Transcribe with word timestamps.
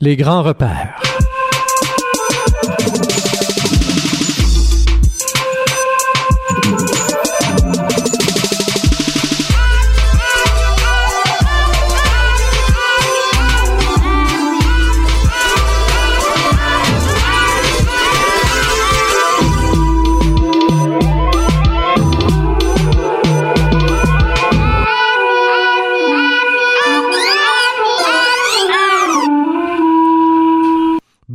Les 0.00 0.14
grands 0.14 0.44
repères. 0.44 0.94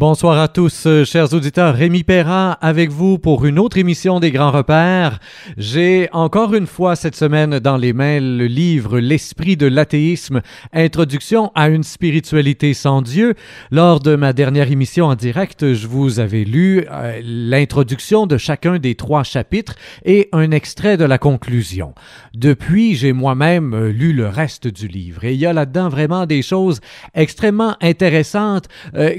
Bonsoir 0.05 0.37
à 0.37 0.49
tous, 0.49 0.83
euh, 0.85 1.05
chers 1.05 1.33
auditeurs. 1.33 1.75
Rémi 1.75 2.03
Perra 2.03 2.51
avec 2.51 2.89
vous 2.89 3.17
pour 3.17 3.45
une 3.45 3.57
autre 3.57 3.77
émission 3.77 4.19
des 4.19 4.31
Grands 4.31 4.51
Repères. 4.51 5.19
J'ai 5.55 6.09
encore 6.11 6.53
une 6.53 6.67
fois 6.67 6.97
cette 6.97 7.15
semaine 7.15 7.59
dans 7.59 7.77
les 7.77 7.93
mains 7.93 8.19
le 8.19 8.47
livre 8.47 8.99
L'Esprit 8.99 9.55
de 9.55 9.65
l'athéisme, 9.65 10.41
Introduction 10.73 11.53
à 11.55 11.69
une 11.69 11.83
spiritualité 11.83 12.73
sans 12.73 13.01
Dieu. 13.01 13.35
Lors 13.71 14.01
de 14.01 14.17
ma 14.17 14.33
dernière 14.33 14.69
émission 14.69 15.05
en 15.05 15.15
direct, 15.15 15.73
je 15.73 15.87
vous 15.87 16.19
avais 16.19 16.43
lu 16.43 16.85
euh, 16.91 17.21
l'introduction 17.23 18.27
de 18.27 18.37
chacun 18.37 18.79
des 18.79 18.95
trois 18.95 19.23
chapitres 19.23 19.75
et 20.03 20.27
un 20.33 20.51
extrait 20.51 20.97
de 20.97 21.05
la 21.05 21.17
conclusion. 21.17 21.93
Depuis, 22.33 22.95
j'ai 22.95 23.13
moi-même 23.13 23.73
euh, 23.73 23.89
lu 23.93 24.11
le 24.11 24.27
reste 24.27 24.67
du 24.67 24.89
livre 24.89 25.23
et 25.23 25.33
il 25.33 25.39
y 25.39 25.45
a 25.45 25.53
là-dedans 25.53 25.87
vraiment 25.87 26.25
des 26.25 26.41
choses 26.41 26.81
extrêmement 27.13 27.77
intéressantes 27.79 28.67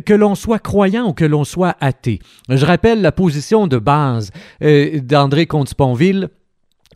que 0.04 0.12
l'on 0.12 0.34
soit 0.34 0.58
croyant 0.74 1.06
ou 1.06 1.12
que 1.12 1.24
l'on 1.24 1.44
soit 1.44 1.76
athée. 1.80 2.18
Je 2.48 2.66
rappelle 2.66 3.00
la 3.00 3.12
position 3.12 3.68
de 3.68 3.78
base 3.78 4.32
euh, 4.60 4.98
d'André 5.00 5.46
Comte-Sponville 5.46 6.30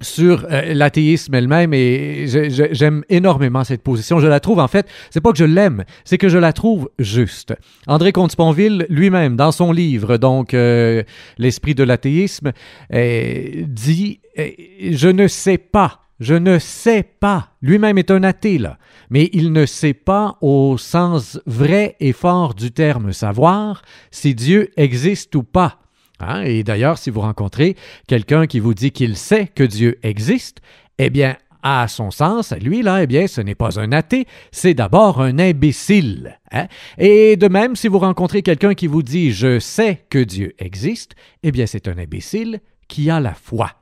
sur 0.00 0.46
euh, 0.50 0.74
l'athéisme 0.74 1.32
elle-même 1.32 1.72
et 1.72 2.26
j'aime 2.26 3.04
énormément 3.08 3.62
cette 3.62 3.84
position. 3.84 4.18
Je 4.18 4.26
la 4.26 4.40
trouve 4.40 4.58
en 4.58 4.66
fait, 4.66 4.88
c'est 5.10 5.20
pas 5.20 5.30
que 5.30 5.38
je 5.38 5.44
l'aime, 5.44 5.84
c'est 6.04 6.18
que 6.18 6.28
je 6.28 6.38
la 6.38 6.52
trouve 6.52 6.90
juste. 6.98 7.54
André 7.86 8.10
Comte-Sponville 8.10 8.84
lui-même 8.88 9.36
dans 9.36 9.52
son 9.52 9.70
livre 9.70 10.16
donc 10.16 10.54
euh, 10.54 11.04
l'esprit 11.38 11.76
de 11.76 11.84
l'athéisme 11.84 12.50
dit 12.90 14.18
je 14.36 15.08
ne 15.08 15.28
sais 15.28 15.58
pas 15.58 16.07
je 16.20 16.34
ne 16.34 16.58
sais 16.58 17.02
pas. 17.02 17.50
Lui-même 17.62 17.98
est 17.98 18.10
un 18.10 18.22
athée, 18.22 18.58
là. 18.58 18.78
Mais 19.10 19.30
il 19.32 19.52
ne 19.52 19.66
sait 19.66 19.94
pas, 19.94 20.36
au 20.40 20.76
sens 20.76 21.40
vrai 21.46 21.96
et 22.00 22.12
fort 22.12 22.54
du 22.54 22.72
terme 22.72 23.12
savoir, 23.12 23.82
si 24.10 24.34
Dieu 24.34 24.70
existe 24.76 25.34
ou 25.34 25.42
pas. 25.42 25.78
Hein? 26.20 26.42
Et 26.42 26.64
d'ailleurs, 26.64 26.98
si 26.98 27.10
vous 27.10 27.20
rencontrez 27.20 27.76
quelqu'un 28.06 28.46
qui 28.46 28.60
vous 28.60 28.74
dit 28.74 28.90
qu'il 28.90 29.16
sait 29.16 29.46
que 29.46 29.62
Dieu 29.62 29.98
existe, 30.02 30.60
eh 30.98 31.10
bien, 31.10 31.36
à 31.62 31.88
son 31.88 32.10
sens, 32.10 32.52
lui, 32.52 32.82
là, 32.82 33.02
eh 33.02 33.06
bien, 33.06 33.26
ce 33.26 33.40
n'est 33.40 33.54
pas 33.54 33.80
un 33.80 33.92
athée, 33.92 34.26
c'est 34.52 34.74
d'abord 34.74 35.20
un 35.20 35.38
imbécile. 35.38 36.38
Hein? 36.52 36.66
Et 36.98 37.36
de 37.36 37.48
même, 37.48 37.76
si 37.76 37.88
vous 37.88 37.98
rencontrez 37.98 38.42
quelqu'un 38.42 38.74
qui 38.74 38.86
vous 38.86 39.02
dit 39.02 39.32
je 39.32 39.58
sais 39.58 40.04
que 40.10 40.18
Dieu 40.18 40.54
existe, 40.58 41.14
eh 41.42 41.52
bien, 41.52 41.66
c'est 41.66 41.88
un 41.88 41.98
imbécile 41.98 42.60
qui 42.88 43.10
a 43.10 43.20
la 43.20 43.34
foi. 43.34 43.72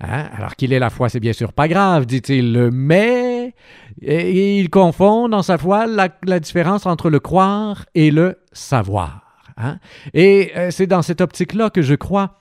Hein? 0.00 0.28
Alors 0.36 0.54
qu'il 0.54 0.72
ait 0.72 0.78
la 0.78 0.90
foi, 0.90 1.08
c'est 1.08 1.20
bien 1.20 1.32
sûr 1.32 1.52
pas 1.52 1.68
grave, 1.68 2.06
dit-il, 2.06 2.70
mais 2.72 3.54
il 4.00 4.70
confond 4.70 5.28
dans 5.28 5.42
sa 5.42 5.58
foi 5.58 5.86
la, 5.86 6.40
différence 6.40 6.86
entre 6.86 7.10
le 7.10 7.18
croire 7.18 7.84
et 7.94 8.10
le 8.10 8.38
savoir. 8.52 9.22
Hein? 9.56 9.78
Et 10.14 10.52
euh, 10.56 10.70
c'est 10.70 10.86
dans 10.86 11.02
cette 11.02 11.20
optique-là 11.20 11.70
que 11.70 11.82
je 11.82 11.94
crois 11.94 12.40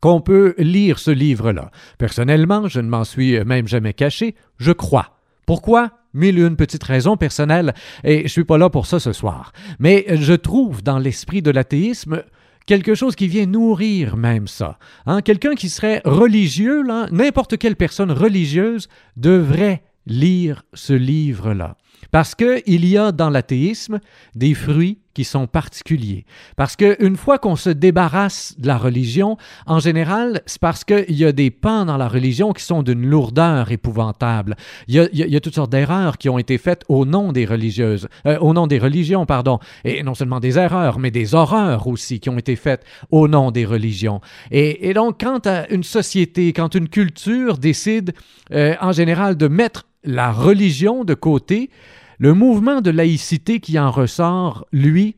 qu'on 0.00 0.20
peut 0.20 0.54
lire 0.58 0.98
ce 0.98 1.10
livre-là. 1.10 1.70
Personnellement, 1.98 2.66
je 2.66 2.80
ne 2.80 2.88
m'en 2.88 3.04
suis 3.04 3.38
même 3.44 3.68
jamais 3.68 3.92
caché, 3.92 4.34
je 4.58 4.72
crois. 4.72 5.16
Pourquoi? 5.46 5.90
Mille 6.12 6.38
une 6.40 6.56
petites 6.56 6.82
raisons 6.82 7.16
personnelles, 7.16 7.72
et 8.02 8.22
je 8.22 8.28
suis 8.28 8.44
pas 8.44 8.58
là 8.58 8.68
pour 8.68 8.86
ça 8.86 8.98
ce 8.98 9.12
soir. 9.12 9.52
Mais 9.78 10.06
je 10.08 10.32
trouve 10.32 10.82
dans 10.82 10.98
l'esprit 10.98 11.40
de 11.40 11.52
l'athéisme 11.52 12.24
quelque 12.70 12.94
chose 12.94 13.16
qui 13.16 13.26
vient 13.26 13.46
nourrir 13.46 14.16
même 14.16 14.46
ça. 14.46 14.78
Hein? 15.04 15.22
Quelqu'un 15.22 15.56
qui 15.56 15.68
serait 15.68 16.02
religieux, 16.04 16.84
n'importe 17.10 17.58
quelle 17.58 17.74
personne 17.74 18.12
religieuse 18.12 18.88
devrait 19.16 19.82
lire 20.06 20.62
ce 20.72 20.92
livre-là. 20.92 21.76
Parce 22.10 22.34
qu'il 22.34 22.86
y 22.86 22.98
a 22.98 23.12
dans 23.12 23.30
l'athéisme 23.30 24.00
des 24.34 24.54
fruits 24.54 24.98
qui 25.14 25.24
sont 25.24 25.46
particuliers. 25.46 26.24
Parce 26.56 26.76
qu'une 26.76 27.16
fois 27.16 27.38
qu'on 27.38 27.56
se 27.56 27.70
débarrasse 27.70 28.54
de 28.58 28.66
la 28.66 28.78
religion, 28.78 29.36
en 29.66 29.80
général, 29.80 30.42
c'est 30.46 30.60
parce 30.60 30.84
qu'il 30.84 31.12
y 31.16 31.24
a 31.24 31.32
des 31.32 31.50
pans 31.50 31.84
dans 31.84 31.96
la 31.96 32.08
religion 32.08 32.52
qui 32.52 32.62
sont 32.62 32.82
d'une 32.82 33.04
lourdeur 33.04 33.72
épouvantable. 33.72 34.56
Il 34.86 34.94
y 35.12 35.36
a, 35.36 35.40
toutes 35.40 35.56
sortes 35.56 35.72
d'erreurs 35.72 36.18
qui 36.18 36.28
ont 36.28 36.38
été 36.38 36.58
faites 36.58 36.84
au 36.88 37.04
nom 37.04 37.32
des 37.32 37.44
religieuses, 37.44 38.08
euh, 38.26 38.38
au 38.38 38.52
nom 38.52 38.66
des 38.66 38.78
religions, 38.78 39.26
pardon. 39.26 39.58
Et 39.84 40.02
non 40.02 40.14
seulement 40.14 40.40
des 40.40 40.58
erreurs, 40.58 40.98
mais 40.98 41.10
des 41.10 41.34
horreurs 41.34 41.86
aussi 41.86 42.20
qui 42.20 42.30
ont 42.30 42.38
été 42.38 42.54
faites 42.54 42.84
au 43.10 43.26
nom 43.26 43.50
des 43.50 43.64
religions. 43.64 44.20
Et, 44.50 44.94
donc, 44.94 45.20
quand 45.20 45.48
une 45.70 45.84
société, 45.84 46.52
quand 46.52 46.74
une 46.74 46.88
culture 46.88 47.58
décide 47.58 48.12
euh, 48.52 48.74
en 48.80 48.92
général 48.92 49.36
de 49.36 49.48
mettre 49.48 49.86
la 50.04 50.32
religion 50.32 51.04
de 51.04 51.14
côté, 51.14 51.70
le 52.18 52.34
mouvement 52.34 52.80
de 52.80 52.90
laïcité 52.90 53.60
qui 53.60 53.78
en 53.78 53.90
ressort, 53.90 54.66
lui, 54.72 55.16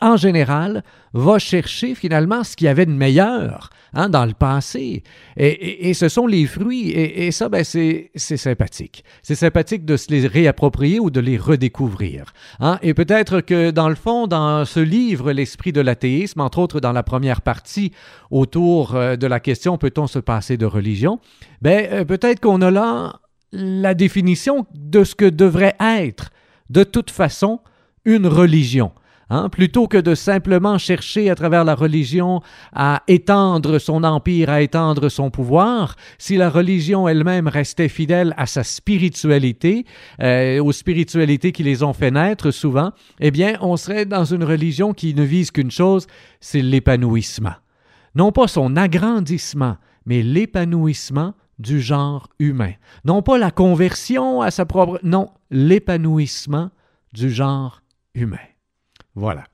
en 0.00 0.16
général, 0.16 0.84
va 1.12 1.38
chercher 1.38 1.94
finalement 1.94 2.44
ce 2.44 2.54
qu'il 2.54 2.66
y 2.66 2.68
avait 2.68 2.86
de 2.86 2.92
meilleur 2.92 3.70
hein, 3.94 4.08
dans 4.08 4.26
le 4.26 4.34
passé. 4.34 5.02
Et, 5.36 5.94
ce 5.94 6.08
sont 6.08 6.26
les 6.26 6.46
fruits. 6.46 6.90
Et, 6.90 7.30
ça, 7.32 7.48
ben, 7.48 7.64
c'est 7.64 8.10
sympathique. 8.14 9.04
C'est 9.22 9.34
sympathique 9.34 9.84
de 9.84 9.96
se 9.96 10.10
les 10.10 10.26
réapproprier 10.26 11.00
ou 11.00 11.10
de 11.10 11.20
les 11.20 11.38
redécouvrir. 11.38 12.32
Hein. 12.60 12.78
Et 12.82 12.94
peut-être 12.94 13.40
que 13.40 13.70
dans 13.70 13.88
le 13.88 13.94
fond, 13.94 14.26
dans 14.26 14.64
ce 14.64 14.80
livre, 14.80 15.32
L'esprit 15.32 15.72
de 15.72 15.80
l'athéisme, 15.80 16.40
entre 16.40 16.58
autres 16.58 16.80
dans 16.80 16.92
la 16.92 17.02
première 17.02 17.42
partie 17.42 17.92
autour 18.30 18.94
euh, 18.94 19.16
de 19.16 19.26
la 19.26 19.40
question 19.40 19.78
peut-on 19.78 20.06
se 20.06 20.18
passer 20.18 20.56
de 20.56 20.66
religion, 20.66 21.20
ben, 21.62 21.86
euh, 21.92 22.04
peut-être 22.04 22.40
qu'on 22.40 22.60
a 22.60 22.70
là 22.70 23.20
la 23.52 23.94
définition 23.94 24.66
de 24.74 25.04
ce 25.04 25.14
que 25.14 25.24
devrait 25.24 25.76
être, 25.80 26.30
de 26.70 26.84
toute 26.84 27.10
façon, 27.10 27.60
une 28.04 28.26
religion. 28.26 28.92
Hein, 29.30 29.50
plutôt 29.50 29.88
que 29.88 29.98
de 29.98 30.14
simplement 30.14 30.78
chercher 30.78 31.28
à 31.28 31.34
travers 31.34 31.62
la 31.62 31.74
religion 31.74 32.40
à 32.72 33.02
étendre 33.08 33.78
son 33.78 34.02
empire, 34.02 34.48
à 34.48 34.62
étendre 34.62 35.10
son 35.10 35.30
pouvoir, 35.30 35.96
si 36.16 36.38
la 36.38 36.48
religion 36.48 37.06
elle-même 37.06 37.46
restait 37.46 37.90
fidèle 37.90 38.32
à 38.38 38.46
sa 38.46 38.64
spiritualité, 38.64 39.84
euh, 40.22 40.62
aux 40.62 40.72
spiritualités 40.72 41.52
qui 41.52 41.62
les 41.62 41.82
ont 41.82 41.92
fait 41.92 42.10
naître 42.10 42.50
souvent, 42.50 42.92
eh 43.20 43.30
bien, 43.30 43.58
on 43.60 43.76
serait 43.76 44.06
dans 44.06 44.24
une 44.24 44.44
religion 44.44 44.94
qui 44.94 45.12
ne 45.12 45.24
vise 45.24 45.50
qu'une 45.50 45.70
chose, 45.70 46.06
c'est 46.40 46.62
l'épanouissement. 46.62 47.54
Non 48.14 48.32
pas 48.32 48.48
son 48.48 48.76
agrandissement, 48.76 49.76
mais 50.06 50.22
l'épanouissement 50.22 51.34
du 51.58 51.80
genre 51.80 52.28
humain. 52.38 52.72
Non 53.04 53.22
pas 53.22 53.38
la 53.38 53.50
conversion 53.50 54.40
à 54.40 54.50
sa 54.50 54.64
propre... 54.66 55.00
Non, 55.02 55.30
l'épanouissement 55.50 56.70
du 57.12 57.30
genre 57.30 57.82
humain. 58.14 58.36
Voilà. 59.14 59.44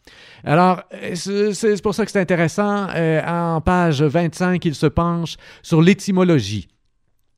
Alors, 0.45 0.83
c'est 1.15 1.83
pour 1.83 1.95
ça 1.95 2.05
que 2.05 2.11
c'est 2.11 2.21
intéressant. 2.21 2.89
Euh, 2.91 3.23
en 3.27 3.61
page 3.63 4.03
25, 4.03 4.63
il 4.65 4.75
se 4.75 4.87
penche 4.87 5.37
sur 5.63 5.81
l'étymologie 5.81 6.69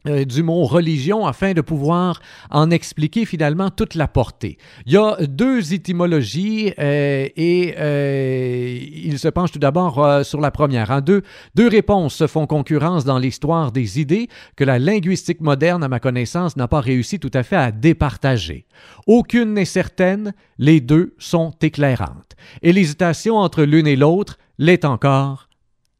euh, 0.06 0.24
du 0.24 0.42
mot 0.42 0.64
religion 0.64 1.26
afin 1.26 1.52
de 1.52 1.60
pouvoir 1.60 2.20
en 2.50 2.70
expliquer 2.70 3.24
finalement 3.24 3.70
toute 3.70 3.94
la 3.94 4.08
portée. 4.08 4.58
Il 4.86 4.92
y 4.92 4.96
a 4.96 5.16
deux 5.26 5.72
étymologies 5.72 6.72
euh, 6.78 7.28
et 7.36 7.74
euh, 7.78 8.78
il 8.80 9.18
se 9.18 9.28
penche 9.28 9.52
tout 9.52 9.58
d'abord 9.58 10.24
sur 10.24 10.40
la 10.40 10.50
première. 10.50 10.90
Hein. 10.90 11.00
Deux, 11.00 11.22
deux 11.54 11.68
réponses 11.68 12.14
se 12.14 12.26
font 12.26 12.46
concurrence 12.46 13.04
dans 13.04 13.18
l'histoire 13.18 13.72
des 13.72 14.00
idées 14.00 14.28
que 14.54 14.64
la 14.64 14.78
linguistique 14.78 15.40
moderne, 15.40 15.82
à 15.82 15.88
ma 15.88 16.00
connaissance, 16.00 16.56
n'a 16.56 16.68
pas 16.68 16.80
réussi 16.80 17.18
tout 17.18 17.30
à 17.34 17.42
fait 17.42 17.56
à 17.56 17.72
départager. 17.72 18.66
Aucune 19.06 19.54
n'est 19.54 19.64
certaine, 19.64 20.34
les 20.58 20.80
deux 20.80 21.14
sont 21.18 21.52
éclairantes. 21.62 22.36
Et 22.62 22.72
l'hésitation 22.72 23.36
entre 23.36 23.62
l'une 23.62 23.86
et 23.86 23.96
l'autre 23.96 24.38
l'est 24.58 24.84
encore 24.84 25.48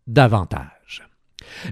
davantage. 0.06 0.75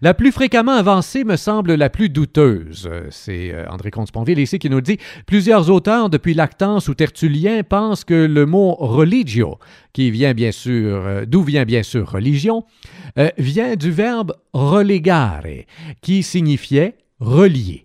La 0.02 0.14
plus 0.14 0.32
fréquemment 0.32 0.72
avancée 0.72 1.24
me 1.24 1.36
semble 1.36 1.74
la 1.74 1.90
plus 1.90 2.08
douteuse. 2.08 2.88
C'est 3.10 3.52
euh, 3.52 3.66
André 3.68 3.90
Comte-Sponville 3.90 4.38
ici 4.38 4.58
qui 4.58 4.70
nous 4.70 4.80
dit 4.80 4.98
Plusieurs 5.26 5.70
auteurs, 5.70 6.10
depuis 6.10 6.34
Lactance 6.34 6.88
ou 6.88 6.94
Tertullien, 6.94 7.62
pensent 7.62 8.04
que 8.04 8.14
le 8.14 8.46
mot 8.46 8.74
religio, 8.74 9.58
qui 9.92 10.10
vient 10.10 10.34
bien 10.34 10.52
sûr, 10.52 11.06
euh, 11.06 11.24
d'où 11.26 11.42
vient 11.42 11.64
bien 11.64 11.82
sûr 11.82 12.10
religion, 12.10 12.64
euh, 13.18 13.28
vient 13.38 13.76
du 13.76 13.90
verbe 13.90 14.34
relegare, 14.52 15.42
qui 16.02 16.22
signifiait 16.22 16.96
relier. 17.20 17.84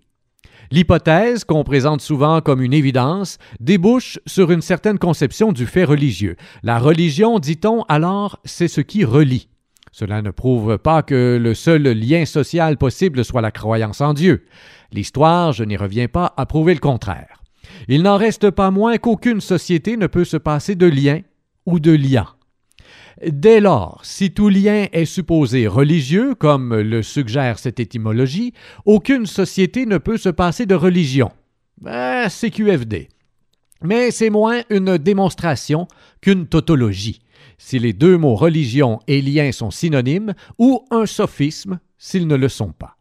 L'hypothèse, 0.72 1.42
qu'on 1.42 1.64
présente 1.64 2.00
souvent 2.00 2.40
comme 2.40 2.62
une 2.62 2.72
évidence, 2.72 3.38
débouche 3.58 4.20
sur 4.24 4.52
une 4.52 4.62
certaine 4.62 4.98
conception 4.98 5.50
du 5.50 5.66
fait 5.66 5.82
religieux. 5.82 6.36
La 6.62 6.78
religion, 6.78 7.40
dit-on 7.40 7.82
alors, 7.88 8.38
c'est 8.44 8.68
ce 8.68 8.80
qui 8.80 9.04
relie. 9.04 9.48
Cela 9.92 10.22
ne 10.22 10.30
prouve 10.30 10.78
pas 10.78 11.02
que 11.02 11.38
le 11.40 11.54
seul 11.54 11.82
lien 11.82 12.24
social 12.24 12.76
possible 12.76 13.24
soit 13.24 13.40
la 13.40 13.50
croyance 13.50 14.00
en 14.00 14.14
Dieu. 14.14 14.44
L'histoire, 14.92 15.52
je 15.52 15.64
n'y 15.64 15.76
reviens 15.76 16.08
pas, 16.08 16.32
a 16.36 16.46
prouvé 16.46 16.74
le 16.74 16.80
contraire. 16.80 17.42
Il 17.88 18.02
n'en 18.02 18.16
reste 18.16 18.50
pas 18.50 18.70
moins 18.70 18.98
qu'aucune 18.98 19.40
société 19.40 19.96
ne 19.96 20.06
peut 20.06 20.24
se 20.24 20.36
passer 20.36 20.74
de 20.74 20.86
lien 20.86 21.20
ou 21.66 21.80
de 21.80 21.92
lien. 21.92 22.26
Dès 23.26 23.60
lors, 23.60 24.00
si 24.02 24.32
tout 24.32 24.48
lien 24.48 24.86
est 24.92 25.04
supposé 25.04 25.66
religieux, 25.66 26.34
comme 26.34 26.74
le 26.74 27.02
suggère 27.02 27.58
cette 27.58 27.78
étymologie, 27.78 28.54
aucune 28.86 29.26
société 29.26 29.84
ne 29.86 29.98
peut 29.98 30.16
se 30.16 30.30
passer 30.30 30.66
de 30.66 30.74
religion. 30.74 31.30
Ben, 31.80 32.28
c'est 32.28 32.50
QFD. 32.50 33.08
Mais 33.82 34.10
c'est 34.10 34.30
moins 34.30 34.62
une 34.70 34.98
démonstration 34.98 35.88
qu'une 36.20 36.46
tautologie, 36.46 37.20
si 37.60 37.78
les 37.78 37.92
deux 37.92 38.16
mots 38.16 38.36
religion 38.36 39.00
et 39.06 39.20
lien 39.20 39.52
sont 39.52 39.70
synonymes, 39.70 40.32
ou 40.58 40.86
un 40.90 41.04
sophisme 41.04 41.78
s'ils 41.98 42.26
ne 42.26 42.34
le 42.34 42.48
sont 42.48 42.72
pas. 42.72 42.96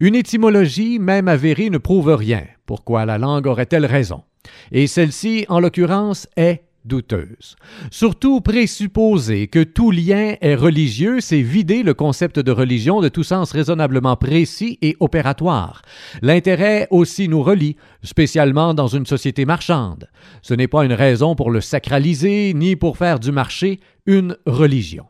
Une 0.00 0.16
étymologie, 0.16 0.98
même 0.98 1.28
avérée, 1.28 1.70
ne 1.70 1.78
prouve 1.78 2.12
rien. 2.12 2.44
Pourquoi 2.66 3.06
la 3.06 3.16
langue 3.16 3.46
aurait-elle 3.46 3.86
raison? 3.86 4.24
Et 4.72 4.88
celle-ci, 4.88 5.46
en 5.48 5.60
l'occurrence, 5.60 6.26
est 6.36 6.64
douteuse. 6.84 7.56
Surtout 7.90 8.40
présupposer 8.40 9.48
que 9.48 9.62
tout 9.62 9.90
lien 9.90 10.34
est 10.40 10.54
religieux, 10.54 11.20
c'est 11.20 11.42
vider 11.42 11.82
le 11.82 11.94
concept 11.94 12.38
de 12.38 12.52
religion 12.52 13.00
de 13.00 13.08
tout 13.08 13.22
sens 13.22 13.52
raisonnablement 13.52 14.16
précis 14.16 14.78
et 14.82 14.96
opératoire. 15.00 15.82
L'intérêt 16.22 16.86
aussi 16.90 17.28
nous 17.28 17.42
relie, 17.42 17.76
spécialement 18.02 18.74
dans 18.74 18.88
une 18.88 19.06
société 19.06 19.44
marchande. 19.44 20.08
Ce 20.42 20.54
n'est 20.54 20.68
pas 20.68 20.84
une 20.84 20.92
raison 20.92 21.34
pour 21.34 21.50
le 21.50 21.60
sacraliser, 21.60 22.52
ni 22.54 22.76
pour 22.76 22.96
faire 22.96 23.20
du 23.20 23.32
marché 23.32 23.80
une 24.06 24.36
religion. 24.46 25.06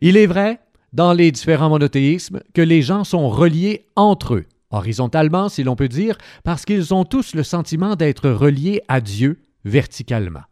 Il 0.00 0.16
est 0.16 0.26
vrai, 0.26 0.60
dans 0.92 1.12
les 1.12 1.30
différents 1.30 1.68
monothéismes, 1.68 2.40
que 2.54 2.62
les 2.62 2.82
gens 2.82 3.04
sont 3.04 3.28
reliés 3.28 3.86
entre 3.96 4.34
eux, 4.34 4.46
horizontalement 4.70 5.48
si 5.48 5.62
l'on 5.62 5.76
peut 5.76 5.88
dire, 5.88 6.16
parce 6.44 6.64
qu'ils 6.64 6.94
ont 6.94 7.04
tous 7.04 7.34
le 7.34 7.42
sentiment 7.42 7.94
d'être 7.94 8.30
reliés 8.30 8.80
à 8.88 9.00
Dieu 9.00 9.44
verticalement. 9.64 10.47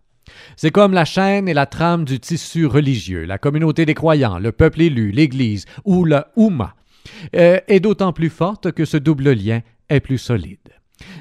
C'est 0.57 0.71
comme 0.71 0.93
la 0.93 1.05
chaîne 1.05 1.49
et 1.49 1.55
la 1.55 1.67
trame 1.67 2.05
du 2.05 2.19
tissu 2.21 2.67
religieux, 2.67 3.25
la 3.25 3.39
communauté 3.39 3.87
des 3.87 3.95
croyants, 3.95 4.39
le 4.39 4.53
peuple 4.53 4.83
élu, 4.83 5.11
l'Église 5.11 5.67
ou 5.85 6.05
le 6.05 6.25
Ouma, 6.37 6.75
euh, 7.35 7.61
est 7.69 7.81
d'autant 7.81 8.13
plus 8.13 8.31
forte 8.31 8.73
que 8.73 8.85
ce 8.85 8.97
double 8.97 9.33
lien 9.33 9.61
est 9.89 10.01
plus 10.01 10.19
solide. 10.19 10.59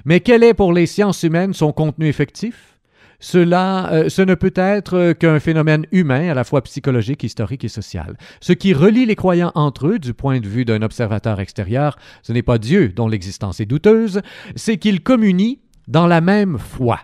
Mais 0.05 0.19
quel 0.19 0.43
est 0.43 0.53
pour 0.53 0.73
les 0.73 0.85
sciences 0.85 1.23
humaines 1.23 1.53
son 1.53 1.71
contenu 1.71 2.07
effectif? 2.07 2.79
Cela, 3.19 3.91
euh, 3.91 4.09
ce 4.09 4.21
ne 4.21 4.35
peut 4.35 4.53
être 4.55 5.13
qu'un 5.13 5.39
phénomène 5.39 5.85
humain, 5.91 6.29
à 6.29 6.33
la 6.33 6.43
fois 6.43 6.61
psychologique, 6.63 7.23
historique 7.23 7.63
et 7.63 7.69
social. 7.69 8.17
Ce 8.41 8.53
qui 8.53 8.73
relie 8.73 9.05
les 9.05 9.15
croyants 9.15 9.51
entre 9.55 9.87
eux, 9.87 9.99
du 9.99 10.13
point 10.13 10.39
de 10.39 10.47
vue 10.47 10.65
d'un 10.65 10.81
observateur 10.81 11.39
extérieur, 11.39 11.97
ce 12.23 12.33
n'est 12.33 12.43
pas 12.43 12.57
Dieu 12.57 12.89
dont 12.89 13.07
l'existence 13.07 13.59
est 13.59 13.65
douteuse, 13.65 14.21
c'est 14.55 14.77
qu'ils 14.77 15.01
communient 15.01 15.59
dans 15.87 16.07
la 16.07 16.21
même 16.21 16.57
foi. 16.57 16.99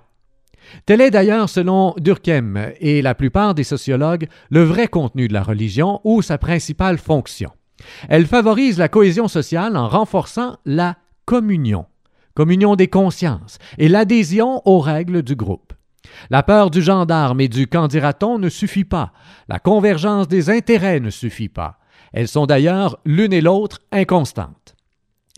Tel 0.86 1.02
est 1.02 1.12
d'ailleurs, 1.12 1.50
selon 1.50 1.94
Durkheim 1.98 2.72
et 2.80 3.02
la 3.02 3.16
plupart 3.16 3.54
des 3.56 3.64
sociologues, 3.64 4.28
le 4.50 4.64
vrai 4.64 4.88
contenu 4.88 5.28
de 5.28 5.34
la 5.34 5.44
religion 5.44 6.02
ou 6.04 6.22
sa 6.22 6.38
principale 6.38 6.98
fonction. 6.98 7.52
Elle 8.10 8.28
favorise 8.28 8.78
la 8.78 8.90
cohésion 8.90 9.28
sociale 9.28 9.76
en 9.78 9.88
renforçant 9.88 10.58
la 10.66 10.98
communion, 11.26 11.86
communion 12.36 12.76
des 12.76 12.88
consciences, 12.88 13.58
et 13.78 13.88
l'adhésion 13.88 14.62
aux 14.66 14.80
règles 14.80 15.24
du 15.24 15.36
groupe. 15.36 15.74
La 16.30 16.44
peur 16.44 16.70
du 16.70 16.82
gendarme 16.82 17.42
et 17.42 17.48
du 17.48 17.68
candidaton 17.68 18.38
ne 18.38 18.50
suffit 18.50 18.84
pas. 18.84 19.14
La 19.48 19.60
convergence 19.60 20.28
des 20.28 20.50
intérêts 20.50 21.00
ne 21.00 21.10
suffit 21.10 21.50
pas. 21.50 21.80
Elles 22.14 22.28
sont 22.28 22.46
d'ailleurs 22.46 23.00
l'une 23.06 23.34
et 23.34 23.42
l'autre 23.42 23.80
inconstantes. 23.92 24.76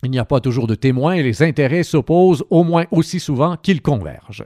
Il 0.01 0.11
n'y 0.11 0.19
a 0.19 0.25
pas 0.25 0.39
toujours 0.39 0.67
de 0.67 0.75
témoins 0.75 1.13
et 1.13 1.23
les 1.23 1.43
intérêts 1.43 1.83
s'opposent 1.83 2.43
au 2.49 2.63
moins 2.63 2.85
aussi 2.91 3.19
souvent 3.19 3.55
qu'ils 3.55 3.81
convergent. 3.81 4.45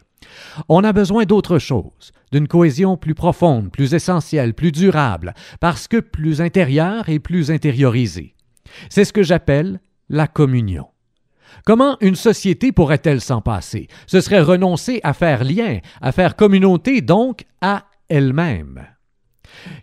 On 0.70 0.84
a 0.84 0.94
besoin 0.94 1.26
d'autre 1.26 1.58
chose, 1.58 2.12
d'une 2.32 2.48
cohésion 2.48 2.98
plus 2.98 3.16
profonde, 3.16 3.72
plus 3.72 3.94
essentielle, 3.94 4.54
plus 4.54 4.72
durable, 4.72 5.34
parce 5.60 5.88
que 5.88 5.98
plus 5.98 6.42
intérieure 6.42 7.10
et 7.10 7.20
plus 7.20 7.50
intériorisée. 7.50 8.36
C'est 8.90 9.06
ce 9.06 9.14
que 9.14 9.24
j'appelle 9.24 9.80
la 10.10 10.28
communion. 10.28 10.88
Comment 11.66 11.98
une 12.02 12.16
société 12.16 12.72
pourrait-elle 12.72 13.22
s'en 13.22 13.42
passer? 13.42 13.88
Ce 14.06 14.22
serait 14.22 14.42
renoncer 14.42 15.00
à 15.04 15.14
faire 15.14 15.44
lien, 15.44 15.80
à 16.02 16.12
faire 16.12 16.36
communauté, 16.36 17.02
donc 17.02 17.46
à 17.62 17.86
elle-même. 18.10 18.86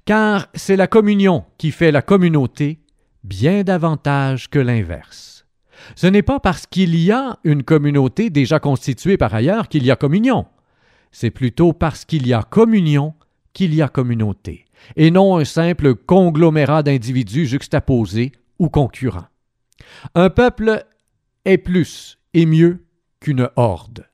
Car 0.04 0.48
c'est 0.54 0.76
la 0.76 0.86
communion 0.86 1.44
qui 1.58 1.70
fait 1.72 1.90
la 1.90 2.02
communauté 2.02 2.80
bien 3.24 3.64
davantage 3.64 4.48
que 4.50 4.58
l'inverse. 4.58 5.33
Ce 5.94 6.06
n'est 6.06 6.22
pas 6.22 6.40
parce 6.40 6.66
qu'il 6.66 6.96
y 6.96 7.10
a 7.12 7.38
une 7.44 7.62
communauté 7.62 8.30
déjà 8.30 8.58
constituée 8.58 9.16
par 9.16 9.34
ailleurs 9.34 9.68
qu'il 9.68 9.84
y 9.84 9.90
a 9.90 9.96
communion. 9.96 10.46
C'est 11.12 11.30
plutôt 11.30 11.72
parce 11.72 12.04
qu'il 12.04 12.26
y 12.26 12.32
a 12.32 12.42
communion 12.42 13.14
qu'il 13.52 13.74
y 13.74 13.82
a 13.82 13.88
communauté, 13.88 14.64
et 14.96 15.12
non 15.12 15.36
un 15.36 15.44
simple 15.44 15.94
conglomérat 15.94 16.82
d'individus 16.82 17.46
juxtaposés 17.46 18.32
ou 18.58 18.68
concurrents. 18.68 19.28
Un 20.14 20.28
peuple 20.28 20.84
est 21.44 21.58
plus 21.58 22.18
et 22.34 22.46
mieux 22.46 22.84
qu'une 23.20 23.48
horde. 23.56 24.08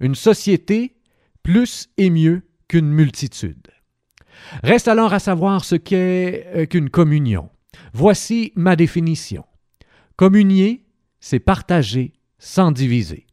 Une 0.00 0.14
société 0.16 0.96
plus 1.42 1.88
et 1.98 2.10
mieux 2.10 2.42
qu'une 2.68 2.90
multitude. 2.90 3.68
Reste 4.62 4.88
alors 4.88 5.12
à 5.12 5.18
savoir 5.18 5.64
ce 5.64 5.76
qu'est 5.76 6.46
euh, 6.54 6.66
qu'une 6.66 6.90
communion. 6.90 7.50
Voici 7.92 8.52
ma 8.56 8.76
définition. 8.76 9.44
Communier, 10.16 10.84
c'est 11.20 11.38
partager 11.38 12.12
sans 12.38 12.72
diviser. 12.72 13.26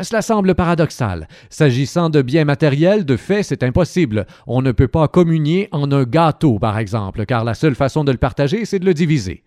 Cela 0.00 0.22
semble 0.22 0.54
paradoxal. 0.54 1.28
S'agissant 1.50 2.08
de 2.08 2.22
biens 2.22 2.46
matériels, 2.46 3.04
de 3.04 3.16
fait, 3.16 3.42
c'est 3.42 3.62
impossible. 3.62 4.26
On 4.46 4.62
ne 4.62 4.72
peut 4.72 4.88
pas 4.88 5.06
communier 5.06 5.68
en 5.70 5.92
un 5.92 6.04
gâteau, 6.04 6.58
par 6.58 6.78
exemple, 6.78 7.26
car 7.26 7.44
la 7.44 7.52
seule 7.52 7.74
façon 7.74 8.02
de 8.02 8.12
le 8.12 8.18
partager, 8.18 8.64
c'est 8.64 8.78
de 8.78 8.86
le 8.86 8.94
diviser. 8.94 9.44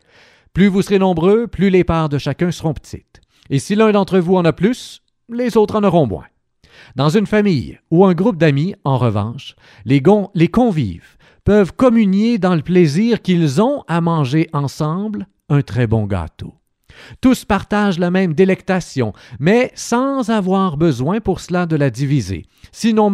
Plus 0.54 0.68
vous 0.68 0.84
serez 0.84 1.00
nombreux, 1.00 1.48
plus 1.48 1.72
les 1.72 1.84
parts 1.84 2.10
de 2.10 2.20
chacun 2.20 2.52
seront 2.52 2.74
petites. 2.74 3.22
Et 3.50 3.60
si 3.60 3.76
l'un 3.76 3.92
d'entre 3.92 4.20
vous 4.20 4.36
en 4.36 4.46
a 4.46 4.54
plus, 4.54 5.02
les 5.30 5.58
autres 5.58 5.78
en 5.78 5.84
auront 5.84 6.06
moins. 6.06 6.26
Dans 6.96 7.10
une 7.10 7.26
famille 7.26 7.80
ou 7.90 8.06
un 8.06 8.14
groupe 8.14 8.38
d'amis, 8.38 8.76
en 8.84 8.98
revanche, 8.98 9.56
les, 9.86 10.02
les 10.36 10.48
convives 10.48 11.18
peuvent 11.44 11.74
communier 11.74 12.38
dans 12.38 12.56
le 12.56 12.62
plaisir 12.62 13.22
qu'ils 13.22 13.62
ont 13.62 13.84
à 13.88 14.02
manger 14.02 14.50
ensemble 14.54 15.28
un 15.50 15.62
très 15.62 15.88
bon 15.88 16.06
gâteau. 16.06 16.54
Tous 17.22 17.46
partagent 17.46 18.00
la 18.00 18.12
même 18.12 18.34
délectation, 18.34 19.14
mais 19.40 19.72
sans 19.76 20.30
avoir 20.30 20.78
besoin 20.78 21.20
pour 21.20 21.40
cela 21.40 21.66
de 21.66 21.76
la 21.76 21.90
diviser. 21.90 22.46
Si 22.72 22.94
nous, 22.94 23.10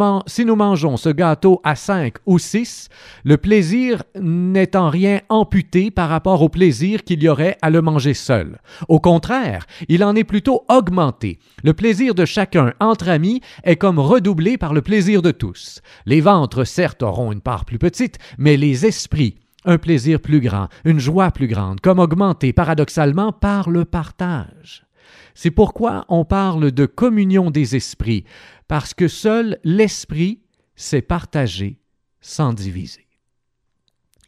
mangeons 0.56 0.98
ce 0.98 1.10
gâteau 1.10 1.62
à 1.64 1.76
cinq 1.76 2.16
ou 2.26 2.40
six, 2.40 2.90
le 3.24 3.38
plaisir 3.38 4.04
n'est 4.20 4.76
en 4.76 4.90
rien 4.90 5.22
amputé 5.30 5.92
par 5.92 6.10
rapport 6.10 6.42
au 6.42 6.50
plaisir 6.50 7.04
qu'il 7.04 7.22
y 7.22 7.30
aurait 7.30 7.58
à 7.62 7.70
le 7.70 7.82
manger 7.82 8.14
seul. 8.14 8.60
Au 8.88 9.00
contraire, 9.00 9.66
il 9.88 10.04
en 10.04 10.16
est 10.16 10.24
plutôt 10.24 10.64
augmenté. 10.70 11.40
Le 11.64 11.74
plaisir 11.74 12.16
de 12.16 12.26
chacun 12.26 12.74
entre 12.80 13.10
amis 13.10 13.42
est 13.64 13.76
comme 13.76 14.00
redoublé 14.00 14.58
par 14.58 14.74
le 14.74 14.82
plaisir 14.82 15.22
de 15.22 15.32
tous. 15.32 15.82
Les 16.06 16.22
ventres, 16.22 16.64
certes, 16.66 17.04
auront 17.04 17.32
une 17.32 17.42
part 17.42 17.66
plus 17.66 17.80
petite, 17.80 18.18
mais 18.38 18.58
les 18.58 18.86
esprits, 18.86 19.36
un 19.66 19.78
plaisir 19.78 20.20
plus 20.20 20.40
grand, 20.40 20.68
une 20.86 21.00
joie 21.00 21.32
plus 21.32 21.48
grande, 21.48 21.82
comme 21.82 22.00
augmenté 22.00 22.54
paradoxalement 22.54 23.32
par 23.32 23.70
le 23.70 23.86
partage. 23.86 24.86
C'est 25.34 25.52
pourquoi 25.52 26.06
on 26.10 26.26
parle 26.26 26.72
de 26.72 26.86
communion 26.86 27.52
des 27.52 27.76
esprits, 27.76 28.26
parce 28.68 28.94
que 28.94 29.08
seul 29.08 29.60
l'esprit 29.64 30.42
sait 30.76 31.02
partager 31.02 31.80
sans 32.22 32.54
diviser. 32.54 33.08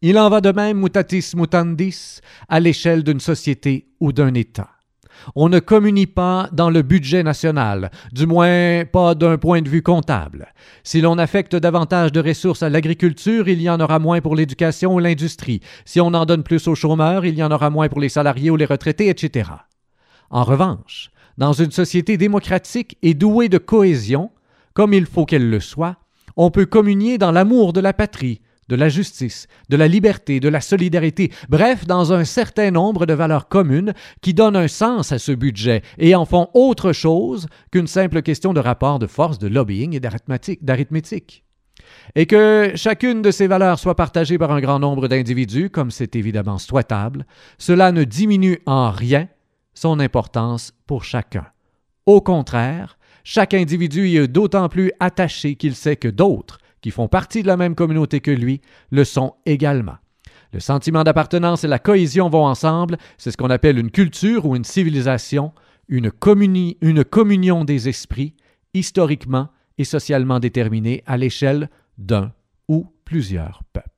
Il 0.01 0.19
en 0.19 0.29
va 0.29 0.41
de 0.41 0.51
même 0.51 0.81
mutatis 0.81 1.33
mutandis 1.35 2.19
à 2.49 2.59
l'échelle 2.59 3.03
d'une 3.03 3.21
société 3.21 3.87
ou 4.01 4.11
d'un 4.11 4.33
État. 4.33 4.72
On 5.35 5.49
ne 5.49 5.59
communie 5.59 6.07
pas 6.07 6.49
dans 6.51 6.69
le 6.69 6.81
budget 6.81 7.23
national, 7.23 7.91
du 8.11 8.25
moins 8.27 8.83
pas 8.85 9.15
d'un 9.15 9.37
point 9.37 9.61
de 9.61 9.69
vue 9.69 9.81
comptable. 9.81 10.53
Si 10.83 11.01
l'on 11.01 11.17
affecte 11.17 11.55
davantage 11.55 12.11
de 12.11 12.21
ressources 12.21 12.63
à 12.63 12.69
l'agriculture, 12.69 13.47
il 13.47 13.61
y 13.61 13.69
en 13.69 13.79
aura 13.79 13.99
moins 13.99 14.21
pour 14.21 14.35
l'éducation 14.35 14.95
ou 14.95 14.99
l'industrie. 14.99 15.61
Si 15.85 15.99
on 16.01 16.13
en 16.13 16.25
donne 16.25 16.43
plus 16.43 16.67
aux 16.67 16.75
chômeurs, 16.75 17.25
il 17.25 17.35
y 17.35 17.43
en 17.43 17.51
aura 17.51 17.69
moins 17.69 17.89
pour 17.89 17.99
les 17.99 18.09
salariés 18.09 18.49
ou 18.49 18.55
les 18.55 18.65
retraités, 18.65 19.09
etc. 19.09 19.49
En 20.29 20.43
revanche, 20.43 21.11
dans 21.37 21.53
une 21.53 21.71
société 21.71 22.17
démocratique 22.17 22.97
et 23.01 23.13
douée 23.13 23.49
de 23.49 23.57
cohésion, 23.57 24.31
comme 24.73 24.93
il 24.93 25.05
faut 25.05 25.25
qu'elle 25.25 25.49
le 25.49 25.59
soit, 25.59 25.97
on 26.35 26.51
peut 26.51 26.65
communier 26.65 27.17
dans 27.17 27.31
l'amour 27.31 27.73
de 27.73 27.79
la 27.79 27.93
patrie, 27.93 28.41
de 28.70 28.75
la 28.75 28.89
justice, 28.89 29.48
de 29.70 29.77
la 29.77 29.88
liberté, 29.88 30.39
de 30.39 30.50
la 30.50 30.62
solidarité, 30.62 31.32
bref, 31.50 31.86
dans 31.86 32.13
un 32.13 32.24
certain 32.24 32.72
nombre 32.72 33.05
de 33.05 33.13
valeurs 33.13 33.48
communes 33.48 33.93
qui 34.22 34.34
donnent 34.34 34.55
un 34.55 34.67
sens 34.67 35.12
à 35.12 35.20
ce 35.20 35.32
budget 35.32 35.82
et 35.98 36.15
en 36.15 36.25
font 36.25 36.50
autre 36.53 36.93
chose 36.93 37.48
qu'une 37.72 37.88
simple 37.88 38.22
question 38.22 38.53
de 38.53 38.60
rapport 38.60 39.00
de 39.00 39.08
force, 39.08 39.39
de 39.39 39.48
lobbying 39.48 39.96
et 39.96 40.00
d'arithmétique. 40.00 41.43
Et 42.15 42.25
que 42.25 42.72
chacune 42.75 43.22
de 43.22 43.32
ces 43.32 43.48
valeurs 43.48 43.79
soit 43.79 43.96
partagée 43.96 44.38
par 44.38 44.51
un 44.51 44.62
grand 44.62 44.79
nombre 44.79 45.08
d'individus, 45.08 45.70
comme 45.70 45.91
c'est 45.91 46.15
évidemment 46.15 46.58
souhaitable, 46.58 47.25
cela 47.58 47.91
ne 47.91 48.03
diminue 48.03 48.60
en 48.65 48.91
rien 48.91 49.27
son 49.74 50.00
importance 50.00 50.74
pour 50.86 51.03
chacun. 51.03 51.46
Au 52.05 52.22
contraire, 52.22 52.98
chaque 53.24 53.53
individu 53.53 54.08
y 54.08 54.17
est 54.17 54.27
d'autant 54.27 54.70
plus 54.70 54.91
attaché 55.00 55.55
qu'il 55.55 55.75
sait 55.75 55.96
que 55.96 56.10
d'autres, 56.10 56.58
qui 56.83 56.91
font 56.91 57.07
partie 57.07 57.41
de 57.41 57.47
la 57.47 57.57
même 57.57 57.75
communauté 57.75 58.19
que 58.19 58.29
lui, 58.29 58.61
le 58.91 59.05
sont 59.05 59.35
également. 59.45 59.95
Le 60.51 60.59
sentiment 60.59 61.03
d'appartenance 61.03 61.63
et 61.63 61.67
la 61.67 61.79
cohésion 61.79 62.29
vont 62.29 62.45
ensemble, 62.45 62.97
c'est 63.17 63.31
ce 63.31 63.37
qu'on 63.37 63.49
appelle 63.49 63.79
une 63.79 63.89
culture 63.89 64.45
ou 64.45 64.55
une 64.55 64.65
civilisation, 64.65 65.53
une, 65.87 66.11
communion 66.11 67.63
des 67.63 67.87
esprits, 67.87 68.35
historiquement 68.73 69.47
et 69.77 69.85
socialement 69.85 70.39
déterminée 70.39 71.03
à 71.07 71.15
l'échelle 71.15 71.69
d'un 71.97 72.33
ou 72.67 72.85
plusieurs 73.05 73.63
peuples. 73.71 73.92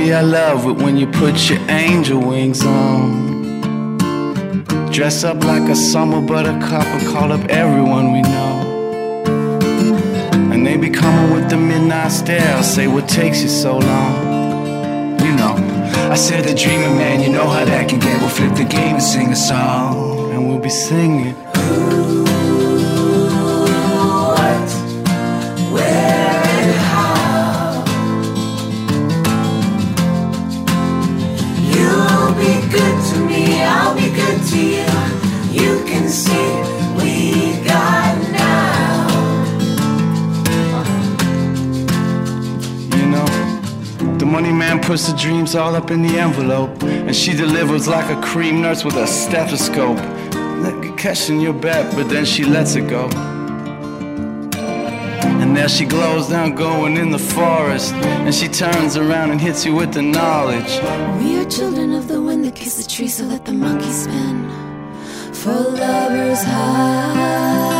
Baby, 0.00 0.14
I 0.14 0.20
love 0.22 0.66
it 0.66 0.82
when 0.82 0.96
you 0.96 1.06
put 1.06 1.50
your 1.50 1.60
angel 1.70 2.20
wings 2.20 2.64
on. 2.64 3.98
Dress 4.90 5.24
up 5.24 5.44
like 5.44 5.68
a 5.68 5.76
summer 5.76 6.20
buttercup 6.20 6.86
and 6.86 7.06
call 7.08 7.32
up 7.32 7.44
everyone 7.48 8.12
we 8.12 8.22
know. 8.22 8.52
And 10.52 10.66
they 10.66 10.76
be 10.76 10.90
coming 10.90 11.32
with 11.34 11.48
the 11.50 11.56
midnight 11.56 12.12
stare, 12.12 12.62
say 12.62 12.86
what 12.86 13.08
takes 13.08 13.42
you 13.42 13.48
so 13.48 13.78
long. 13.78 15.18
You 15.20 15.32
know, 15.36 15.54
I 16.10 16.16
said 16.16 16.44
the 16.44 16.54
dreaming 16.54 16.96
man, 16.96 17.20
you 17.20 17.30
know 17.30 17.48
how 17.48 17.64
that 17.64 17.88
can 17.88 18.00
get. 18.00 18.20
We'll 18.20 18.30
flip 18.30 18.54
the 18.54 18.64
game 18.64 18.94
and 18.94 19.02
sing 19.02 19.30
a 19.30 19.36
song, 19.36 20.32
and 20.32 20.48
we'll 20.48 20.60
be 20.60 20.70
singing. 20.70 21.36
Money 44.40 44.52
man 44.52 44.80
puts 44.80 45.06
the 45.06 45.16
dreams 45.18 45.54
all 45.54 45.74
up 45.74 45.90
in 45.90 46.00
the 46.02 46.18
envelope. 46.18 46.82
And 46.82 47.14
she 47.14 47.34
delivers 47.34 47.86
like 47.86 48.08
a 48.10 48.20
cream 48.22 48.62
nurse 48.62 48.84
with 48.84 48.96
a 48.96 49.06
stethoscope. 49.06 49.98
Catching 50.96 51.40
your 51.40 51.54
bet, 51.54 51.94
but 51.94 52.08
then 52.10 52.24
she 52.24 52.44
lets 52.44 52.74
it 52.74 52.88
go. 52.88 53.08
And 55.40 55.56
there 55.56 55.68
she 55.68 55.84
glows 55.84 56.28
down 56.28 56.54
going 56.54 56.96
in 56.96 57.10
the 57.10 57.18
forest. 57.18 57.94
And 57.94 58.34
she 58.34 58.48
turns 58.48 58.96
around 58.96 59.30
and 59.30 59.40
hits 59.40 59.64
you 59.64 59.74
with 59.74 59.92
the 59.94 60.02
knowledge. 60.02 60.72
We 61.22 61.38
are 61.38 61.48
children 61.48 61.94
of 61.94 62.08
the 62.08 62.20
wind 62.20 62.44
that 62.44 62.54
kiss 62.54 62.82
the 62.82 62.88
tree 62.90 63.08
so 63.08 63.26
that 63.28 63.44
the 63.44 63.52
monkeys 63.52 64.04
spin. 64.04 64.49
For 65.40 65.52
lovers 65.52 66.42
high. 66.44 67.79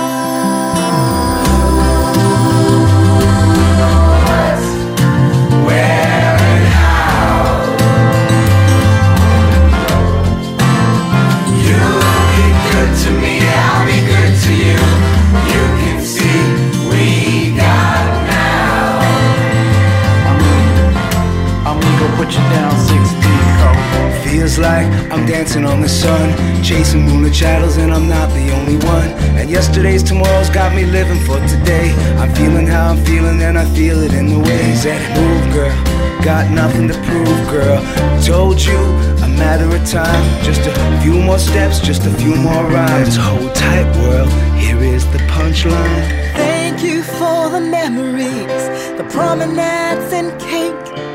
Chasing 26.70 27.02
moonlit 27.02 27.34
shadows, 27.34 27.78
and 27.78 27.92
I'm 27.92 28.08
not 28.08 28.28
the 28.30 28.46
only 28.52 28.76
one. 28.86 29.08
And 29.38 29.50
yesterday's 29.50 30.04
tomorrow's 30.04 30.50
got 30.50 30.72
me 30.72 30.84
living 30.84 31.18
for 31.26 31.38
today. 31.48 31.90
I'm 32.20 32.32
feeling 32.36 32.64
how 32.64 32.90
I'm 32.90 33.04
feeling, 33.04 33.42
and 33.42 33.58
I 33.58 33.64
feel 33.74 33.98
it 34.04 34.14
in 34.14 34.26
the 34.28 34.38
ways 34.38 34.84
that 34.84 35.02
move, 35.18 35.52
girl. 35.52 35.76
Got 36.22 36.52
nothing 36.52 36.86
to 36.86 36.94
prove, 37.08 37.40
girl. 37.50 37.78
Told 38.22 38.62
you, 38.62 38.78
a 39.26 39.28
matter 39.42 39.66
of 39.76 39.82
time. 39.84 40.24
Just 40.44 40.60
a 40.60 40.72
few 41.02 41.20
more 41.20 41.40
steps, 41.40 41.80
just 41.80 42.06
a 42.06 42.12
few 42.22 42.36
more 42.36 42.64
rhymes. 42.76 43.16
Hold 43.16 43.52
tight, 43.52 43.90
world. 43.96 44.30
Here 44.54 44.78
is 44.78 45.04
the 45.10 45.18
punchline. 45.34 46.06
Thank 46.34 46.84
you 46.84 47.02
for 47.02 47.48
the 47.50 47.60
memories, 47.60 48.62
the 48.96 49.06
promenades 49.10 50.12
and 50.12 50.30
cake 50.40 51.09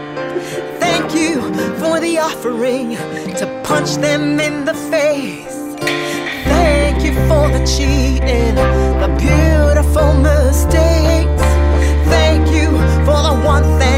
you 1.15 1.41
for 1.79 1.99
the 1.99 2.17
offering 2.19 2.91
to 3.39 3.61
punch 3.63 3.95
them 3.95 4.39
in 4.39 4.65
the 4.65 4.73
face. 4.73 5.55
Thank 6.45 7.03
you 7.03 7.13
for 7.29 7.49
the 7.49 7.63
cheating, 7.65 8.55
the 9.03 9.09
beautiful 9.17 10.13
mistakes. 10.13 11.45
Thank 12.13 12.47
you 12.57 12.69
for 13.05 13.19
the 13.27 13.41
one 13.43 13.63
thing 13.79 13.94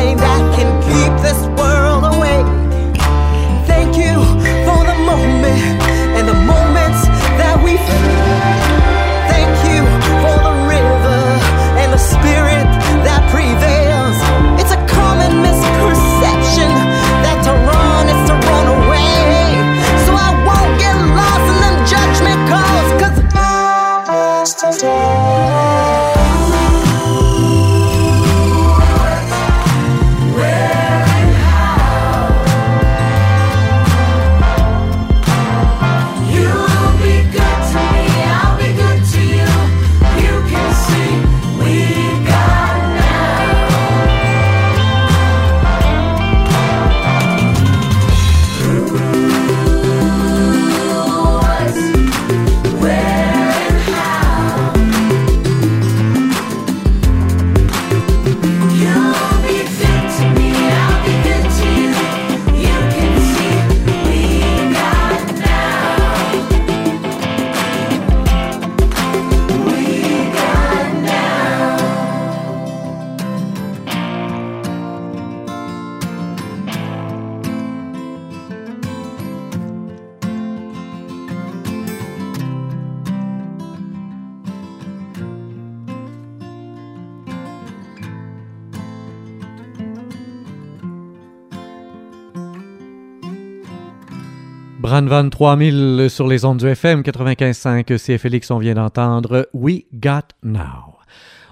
23 95.08 95.58
000 95.58 96.10
sur 96.10 96.28
les 96.28 96.46
ondes 96.46 96.58
du 96.58 96.68
FM 96.68 97.02
95.5. 97.02 97.98
C'est 97.98 98.18
Félix, 98.18 98.52
on 98.52 98.60
vient 98.60 98.76
d'entendre 98.76 99.50
We 99.54 99.84
Got 99.94 100.36
Now. 100.44 100.87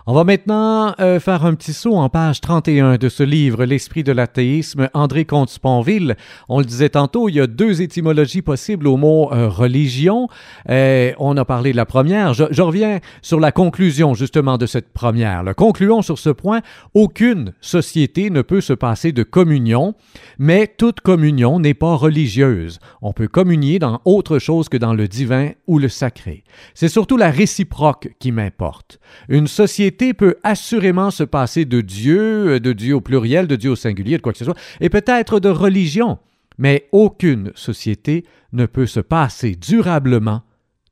On 0.08 0.14
va 0.14 0.24
maintenant 0.24 0.94
euh, 1.00 1.20
faire 1.20 1.46
un 1.46 1.56
petit 1.56 1.74
saut 1.74 1.96
en 1.96 2.10
page 2.10 2.40
31 2.40 2.98
de 2.98 3.10
ce 3.10 3.24
livre, 3.24 3.66
L'esprit 3.66 4.04
de 4.04 4.12
l'athéisme, 4.12 4.88
André 4.94 5.26
Comte-Sponville. 5.26 6.16
On 6.48 6.60
le 6.60 6.66
disait 6.66 6.90
tantôt, 6.90 7.28
il 7.28 7.34
y 7.34 7.42
a 7.42 7.48
deux 7.48 7.82
étymologies 7.82 8.44
possibles 8.44 8.88
au 8.88 8.98
mot 8.98 9.34
euh, 9.34 9.50
religion. 9.50 10.28
Euh, 10.70 11.12
on 11.18 11.36
a 11.38 11.44
parlé 11.44 11.72
de 11.72 11.78
la 11.78 11.88
première. 11.88 12.36
Je, 12.36 12.62
reviens 12.62 13.00
sur 13.24 13.40
la 13.40 13.52
conclusion 13.52 14.14
justement 14.14 14.60
de 14.60 14.68
cette 14.68 14.94
première. 14.94 15.42
Le 15.42 15.56
concluons 15.56 16.04
sur 16.04 16.20
ce 16.20 16.30
point. 16.30 16.62
Aucune 16.94 17.54
société 17.60 18.30
ne 18.30 18.44
peut 18.44 18.62
se 18.62 18.74
passer 18.74 19.12
de 19.12 19.24
communion, 19.24 19.96
mais 20.38 20.68
toute 20.68 21.02
communion 21.02 21.60
n'est 21.60 21.74
pas 21.74 21.96
religieuse. 21.96 22.78
On 23.02 23.12
peut 23.12 23.28
communier 23.28 23.80
dans 23.80 24.02
autre 24.06 24.38
chose 24.38 24.70
que 24.70 24.78
dans 24.78 24.94
le 24.94 25.08
divin 25.08 25.54
ou 25.66 25.80
le 25.80 25.90
sacré. 25.90 26.44
C'est 26.76 26.90
surtout 26.90 27.18
la 27.18 27.32
réciproque 27.32 28.10
qui 28.20 28.32
m'importe. 28.32 29.00
Une 29.30 29.48
société 29.48 29.95
peut 30.14 30.36
assurément 30.44 31.12
se 31.12 31.24
passer 31.24 31.66
de 31.66 31.82
Dieu, 31.82 32.56
euh, 32.56 32.60
de 32.60 32.74
Dieu 32.74 32.96
au 32.96 33.02
pluriel, 33.02 33.48
de 33.48 33.56
Dieu 33.56 33.72
au 33.72 33.76
singulier, 33.76 34.18
de 34.18 34.22
quoi 34.22 34.34
que 34.34 34.38
ce 34.38 34.46
soit, 34.46 34.58
et 34.82 34.90
peut-être 34.90 35.40
de 35.40 35.50
religion, 35.50 36.20
mais 36.58 36.88
aucune 36.92 37.52
société 37.56 38.26
ne 38.54 38.66
peut 38.66 38.86
se 38.86 39.00
passer 39.00 39.56
durablement 39.56 40.44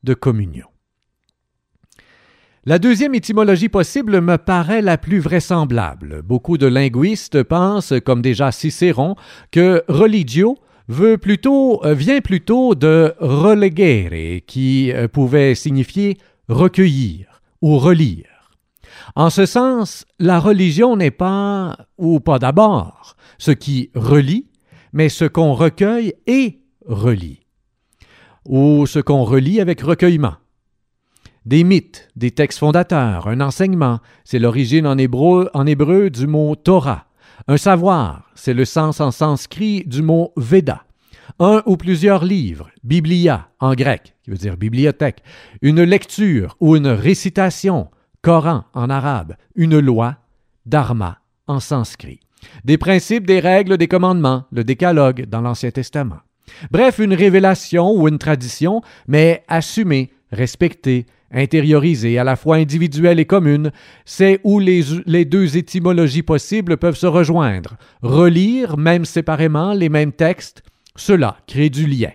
de 0.03 0.13
communion. 0.13 0.67
La 2.65 2.79
deuxième 2.79 3.13
étymologie 3.13 3.67
possible 3.67 4.21
me 4.21 4.37
paraît 4.37 4.81
la 4.81 4.97
plus 4.97 5.19
vraisemblable. 5.19 6.21
Beaucoup 6.21 6.57
de 6.57 6.65
linguistes 6.65 7.43
pensent, 7.43 7.93
comme 8.05 8.21
déjà 8.21 8.53
Cicéron, 8.53 9.15
que 9.51 9.83
religio 9.89 10.57
veut 10.87 11.17
plutôt, 11.17 11.85
euh, 11.85 11.93
vient 11.93 12.21
plutôt 12.21 12.73
de 12.73 13.13
relegere, 13.19 14.41
qui 14.47 14.93
euh, 14.93 15.09
pouvait 15.09 15.55
signifier 15.55 16.17
recueillir 16.47 17.41
ou 17.61 17.77
relire. 17.77 18.32
En 19.15 19.29
ce 19.29 19.45
sens, 19.45 20.05
la 20.19 20.39
religion 20.39 20.95
n'est 20.95 21.11
pas, 21.11 21.77
ou 21.97 22.19
pas 22.19 22.39
d'abord, 22.39 23.15
ce 23.37 23.51
qui 23.51 23.91
relie, 23.93 24.47
mais 24.91 25.09
ce 25.09 25.25
qu'on 25.25 25.53
recueille 25.53 26.13
et 26.25 26.61
relie, 26.87 27.41
ou 28.45 28.85
ce 28.87 28.99
qu'on 28.99 29.23
relie 29.23 29.61
avec 29.61 29.81
recueillement. 29.81 30.35
Des 31.45 31.63
mythes, 31.63 32.09
des 32.15 32.31
textes 32.31 32.59
fondateurs, 32.59 33.27
un 33.27 33.41
enseignement, 33.41 33.99
c'est 34.23 34.39
l'origine 34.39 34.87
en 34.87 34.97
hébreu, 34.97 35.49
en 35.53 35.67
hébreu 35.67 36.09
du 36.09 36.25
mot 36.25 36.55
Torah. 36.55 37.05
Un 37.47 37.57
savoir, 37.57 38.31
c'est 38.33 38.53
le 38.53 38.65
sens 38.65 39.01
en 39.01 39.11
sanskrit 39.11 39.83
du 39.85 40.01
mot 40.01 40.31
Veda. 40.37 40.85
Un 41.39 41.61
ou 41.65 41.77
plusieurs 41.77 42.23
livres, 42.23 42.69
biblia 42.83 43.49
en 43.59 43.73
grec, 43.73 44.15
qui 44.23 44.31
veut 44.31 44.37
dire 44.37 44.55
bibliothèque, 44.55 45.21
une 45.61 45.83
lecture 45.83 46.55
ou 46.59 46.75
une 46.75 46.87
récitation, 46.87 47.89
Coran 48.23 48.63
en 48.73 48.89
arabe, 48.89 49.35
une 49.53 49.79
loi, 49.79 50.15
dharma 50.65 51.19
en 51.47 51.59
sanskrit. 51.59 52.21
Des 52.63 52.77
principes, 52.77 53.27
des 53.27 53.41
règles, 53.41 53.77
des 53.77 53.89
commandements, 53.89 54.45
le 54.53 54.63
décalogue 54.63 55.25
dans 55.25 55.41
l'Ancien 55.41 55.71
Testament. 55.71 56.19
Bref, 56.71 56.99
une 56.99 57.13
révélation 57.13 57.91
ou 57.91 58.07
une 58.07 58.17
tradition, 58.17 58.81
mais 59.09 59.43
assumée, 59.49 60.11
respectée, 60.31 61.05
intériorisée, 61.31 62.17
à 62.17 62.23
la 62.23 62.37
fois 62.37 62.55
individuelle 62.55 63.19
et 63.19 63.25
commune, 63.25 63.71
c'est 64.05 64.39
où 64.45 64.59
les, 64.59 64.83
les, 65.05 65.25
deux 65.25 65.57
étymologies 65.57 66.23
possibles 66.23 66.77
peuvent 66.77 66.95
se 66.95 67.07
rejoindre. 67.07 67.75
Relire, 68.03 68.77
même 68.77 69.03
séparément, 69.03 69.73
les 69.73 69.89
mêmes 69.89 70.13
textes, 70.13 70.63
cela 70.95 71.35
crée 71.45 71.69
du 71.69 71.87
lien 71.87 72.11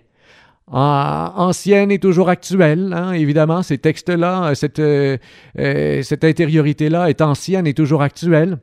ancienne 0.71 1.91
et 1.91 1.99
toujours 1.99 2.29
actuelle. 2.29 2.93
Hein, 2.93 3.13
évidemment, 3.13 3.63
ces 3.63 3.79
textes-là, 3.79 4.51
euh, 4.51 4.55
cette, 4.55 4.79
euh, 4.79 5.17
euh, 5.59 6.03
cette 6.03 6.25
intériorité-là 6.25 7.09
est 7.11 7.21
ancienne 7.21 7.67
et 7.67 7.75
toujours 7.75 8.03
actuelle. 8.03 8.59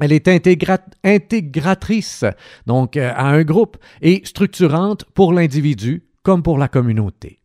Elle 0.00 0.12
est 0.12 0.26
intégratrice, 0.26 2.24
donc 2.66 2.96
à 2.96 3.26
un 3.26 3.44
groupe, 3.44 3.76
et 4.02 4.22
structurante 4.24 5.04
pour 5.14 5.32
l'individu 5.32 6.02
comme 6.24 6.42
pour 6.42 6.58
la 6.58 6.66
communauté. 6.66 7.38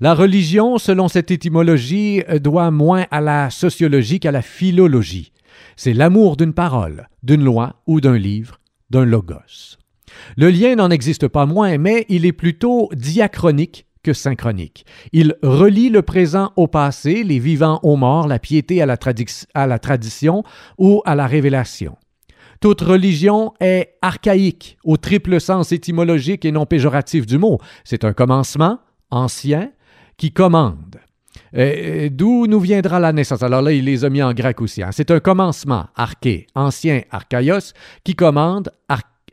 La 0.00 0.14
religion, 0.14 0.78
selon 0.78 1.08
cette 1.08 1.30
étymologie, 1.30 2.22
doit 2.40 2.70
moins 2.70 3.04
à 3.10 3.20
la 3.20 3.50
sociologie 3.50 4.18
qu'à 4.18 4.32
la 4.32 4.40
philologie. 4.40 5.32
C'est 5.76 5.92
l'amour 5.92 6.38
d'une 6.38 6.54
parole, 6.54 7.06
d'une 7.22 7.44
loi 7.44 7.82
ou 7.86 8.00
d'un 8.00 8.16
livre, 8.16 8.60
d'un 8.88 9.04
logos. 9.04 9.76
Le 10.36 10.50
lien 10.50 10.76
n'en 10.76 10.90
existe 10.90 11.28
pas 11.28 11.46
moins, 11.46 11.78
mais 11.78 12.06
il 12.08 12.26
est 12.26 12.32
plutôt 12.32 12.88
diachronique 12.92 13.86
que 14.04 14.12
synchronique. 14.12 14.86
Il 15.12 15.34
relie 15.42 15.88
le 15.88 16.02
présent 16.02 16.52
au 16.56 16.68
passé, 16.68 17.24
les 17.24 17.40
vivants 17.40 17.80
aux 17.82 17.96
morts, 17.96 18.28
la 18.28 18.38
piété 18.38 18.80
à 18.80 18.86
la, 18.86 19.78
tradition 19.78 20.44
ou 20.78 21.02
à 21.04 21.16
la 21.16 21.26
révélation. 21.26 21.96
Toute 22.60 22.82
religion 22.82 23.52
est 23.60 23.96
archaïque 24.00 24.78
au 24.84 24.96
triple 24.96 25.40
sens 25.40 25.72
étymologique 25.72 26.44
et 26.44 26.52
non 26.52 26.66
péjoratif 26.66 27.26
du 27.26 27.38
mot. 27.38 27.58
C'est 27.82 28.04
un 28.04 28.12
commencement 28.12 28.78
ancien 29.10 29.72
qui 30.16 30.32
commande. 30.32 31.00
Euh, 31.56 32.08
d'où 32.10 32.46
nous 32.46 32.60
viendra 32.60 33.00
la 33.00 33.12
naissance? 33.12 33.42
Alors 33.42 33.62
là, 33.62 33.72
il 33.72 33.84
les 33.84 34.04
a 34.04 34.10
mis 34.10 34.22
en 34.22 34.32
grec 34.32 34.60
aussi. 34.60 34.82
Hein. 34.82 34.90
C'est 34.92 35.10
un 35.10 35.20
commencement, 35.20 35.86
arché, 35.94 36.46
ancien, 36.54 37.02
archaïos, 37.10 37.72
qui 38.02 38.14
commande, 38.14 38.70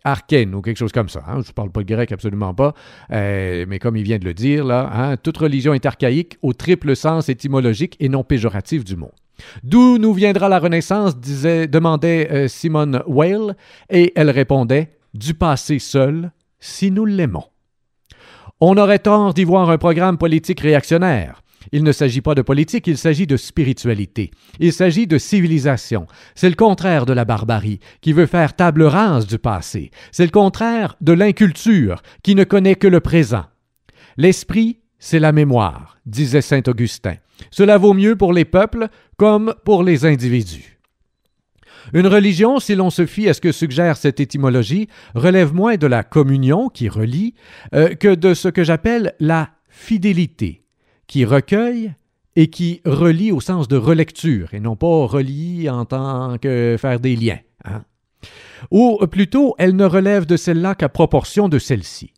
archen 0.03 0.55
ou 0.55 0.61
quelque 0.61 0.77
chose 0.77 0.91
comme 0.91 1.09
ça. 1.09 1.23
Hein. 1.27 1.41
Je 1.41 1.49
ne 1.49 1.53
parle 1.53 1.71
pas 1.71 1.81
de 1.81 1.93
grec, 1.93 2.11
absolument 2.11 2.53
pas. 2.53 2.73
Euh, 3.11 3.65
mais 3.67 3.79
comme 3.79 3.95
il 3.95 4.03
vient 4.03 4.19
de 4.19 4.25
le 4.25 4.33
dire, 4.33 4.65
là, 4.65 4.89
hein, 4.93 5.17
toute 5.17 5.37
religion 5.37 5.73
est 5.73 5.85
archaïque 5.85 6.37
au 6.41 6.53
triple 6.53 6.95
sens 6.95 7.29
étymologique 7.29 7.95
et 7.99 8.09
non 8.09 8.23
péjoratif 8.23 8.83
du 8.83 8.95
mot. 8.95 9.11
D'où 9.63 9.97
nous 9.97 10.13
viendra 10.13 10.49
la 10.49 10.59
Renaissance, 10.59 11.17
demandait 11.19 12.29
euh, 12.31 12.47
Simone 12.47 13.01
Weil, 13.07 13.55
et 13.89 14.13
elle 14.15 14.29
répondait 14.29 14.91
Du 15.13 15.33
passé 15.33 15.79
seul, 15.79 16.31
si 16.59 16.91
nous 16.91 17.05
l'aimons. 17.05 17.45
On 18.59 18.77
aurait 18.77 18.99
tort 18.99 19.33
d'y 19.33 19.43
voir 19.43 19.69
un 19.71 19.77
programme 19.77 20.17
politique 20.17 20.59
réactionnaire. 20.59 21.41
Il 21.71 21.83
ne 21.83 21.91
s'agit 21.91 22.21
pas 22.21 22.35
de 22.35 22.41
politique, 22.41 22.87
il 22.87 22.97
s'agit 22.97 23.27
de 23.27 23.37
spiritualité. 23.37 24.31
Il 24.59 24.73
s'agit 24.73 25.07
de 25.07 25.17
civilisation. 25.17 26.07
C'est 26.35 26.49
le 26.49 26.55
contraire 26.55 27.05
de 27.05 27.13
la 27.13 27.25
barbarie, 27.25 27.79
qui 28.01 28.13
veut 28.13 28.25
faire 28.25 28.55
table 28.55 28.83
rase 28.83 29.27
du 29.27 29.37
passé. 29.37 29.91
C'est 30.11 30.25
le 30.25 30.31
contraire 30.31 30.95
de 31.01 31.13
l'inculture, 31.13 32.01
qui 32.23 32.35
ne 32.35 32.43
connaît 32.43 32.75
que 32.75 32.87
le 32.87 32.99
présent. 32.99 33.45
L'esprit, 34.17 34.79
c'est 34.99 35.19
la 35.19 35.31
mémoire, 35.31 35.97
disait 36.05 36.41
saint 36.41 36.61
Augustin. 36.67 37.15
Cela 37.49 37.77
vaut 37.77 37.93
mieux 37.93 38.15
pour 38.15 38.33
les 38.33 38.45
peuples 38.45 38.87
comme 39.17 39.55
pour 39.65 39.83
les 39.83 40.05
individus. 40.05 40.79
Une 41.93 42.07
religion, 42.07 42.59
si 42.59 42.75
l'on 42.75 42.89
se 42.89 43.05
fie 43.05 43.27
à 43.27 43.33
ce 43.33 43.41
que 43.41 43.51
suggère 43.51 43.97
cette 43.97 44.19
étymologie, 44.19 44.87
relève 45.15 45.53
moins 45.53 45.77
de 45.77 45.87
la 45.87 46.03
communion 46.03 46.69
qui 46.69 46.89
relie 46.89 47.33
euh, 47.73 47.95
que 47.95 48.13
de 48.13 48.33
ce 48.33 48.47
que 48.47 48.63
j'appelle 48.63 49.15
la 49.19 49.49
fidélité, 49.67 50.60
qui 51.11 51.25
recueille 51.25 51.93
et 52.37 52.47
qui 52.47 52.79
relie 52.85 53.33
au 53.33 53.41
sens 53.41 53.67
de 53.67 53.75
relecture, 53.75 54.53
et 54.53 54.61
non 54.61 54.77
pas 54.77 55.05
relie 55.07 55.69
en 55.69 55.83
tant 55.83 56.37
que 56.37 56.77
faire 56.79 57.01
des 57.01 57.17
liens. 57.17 57.39
Hein. 57.65 57.83
Ou 58.71 58.97
plutôt, 59.07 59.53
elle 59.57 59.75
ne 59.75 59.83
relève 59.83 60.25
de 60.25 60.37
celle-là 60.37 60.73
qu'à 60.73 60.87
proportion 60.87 61.49
de 61.49 61.59
celle-ci. 61.59 62.13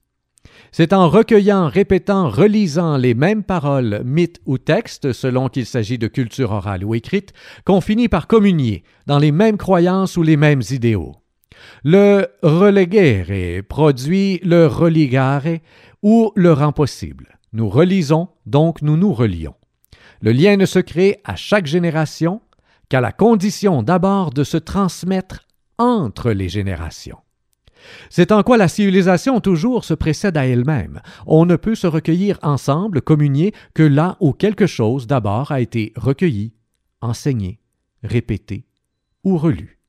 C'est 0.71 0.93
en 0.93 1.09
recueillant, 1.09 1.69
répétant, 1.69 2.29
relisant 2.29 2.97
les 2.97 3.15
mêmes 3.15 3.43
paroles, 3.43 4.03
mythes 4.05 4.41
ou 4.45 4.59
textes, 4.59 5.11
selon 5.11 5.49
qu'il 5.49 5.65
s'agit 5.65 5.97
de 5.97 6.07
culture 6.07 6.51
orale 6.51 6.85
ou 6.85 6.93
écrite, 6.93 7.33
qu'on 7.65 7.81
finit 7.81 8.09
par 8.09 8.27
communier 8.27 8.83
dans 9.07 9.17
les 9.17 9.31
mêmes 9.31 9.57
croyances 9.57 10.17
ou 10.17 10.21
les 10.21 10.37
mêmes 10.37 10.61
idéaux. 10.69 11.15
Le 11.83 12.27
relegere 12.43 13.63
produit 13.63 14.39
le 14.43 14.67
religare 14.67 15.57
ou 16.03 16.31
le 16.35 16.53
rend 16.53 16.73
possible. 16.73 17.39
Nous 17.53 17.69
relisons, 17.69 18.29
donc 18.47 18.81
nous 18.81 18.97
nous 18.97 19.13
relions. 19.13 19.55
Le 20.21 20.31
lien 20.31 20.57
ne 20.57 20.65
se 20.65 20.79
crée 20.79 21.21
à 21.23 21.35
chaque 21.35 21.67
génération 21.67 22.41
qu'à 22.89 22.99
la 22.99 23.11
condition 23.11 23.83
d'abord 23.83 24.31
de 24.31 24.43
se 24.43 24.57
transmettre 24.57 25.47
entre 25.77 26.31
les 26.31 26.49
générations. 26.49 27.19
C'est 28.09 28.31
en 28.31 28.43
quoi 28.43 28.57
la 28.57 28.67
civilisation 28.67 29.39
toujours 29.39 29.83
se 29.83 29.93
précède 29.93 30.37
à 30.37 30.47
elle-même. 30.47 31.01
On 31.27 31.45
ne 31.45 31.55
peut 31.55 31.75
se 31.75 31.85
recueillir 31.85 32.39
ensemble, 32.41 33.01
communier, 33.01 33.53
que 33.73 33.83
là 33.83 34.17
où 34.19 34.33
quelque 34.33 34.67
chose 34.67 35.05
d'abord 35.05 35.51
a 35.51 35.61
été 35.61 35.93
recueilli, 35.95 36.53
enseigné, 37.01 37.59
répété 38.03 38.65
ou 39.23 39.37
relu. 39.37 39.79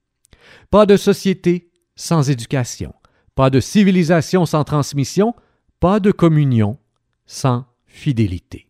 Pas 0.70 0.87
de 0.87 0.96
société 0.96 1.70
sans 1.96 2.29
éducation, 2.29 2.92
pas 3.35 3.48
de 3.48 3.61
civilisation 3.61 4.44
sans 4.44 4.64
transmission, 4.64 5.35
pas 5.81 6.00
de 6.00 6.11
communion 6.11 6.79
sans 7.27 7.65
fidélité. 7.87 8.67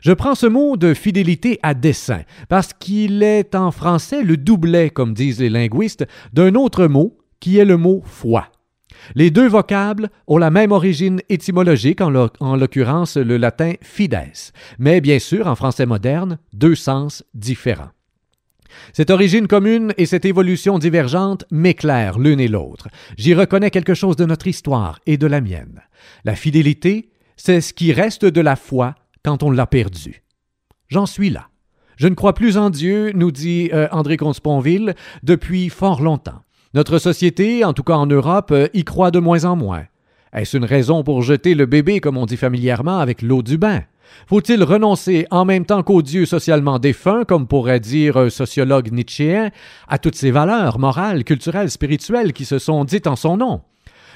Je 0.00 0.12
prends 0.12 0.34
ce 0.34 0.46
mot 0.46 0.76
de 0.76 0.94
fidélité 0.94 1.58
à 1.62 1.74
dessein, 1.74 2.22
parce 2.48 2.72
qu'il 2.72 3.22
est 3.22 3.54
en 3.54 3.70
français 3.70 4.22
le 4.22 4.36
doublet, 4.36 4.90
comme 4.90 5.14
disent 5.14 5.40
les 5.40 5.50
linguistes, 5.50 6.06
d'un 6.32 6.54
autre 6.54 6.86
mot 6.86 7.18
qui 7.40 7.58
est 7.58 7.64
le 7.64 7.76
mot 7.76 8.02
foi. 8.04 8.48
Les 9.14 9.30
deux 9.30 9.48
vocables 9.48 10.10
ont 10.28 10.38
la 10.38 10.50
même 10.50 10.70
origine 10.70 11.20
étymologique, 11.28 12.00
en 12.00 12.56
l'occurrence 12.56 13.16
le 13.16 13.36
latin 13.36 13.72
fides, 13.82 14.16
mais 14.78 15.00
bien 15.00 15.18
sûr, 15.18 15.48
en 15.48 15.56
français 15.56 15.86
moderne, 15.86 16.38
deux 16.52 16.76
sens 16.76 17.24
différents. 17.34 17.90
Cette 18.92 19.10
origine 19.10 19.48
commune 19.48 19.92
et 19.98 20.06
cette 20.06 20.24
évolution 20.24 20.78
divergente 20.78 21.44
m'éclairent 21.50 22.18
l'une 22.18 22.40
et 22.40 22.48
l'autre. 22.48 22.88
J'y 23.18 23.34
reconnais 23.34 23.70
quelque 23.70 23.94
chose 23.94 24.16
de 24.16 24.24
notre 24.24 24.46
histoire 24.46 24.98
et 25.06 25.18
de 25.18 25.26
la 25.26 25.40
mienne. 25.40 25.82
La 26.24 26.34
fidélité, 26.34 27.10
c'est 27.44 27.60
ce 27.60 27.72
qui 27.72 27.92
reste 27.92 28.24
de 28.24 28.40
la 28.40 28.54
foi 28.54 28.94
quand 29.24 29.42
on 29.42 29.50
l'a 29.50 29.66
perdue. 29.66 30.22
J'en 30.86 31.06
suis 31.06 31.28
là. 31.28 31.48
Je 31.96 32.06
ne 32.06 32.14
crois 32.14 32.34
plus 32.34 32.56
en 32.56 32.70
Dieu, 32.70 33.10
nous 33.16 33.32
dit 33.32 33.68
euh, 33.72 33.88
André 33.90 34.16
Comte-Sponville, 34.16 34.94
depuis 35.24 35.68
fort 35.68 36.02
longtemps. 36.02 36.42
Notre 36.72 36.98
société, 36.98 37.64
en 37.64 37.72
tout 37.72 37.82
cas 37.82 37.94
en 37.94 38.06
Europe, 38.06 38.52
euh, 38.52 38.68
y 38.74 38.84
croit 38.84 39.10
de 39.10 39.18
moins 39.18 39.44
en 39.44 39.56
moins. 39.56 39.86
Est-ce 40.32 40.56
une 40.56 40.64
raison 40.64 41.02
pour 41.02 41.22
jeter 41.22 41.56
le 41.56 41.66
bébé, 41.66 41.98
comme 41.98 42.16
on 42.16 42.26
dit 42.26 42.36
familièrement, 42.36 43.00
avec 43.00 43.22
l'eau 43.22 43.42
du 43.42 43.58
bain? 43.58 43.82
Faut-il 44.28 44.62
renoncer 44.62 45.26
en 45.32 45.44
même 45.44 45.66
temps 45.66 45.82
qu'au 45.82 46.00
Dieu 46.00 46.26
socialement 46.26 46.78
défunt, 46.78 47.24
comme 47.24 47.48
pourrait 47.48 47.80
dire 47.80 48.18
un 48.18 48.30
sociologue 48.30 48.92
nietzschéen, 48.92 49.50
à 49.88 49.98
toutes 49.98 50.14
ces 50.14 50.30
valeurs 50.30 50.78
morales, 50.78 51.24
culturelles, 51.24 51.72
spirituelles 51.72 52.34
qui 52.34 52.44
se 52.44 52.60
sont 52.60 52.84
dites 52.84 53.08
en 53.08 53.16
son 53.16 53.36
nom? 53.36 53.62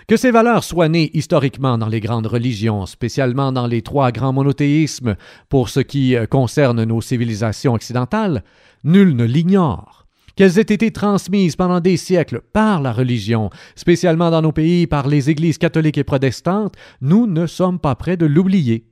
Que 0.08 0.16
ces 0.16 0.30
valeurs 0.30 0.62
soient 0.62 0.88
nées 0.88 1.10
historiquement 1.14 1.78
dans 1.78 1.88
les 1.88 1.98
grandes 1.98 2.28
religions, 2.28 2.86
spécialement 2.86 3.50
dans 3.50 3.66
les 3.66 3.82
trois 3.82 4.12
grands 4.12 4.32
monothéismes 4.32 5.16
pour 5.48 5.68
ce 5.68 5.80
qui 5.80 6.14
euh, 6.14 6.26
concerne 6.26 6.84
nos 6.84 7.00
civilisations 7.00 7.74
occidentales, 7.74 8.44
nul 8.84 9.16
ne 9.16 9.24
l'ignore. 9.24 10.06
Qu'elles 10.36 10.60
aient 10.60 10.62
été 10.62 10.92
transmises 10.92 11.56
pendant 11.56 11.80
des 11.80 11.96
siècles 11.96 12.40
par 12.52 12.80
la 12.82 12.92
religion, 12.92 13.50
spécialement 13.74 14.30
dans 14.30 14.42
nos 14.42 14.52
pays 14.52 14.86
par 14.86 15.08
les 15.08 15.28
églises 15.28 15.58
catholiques 15.58 15.98
et 15.98 16.04
protestantes, 16.04 16.76
nous 17.00 17.26
ne 17.26 17.48
sommes 17.48 17.80
pas 17.80 17.96
prêts 17.96 18.16
de 18.16 18.26
l'oublier. 18.26 18.86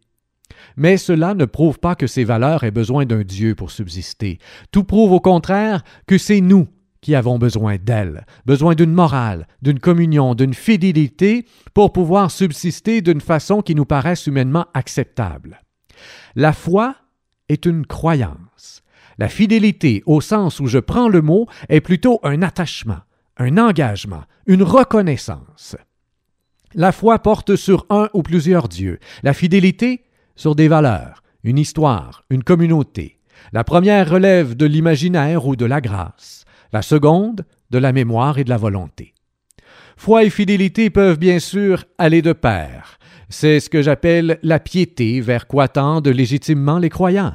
Mais 0.77 0.97
cela 0.97 1.35
ne 1.35 1.45
prouve 1.45 1.79
pas 1.79 1.95
que 1.95 2.09
ces 2.09 2.25
valeurs 2.25 2.65
aient 2.65 2.73
besoin 2.73 3.07
d'un 3.07 3.23
Dieu 3.23 3.55
pour 3.55 3.71
subsister. 3.71 4.39
Tout 4.73 4.83
prouve 4.83 5.13
au 5.13 5.21
contraire 5.21 5.85
que 6.09 6.19
c'est 6.19 6.41
nous 6.41 6.67
qui 7.05 7.15
avons 7.15 7.39
besoin 7.39 7.77
d'elles, 7.77 8.25
besoin 8.47 8.75
d'une 8.75 8.95
morale, 8.95 9.47
d'une 9.61 9.79
communion, 9.79 10.35
d'une 10.35 10.55
fidélité 10.55 11.45
pour 11.75 11.93
pouvoir 11.93 12.31
subsister 12.31 13.03
d'une 13.03 13.21
façon 13.21 13.61
qui 13.61 13.75
nous 13.75 13.85
paraisse 13.85 14.27
humainement 14.27 14.67
acceptable. 14.73 15.61
La 16.35 16.55
foi 16.55 16.97
est 17.51 17.67
une 17.67 17.85
croyance. 17.85 18.83
La 19.19 19.29
fidélité, 19.29 20.03
au 20.07 20.23
sens 20.23 20.61
où 20.61 20.67
je 20.67 20.79
prends 20.79 21.11
le 21.11 21.21
mot, 21.21 21.47
est 21.69 21.83
plutôt 21.83 22.21
un 22.23 22.41
attachement, 22.41 23.01
un 23.37 23.59
engagement, 23.59 24.23
une 24.47 24.63
reconnaissance. 24.63 25.77
La 26.75 26.91
foi 26.91 27.19
porte 27.19 27.55
sur 27.55 27.85
un 27.91 28.09
ou 28.15 28.23
plusieurs 28.23 28.67
dieux. 28.67 28.99
La 29.23 29.35
fidélité 29.35 30.05
sur 30.37 30.55
des 30.55 30.69
valeurs, 30.69 31.23
une 31.43 31.59
histoire, 31.59 32.25
une 32.31 32.45
communauté. 32.45 33.21
La 33.53 33.63
première 33.63 34.09
relève 34.09 34.55
de 34.57 34.65
l'imaginaire 34.65 35.47
ou 35.47 35.55
de 35.55 35.67
la 35.67 35.83
grâce, 35.83 36.44
la 36.73 36.83
seconde 36.83 37.45
de 37.71 37.79
la 37.79 37.93
mémoire 37.93 38.39
et 38.39 38.45
de 38.45 38.51
la 38.51 38.57
volonté. 38.57 39.15
Foi 39.97 40.25
et 40.25 40.31
fidélité 40.31 40.91
peuvent 40.91 41.19
bien 41.19 41.39
sûr 41.39 41.85
aller 41.99 42.23
de 42.23 42.33
pair. 42.33 42.99
C'est 43.29 43.61
ce 43.61 43.71
que 43.71 43.83
j'appelle 43.83 44.39
la 44.43 44.61
piété 44.61 45.21
vers 45.21 45.47
quoi 45.47 45.69
tendent 45.69 46.09
légitimement 46.09 46.79
les 46.79 46.91
croyants. 46.91 47.35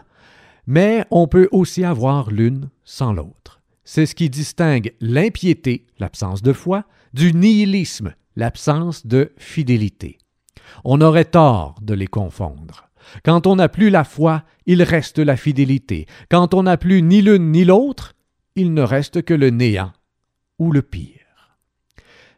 Mais 0.68 1.06
on 1.10 1.28
peut 1.28 1.48
aussi 1.52 1.84
avoir 1.84 2.30
l'une 2.32 2.70
sans 2.84 3.14
l'autre. 3.14 3.62
C'est 3.84 4.06
ce 4.06 4.14
qui 4.14 4.30
distingue 4.30 4.94
l'impiété, 5.02 5.88
l'absence 5.98 6.44
de 6.44 6.54
foi, 6.54 6.84
du 7.14 7.34
nihilisme, 7.34 8.14
l'absence 8.36 9.08
de 9.08 9.32
fidélité. 9.38 10.20
On 10.84 11.02
aurait 11.02 11.26
tort 11.26 11.76
de 11.82 11.96
les 11.96 12.08
confondre. 12.08 12.90
Quand 13.26 13.48
on 13.48 13.56
n'a 13.56 13.70
plus 13.70 13.90
la 13.90 14.04
foi, 14.04 14.44
il 14.68 14.84
reste 14.84 15.18
la 15.18 15.38
fidélité. 15.38 16.06
Quand 16.30 16.54
on 16.54 16.64
n'a 16.64 16.78
plus 16.78 17.02
ni 17.02 17.22
l'une 17.22 17.52
ni 17.52 17.66
l'autre, 17.66 18.14
il 18.60 18.74
ne 18.74 18.82
reste 18.82 19.22
que 19.22 19.34
le 19.34 19.50
néant 19.50 19.94
ou 20.58 20.72
le 20.72 20.82
pire. 20.82 21.58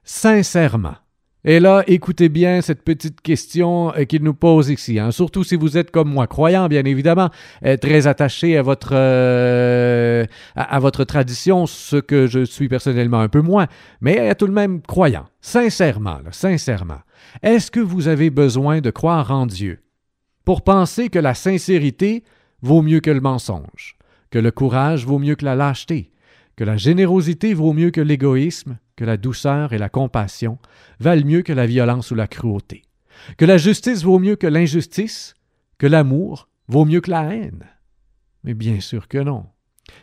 Sincèrement. 0.03 0.95
Et 1.43 1.59
là, 1.59 1.83
écoutez 1.87 2.29
bien 2.29 2.61
cette 2.61 2.83
petite 2.83 3.21
question 3.21 3.91
euh, 3.95 4.03
qu'il 4.03 4.23
nous 4.23 4.35
pose 4.35 4.69
ici, 4.69 4.99
hein. 4.99 5.09
surtout 5.09 5.43
si 5.43 5.55
vous 5.55 5.75
êtes 5.75 5.89
comme 5.89 6.13
moi, 6.13 6.27
croyant 6.27 6.67
bien 6.67 6.85
évidemment, 6.85 7.31
euh, 7.65 7.77
très 7.77 8.05
attaché 8.05 8.57
à 8.57 8.61
votre, 8.61 8.91
euh, 8.93 10.23
à, 10.55 10.79
votre 10.79 11.03
tradition, 11.03 11.65
ce 11.65 11.95
que 11.95 12.27
je 12.27 12.45
suis 12.45 12.69
personnellement 12.69 13.21
un 13.21 13.27
peu 13.27 13.41
moins, 13.41 13.65
mais 14.01 14.35
tout 14.35 14.45
de 14.45 14.53
même 14.53 14.83
croyant, 14.83 15.25
sincèrement, 15.41 16.19
sincèrement. 16.29 16.99
Est-ce 17.41 17.71
que 17.71 17.79
vous 17.79 18.07
avez 18.07 18.29
besoin 18.29 18.79
de 18.79 18.91
croire 18.91 19.31
en 19.31 19.47
Dieu 19.47 19.79
pour 20.45 20.61
penser 20.63 21.09
que 21.09 21.19
la 21.19 21.33
sincérité 21.33 22.23
vaut 22.61 22.83
mieux 22.83 22.99
que 22.99 23.09
le 23.09 23.21
mensonge, 23.21 23.97
que 24.29 24.37
le 24.37 24.51
courage 24.51 25.07
vaut 25.07 25.19
mieux 25.19 25.35
que 25.35 25.45
la 25.45 25.55
lâcheté, 25.55 26.10
que 26.61 26.65
la 26.65 26.77
générosité 26.77 27.55
vaut 27.55 27.73
mieux 27.73 27.89
que 27.89 28.01
l'égoïsme, 28.01 28.77
que 28.95 29.03
la 29.03 29.17
douceur 29.17 29.73
et 29.73 29.79
la 29.79 29.89
compassion 29.89 30.59
valent 30.99 31.25
mieux 31.25 31.41
que 31.41 31.53
la 31.53 31.65
violence 31.65 32.11
ou 32.11 32.13
la 32.13 32.27
cruauté, 32.27 32.83
que 33.37 33.45
la 33.45 33.57
justice 33.57 34.03
vaut 34.03 34.19
mieux 34.19 34.35
que 34.35 34.45
l'injustice, 34.45 35.33
que 35.79 35.87
l'amour 35.87 36.49
vaut 36.67 36.85
mieux 36.85 37.01
que 37.01 37.09
la 37.09 37.33
haine. 37.33 37.65
Mais 38.43 38.53
bien 38.53 38.79
sûr 38.79 39.07
que 39.07 39.17
non. 39.17 39.47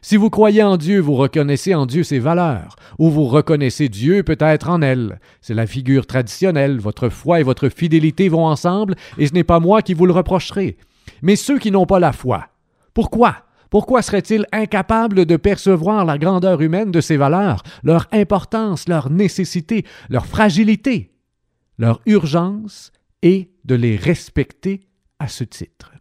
Si 0.03 0.17
vous 0.17 0.31
croyez 0.31 0.65
en 0.65 0.77
Dieu, 0.77 0.99
vous 0.99 1.15
reconnaissez 1.15 1.77
en 1.77 1.87
Dieu 1.87 2.03
ses 2.03 2.19
valeurs, 2.19 2.75
ou 2.99 3.09
vous 3.09 3.27
reconnaissez 3.27 3.89
Dieu 3.89 4.25
peut-être 4.25 4.69
en 4.69 4.83
elle. 4.83 5.21
C'est 5.41 5.55
la 5.55 5.69
figure 5.69 6.09
traditionnelle, 6.09 6.81
votre 6.81 7.09
foi 7.09 7.39
et 7.39 7.45
votre 7.45 7.69
fidélité 7.69 8.29
vont 8.29 8.47
ensemble, 8.47 8.97
et 9.17 9.29
ce 9.29 9.33
n'est 9.33 9.45
pas 9.45 9.61
moi 9.61 9.81
qui 9.81 9.95
vous 9.95 10.07
le 10.07 10.13
reprocherai. 10.13 10.77
Mais 11.23 11.37
ceux 11.37 11.61
qui 11.61 11.71
n'ont 11.71 11.87
pas 11.87 12.01
la 12.01 12.11
foi, 12.11 12.49
pourquoi? 12.95 13.45
Pourquoi 13.71 14.03
seraient-ils 14.03 14.47
incapables 14.53 15.27
de 15.27 15.37
percevoir 15.37 16.05
la 16.05 16.19
grandeur 16.19 16.61
humaine 16.61 16.91
de 16.91 17.01
ces 17.01 17.17
valeurs, 17.17 17.63
leur 17.83 18.07
importance, 18.13 18.89
leur 18.89 19.11
nécessité, 19.11 19.85
leur 20.09 20.27
fragilité, 20.27 21.13
leur 21.79 22.01
urgence, 22.07 22.93
et 23.23 23.51
de 23.65 23.75
les 23.75 23.97
respecter 23.97 24.81
à 25.19 25.29
ce 25.29 25.45
titre? 25.45 25.93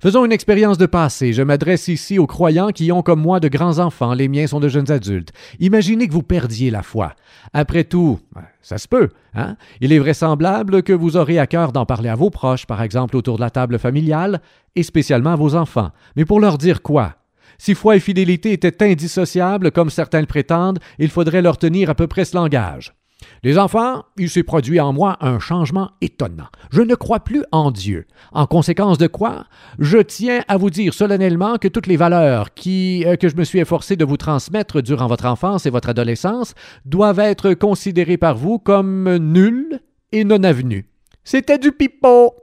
Faisons 0.00 0.24
une 0.24 0.32
expérience 0.32 0.78
de 0.78 0.86
passé. 0.86 1.32
Je 1.32 1.42
m'adresse 1.42 1.88
ici 1.88 2.18
aux 2.18 2.26
croyants 2.26 2.70
qui 2.70 2.92
ont 2.92 3.02
comme 3.02 3.20
moi 3.20 3.40
de 3.40 3.48
grands 3.48 3.78
enfants, 3.78 4.14
les 4.14 4.28
miens 4.28 4.46
sont 4.46 4.60
de 4.60 4.68
jeunes 4.68 4.90
adultes. 4.90 5.32
Imaginez 5.60 6.08
que 6.08 6.12
vous 6.12 6.22
perdiez 6.22 6.70
la 6.70 6.82
foi. 6.82 7.14
Après 7.52 7.84
tout, 7.84 8.18
ça 8.60 8.78
se 8.78 8.88
peut, 8.88 9.10
hein? 9.34 9.56
Il 9.80 9.92
est 9.92 9.98
vraisemblable 9.98 10.82
que 10.82 10.92
vous 10.92 11.16
aurez 11.16 11.38
à 11.38 11.46
cœur 11.46 11.72
d'en 11.72 11.86
parler 11.86 12.08
à 12.08 12.14
vos 12.14 12.30
proches, 12.30 12.66
par 12.66 12.82
exemple 12.82 13.16
autour 13.16 13.36
de 13.36 13.42
la 13.42 13.50
table 13.50 13.78
familiale, 13.78 14.40
et 14.76 14.82
spécialement 14.82 15.32
à 15.32 15.36
vos 15.36 15.54
enfants. 15.54 15.90
Mais 16.16 16.24
pour 16.24 16.40
leur 16.40 16.58
dire 16.58 16.82
quoi? 16.82 17.14
Si 17.58 17.74
foi 17.74 17.96
et 17.96 18.00
fidélité 18.00 18.52
étaient 18.52 18.82
indissociables, 18.84 19.70
comme 19.70 19.90
certains 19.90 20.20
le 20.20 20.26
prétendent, 20.26 20.80
il 20.98 21.10
faudrait 21.10 21.42
leur 21.42 21.56
tenir 21.56 21.88
à 21.88 21.94
peu 21.94 22.08
près 22.08 22.24
ce 22.24 22.36
langage. 22.36 22.94
Les 23.42 23.58
enfants, 23.58 24.04
il 24.16 24.30
s'est 24.30 24.42
produit 24.42 24.80
en 24.80 24.92
moi 24.92 25.16
un 25.20 25.38
changement 25.38 25.90
étonnant. 26.00 26.48
Je 26.70 26.82
ne 26.82 26.94
crois 26.94 27.20
plus 27.20 27.44
en 27.52 27.70
Dieu. 27.70 28.06
En 28.32 28.46
conséquence 28.46 28.98
de 28.98 29.06
quoi, 29.06 29.46
je 29.78 29.98
tiens 29.98 30.42
à 30.48 30.56
vous 30.56 30.70
dire 30.70 30.94
solennellement 30.94 31.58
que 31.58 31.68
toutes 31.68 31.86
les 31.86 31.96
valeurs 31.96 32.48
euh, 32.66 33.16
que 33.16 33.28
je 33.28 33.36
me 33.36 33.44
suis 33.44 33.58
efforcé 33.58 33.96
de 33.96 34.04
vous 34.04 34.16
transmettre 34.16 34.82
durant 34.82 35.06
votre 35.06 35.26
enfance 35.26 35.66
et 35.66 35.70
votre 35.70 35.88
adolescence 35.88 36.54
doivent 36.84 37.20
être 37.20 37.54
considérées 37.54 38.16
par 38.16 38.36
vous 38.36 38.58
comme 38.58 39.16
nulles 39.16 39.80
et 40.12 40.24
non 40.24 40.42
avenues. 40.42 40.86
C'était 41.24 41.58
du 41.58 41.72
pipeau. 41.72 42.34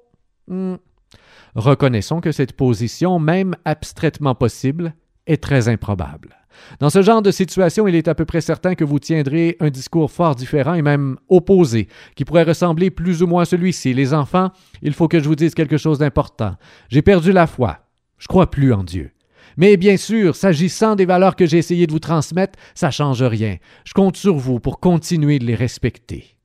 Hmm. 0.48 0.76
Reconnaissons 1.56 2.22
que 2.22 2.32
cette 2.32 2.54
position, 2.54 3.20
même 3.20 3.56
abstraitement 3.66 4.36
possible, 4.36 4.94
est 5.28 5.42
très 5.42 5.68
improbable. 5.68 6.41
Dans 6.80 6.90
ce 6.90 7.02
genre 7.02 7.22
de 7.22 7.32
situation, 7.32 7.88
il 7.88 7.96
est 7.96 8.08
à 8.08 8.16
peu 8.16 8.26
près 8.26 8.42
certain 8.42 8.76
que 8.76 8.84
vous 8.84 9.00
tiendrez 9.00 9.58
un 9.60 9.70
discours 9.70 10.12
fort 10.12 10.36
différent 10.36 10.74
et 10.74 10.82
même 10.82 11.18
opposé, 11.30 11.88
qui 12.16 12.26
pourrait 12.26 12.44
ressembler 12.44 12.90
plus 12.90 13.24
ou 13.24 13.28
moins 13.28 13.44
à 13.44 13.46
celui-ci. 13.46 13.94
Les 13.94 14.14
enfants, 14.14 14.52
il 14.82 14.94
faut 14.94 15.08
que 15.08 15.20
je 15.20 15.28
vous 15.28 15.36
dise 15.36 15.54
quelque 15.54 15.78
chose 15.78 16.00
d'important. 16.00 16.56
J'ai 16.90 17.02
perdu 17.02 17.32
la 17.32 17.48
foi. 17.48 17.80
Je 18.18 18.28
crois 18.28 18.52
plus 18.52 18.74
en 18.74 18.84
Dieu. 18.84 19.12
Mais 19.58 19.78
bien 19.78 19.98
sûr, 19.98 20.36
s'agissant 20.36 20.96
des 20.96 21.06
valeurs 21.06 21.36
que 21.36 21.46
j'ai 21.46 21.58
essayé 21.58 21.88
de 21.88 21.92
vous 21.92 22.00
transmettre, 22.00 22.58
ça 22.74 22.88
ne 22.88 22.92
change 22.92 23.24
rien. 23.24 23.58
Je 23.84 23.94
compte 23.94 24.18
sur 24.18 24.36
vous 24.36 24.60
pour 24.60 24.80
continuer 24.80 25.40
de 25.40 25.46
les 25.46 25.56
respecter. 25.56 26.38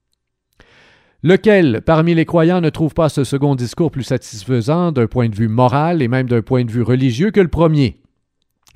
Lequel, 1.22 1.82
parmi 1.84 2.14
les 2.14 2.24
croyants, 2.24 2.60
ne 2.60 2.70
trouve 2.70 2.94
pas 2.94 3.08
ce 3.08 3.24
second 3.24 3.54
discours 3.54 3.90
plus 3.90 4.02
satisfaisant 4.02 4.92
d'un 4.92 5.06
point 5.06 5.28
de 5.28 5.34
vue 5.34 5.48
moral 5.48 6.02
et 6.02 6.08
même 6.08 6.28
d'un 6.28 6.42
point 6.42 6.64
de 6.64 6.70
vue 6.70 6.82
religieux 6.82 7.30
que 7.30 7.40
le 7.40 7.48
premier? 7.48 8.00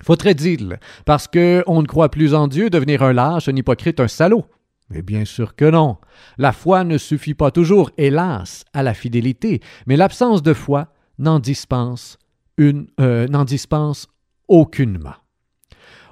Faudrait-il, 0.02 0.78
parce 1.04 1.26
qu'on 1.26 1.82
ne 1.82 1.86
croit 1.86 2.10
plus 2.10 2.34
en 2.34 2.48
Dieu, 2.48 2.70
devenir 2.70 3.02
un 3.02 3.12
lâche, 3.12 3.48
un 3.48 3.56
hypocrite, 3.56 4.00
un 4.00 4.08
salaud? 4.08 4.44
Mais 4.88 5.02
bien 5.02 5.24
sûr 5.24 5.54
que 5.54 5.70
non. 5.70 5.98
La 6.36 6.52
foi 6.52 6.84
ne 6.84 6.98
suffit 6.98 7.34
pas 7.34 7.50
toujours, 7.50 7.90
hélas, 7.96 8.64
à 8.72 8.82
la 8.82 8.94
fidélité, 8.94 9.60
mais 9.86 9.96
l'absence 9.96 10.42
de 10.42 10.52
foi 10.52 10.88
n'en 11.18 11.38
dispense, 11.38 12.18
euh, 12.60 13.28
n'en 13.28 13.44
dispense 13.44 14.08
aucunement. 14.48 15.14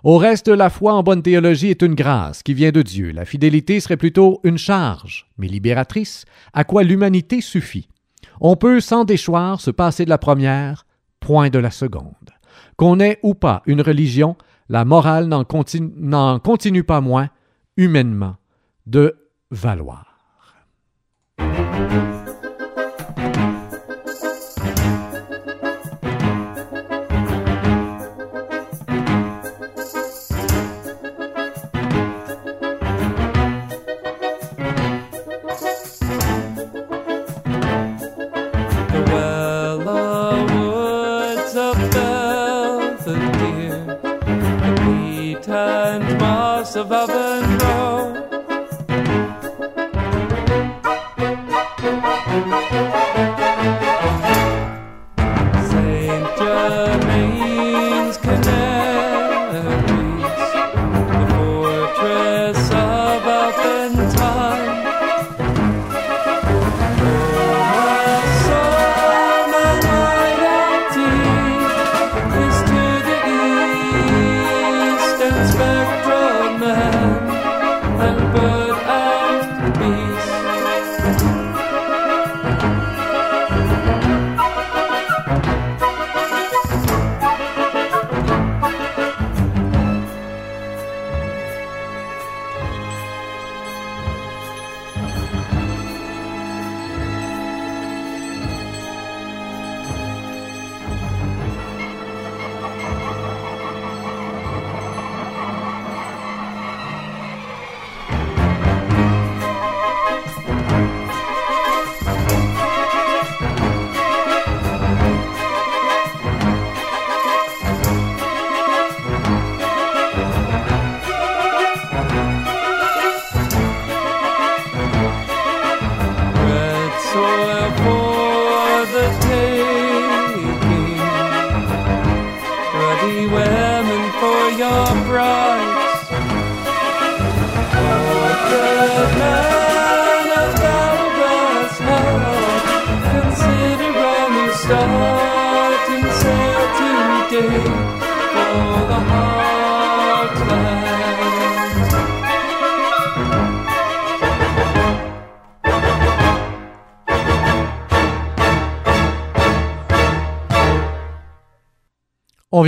Au 0.04 0.16
reste, 0.16 0.46
la 0.46 0.70
foi 0.70 0.94
en 0.94 1.02
bonne 1.02 1.22
théologie 1.22 1.70
est 1.70 1.82
une 1.82 1.96
grâce 1.96 2.44
qui 2.44 2.54
vient 2.54 2.70
de 2.70 2.82
Dieu. 2.82 3.10
La 3.10 3.24
fidélité 3.24 3.80
serait 3.80 3.96
plutôt 3.96 4.40
une 4.44 4.58
charge, 4.58 5.26
mais 5.38 5.48
libératrice, 5.48 6.24
à 6.52 6.62
quoi 6.62 6.84
l'humanité 6.84 7.40
suffit. 7.40 7.88
On 8.40 8.54
peut 8.54 8.80
sans 8.80 9.04
déchoir 9.04 9.60
se 9.60 9.72
passer 9.72 10.04
de 10.04 10.10
la 10.10 10.18
première, 10.18 10.86
point 11.18 11.50
de 11.50 11.58
la 11.58 11.72
seconde. 11.72 12.30
Qu'on 12.78 13.00
ait 13.00 13.18
ou 13.24 13.34
pas 13.34 13.62
une 13.66 13.82
religion, 13.82 14.36
la 14.68 14.84
morale 14.84 15.26
n'en 15.26 15.42
continue, 15.42 16.84
pas 16.84 17.00
moins, 17.00 17.28
humainement, 17.76 18.36
de 18.86 19.16
valoir. 19.50 20.04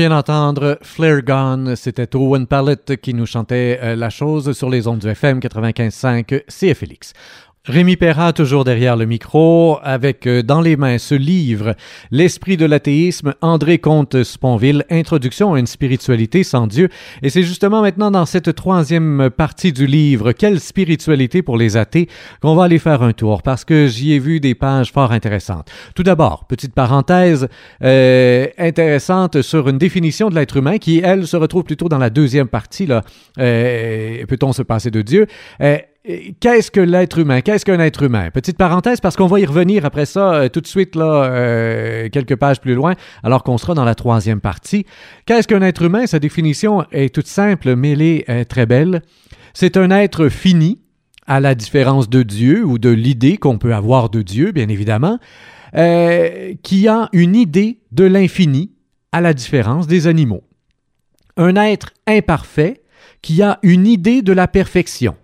Vient 0.00 0.08
d'entendre 0.08 0.78
Flare 0.80 1.20
Gone, 1.20 1.76
c'était 1.76 2.16
Owen 2.16 2.46
Pallet 2.46 2.78
qui 3.02 3.12
nous 3.12 3.26
chantait 3.26 3.78
euh, 3.82 3.96
la 3.96 4.08
chose 4.08 4.56
sur 4.56 4.70
les 4.70 4.86
ondes 4.86 5.00
du 5.00 5.08
FM 5.08 5.40
95.5 5.40 6.44
CFLX. 6.48 7.12
Rémi 7.66 7.96
Perra, 7.96 8.32
toujours 8.32 8.64
derrière 8.64 8.96
le 8.96 9.04
micro, 9.04 9.78
avec 9.82 10.26
euh, 10.26 10.42
dans 10.42 10.62
les 10.62 10.76
mains 10.76 10.96
ce 10.96 11.14
livre, 11.14 11.74
L'esprit 12.10 12.56
de 12.56 12.64
l'athéisme, 12.64 13.34
André 13.42 13.76
Comte-Sponville, 13.76 14.86
Introduction 14.90 15.52
à 15.52 15.58
une 15.58 15.66
spiritualité 15.66 16.42
sans 16.42 16.66
Dieu. 16.66 16.88
Et 17.20 17.28
c'est 17.28 17.42
justement 17.42 17.82
maintenant 17.82 18.10
dans 18.10 18.24
cette 18.24 18.54
troisième 18.54 19.28
partie 19.28 19.74
du 19.74 19.86
livre, 19.86 20.32
Quelle 20.32 20.58
spiritualité 20.58 21.42
pour 21.42 21.58
les 21.58 21.76
athées, 21.76 22.08
qu'on 22.40 22.54
va 22.54 22.64
aller 22.64 22.78
faire 22.78 23.02
un 23.02 23.12
tour, 23.12 23.42
parce 23.42 23.66
que 23.66 23.88
j'y 23.88 24.14
ai 24.14 24.18
vu 24.18 24.40
des 24.40 24.54
pages 24.54 24.90
fort 24.90 25.12
intéressantes. 25.12 25.70
Tout 25.94 26.02
d'abord, 26.02 26.46
petite 26.46 26.72
parenthèse 26.72 27.46
euh, 27.84 28.46
intéressante 28.56 29.42
sur 29.42 29.68
une 29.68 29.76
définition 29.76 30.30
de 30.30 30.34
l'être 30.34 30.56
humain 30.56 30.78
qui, 30.78 31.00
elle, 31.04 31.26
se 31.26 31.36
retrouve 31.36 31.64
plutôt 31.64 31.90
dans 31.90 31.98
la 31.98 32.08
deuxième 32.08 32.48
partie, 32.48 32.86
là. 32.86 33.02
Euh, 33.38 34.24
Peut-on 34.26 34.54
se 34.54 34.62
passer 34.62 34.90
de 34.90 35.02
Dieu? 35.02 35.26
Euh, 35.60 35.76
Qu'est-ce 36.02 36.70
que 36.70 36.80
l'être 36.80 37.18
humain? 37.18 37.42
Qu'est-ce 37.42 37.66
qu'un 37.66 37.78
être 37.78 38.02
humain? 38.02 38.30
Petite 38.30 38.56
parenthèse, 38.56 39.02
parce 39.02 39.16
qu'on 39.16 39.26
va 39.26 39.38
y 39.38 39.44
revenir 39.44 39.84
après 39.84 40.06
ça 40.06 40.32
euh, 40.32 40.48
tout 40.48 40.62
de 40.62 40.66
suite, 40.66 40.96
là, 40.96 41.24
euh, 41.24 42.08
quelques 42.08 42.36
pages 42.36 42.58
plus 42.58 42.74
loin, 42.74 42.94
alors 43.22 43.42
qu'on 43.42 43.58
sera 43.58 43.74
dans 43.74 43.84
la 43.84 43.94
troisième 43.94 44.40
partie. 44.40 44.86
Qu'est-ce 45.26 45.46
qu'un 45.46 45.60
être 45.60 45.82
humain? 45.82 46.06
Sa 46.06 46.18
définition 46.18 46.86
est 46.90 47.14
toute 47.14 47.26
simple, 47.26 47.76
mais 47.76 47.92
elle 47.92 48.02
est 48.02 48.30
euh, 48.30 48.44
très 48.44 48.64
belle. 48.64 49.02
C'est 49.52 49.76
un 49.76 49.90
être 49.90 50.30
fini, 50.30 50.80
à 51.26 51.38
la 51.38 51.54
différence 51.54 52.08
de 52.08 52.22
Dieu 52.22 52.64
ou 52.64 52.78
de 52.78 52.88
l'idée 52.88 53.36
qu'on 53.36 53.58
peut 53.58 53.74
avoir 53.74 54.08
de 54.08 54.22
Dieu, 54.22 54.52
bien 54.52 54.68
évidemment, 54.68 55.18
qui 55.72 56.88
a 56.88 57.08
une 57.12 57.36
idée 57.36 57.82
de 57.92 58.04
l'infini, 58.04 58.72
à 59.12 59.20
la 59.20 59.32
différence 59.32 59.86
des 59.86 60.08
animaux. 60.08 60.42
Un 61.36 61.54
être 61.54 61.90
imparfait 62.08 62.82
qui 63.22 63.42
a 63.42 63.60
une 63.62 63.86
idée 63.86 64.22
de 64.22 64.32
la 64.32 64.48
perfection 64.48 65.14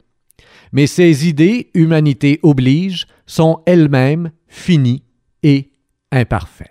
mais 0.72 0.86
ces 0.86 1.28
idées, 1.28 1.70
humanité 1.74 2.40
oblige, 2.42 3.06
sont 3.26 3.60
elles-mêmes 3.66 4.30
finies 4.48 5.02
et 5.42 5.70
imparfaites. 6.12 6.70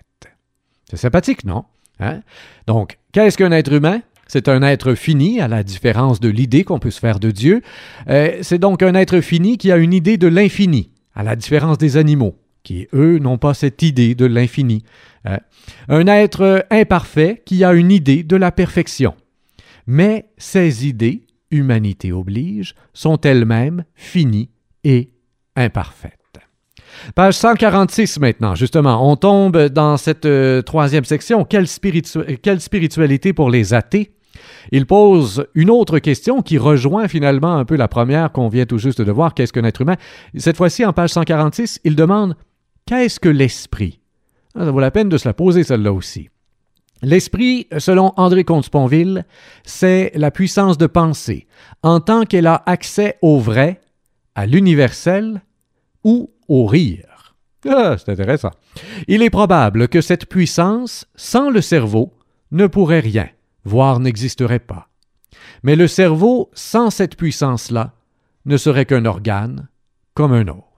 C'est 0.89 0.97
sympathique, 0.97 1.45
non? 1.45 1.65
Hein? 1.99 2.21
Donc, 2.67 2.97
qu'est-ce 3.12 3.38
qu'un 3.38 3.51
être 3.51 3.73
humain? 3.73 4.01
C'est 4.27 4.49
un 4.49 4.63
être 4.63 4.95
fini, 4.95 5.39
à 5.39 5.47
la 5.47 5.63
différence 5.63 6.19
de 6.19 6.29
l'idée 6.29 6.63
qu'on 6.63 6.79
peut 6.79 6.91
se 6.91 6.99
faire 6.99 7.19
de 7.19 7.31
Dieu. 7.31 7.62
Euh, 8.10 8.39
c'est 8.41 8.58
donc 8.58 8.81
un 8.81 8.95
être 8.95 9.21
fini 9.21 9.58
qui 9.58 9.71
a 9.71 9.77
une 9.77 9.93
idée 9.93 10.17
de 10.17 10.27
l'infini, 10.27 10.89
à 11.13 11.23
la 11.23 11.36
différence 11.36 11.77
des 11.77 11.97
animaux, 11.97 12.36
qui, 12.63 12.88
eux, 12.93 13.19
n'ont 13.19 13.38
pas 13.38 13.53
cette 13.53 13.81
idée 13.84 14.15
de 14.15 14.25
l'infini. 14.25 14.84
Hein? 15.25 15.39
Un 15.89 16.08
être 16.08 16.65
imparfait 16.71 17.43
qui 17.45 17.63
a 17.63 17.73
une 17.73 17.91
idée 17.91 18.23
de 18.23 18.36
la 18.36 18.51
perfection. 18.51 19.13
Mais 19.88 20.25
ces 20.38 20.88
idées 20.88 21.24
humanité 21.55 22.11
oblige, 22.11 22.75
sont 22.93 23.19
elles-mêmes 23.21 23.85
finies 23.95 24.49
et 24.83 25.09
imparfaites. 25.55 26.19
Page 27.13 27.33
146 27.35 28.19
maintenant, 28.19 28.55
justement, 28.55 29.09
on 29.09 29.15
tombe 29.15 29.57
dans 29.67 29.97
cette 29.97 30.25
euh, 30.25 30.61
troisième 30.61 31.03
section, 31.03 31.43
quelle, 31.43 31.67
quelle 32.41 32.61
spiritualité 32.61 33.33
pour 33.33 33.49
les 33.49 33.73
athées? 33.73 34.11
Il 34.71 34.85
pose 34.85 35.45
une 35.53 35.69
autre 35.69 35.99
question 35.99 36.41
qui 36.41 36.57
rejoint 36.57 37.07
finalement 37.07 37.57
un 37.57 37.65
peu 37.65 37.75
la 37.75 37.87
première 37.87 38.31
qu'on 38.31 38.49
vient 38.49 38.65
tout 38.65 38.77
juste 38.77 39.01
de 39.01 39.11
voir, 39.11 39.33
qu'est-ce 39.33 39.53
qu'un 39.53 39.63
être 39.63 39.81
humain? 39.81 39.95
Cette 40.37 40.57
fois-ci, 40.57 40.85
en 40.85 40.93
page 40.93 41.11
146, 41.11 41.81
il 41.83 41.95
demande 41.95 42.35
Qu'est-ce 42.85 43.19
que 43.19 43.29
l'esprit? 43.29 43.99
Ah, 44.55 44.65
Ça 44.65 44.71
vaut 44.71 44.79
la 44.79 44.91
peine 44.91 45.09
de 45.09 45.17
se 45.17 45.27
la 45.27 45.33
poser, 45.33 45.63
celle-là 45.63 45.91
aussi. 45.93 46.29
L'esprit, 47.05 47.67
selon 47.77 48.13
André 48.17 48.43
Comte-Sponville, 48.43 49.25
c'est 49.63 50.11
la 50.15 50.31
puissance 50.31 50.79
de 50.79 50.87
penser, 50.87 51.45
en 51.83 51.99
tant 51.99 52.23
qu'elle 52.23 52.47
a 52.47 52.63
accès 52.65 53.19
au 53.21 53.37
vrai, 53.37 53.79
à 54.33 54.47
l'universel 54.47 55.43
ou 56.03 56.31
au 56.47 56.65
rire. 56.65 57.35
Ah, 57.69 57.95
c'est 57.99 58.11
intéressant. 58.11 58.49
Il 59.07 59.21
est 59.21 59.29
probable 59.29 59.87
que 59.87 60.01
cette 60.01 60.25
puissance, 60.25 61.05
sans 61.15 61.51
le 61.51 61.61
cerveau, 61.61 62.11
ne 62.49 62.65
pourrait 62.65 63.01
rien, 63.01 63.29
voire 63.65 63.99
n'existerait 63.99 64.57
pas. 64.57 64.89
Mais 65.61 65.75
le 65.75 65.87
cerveau, 65.87 66.49
sans 66.55 66.89
cette 66.89 67.17
puissance-là, 67.17 67.93
ne 68.45 68.57
serait 68.57 68.85
qu'un 68.87 69.05
organe 69.05 69.67
comme 70.15 70.33
un 70.33 70.47
autre. 70.47 70.74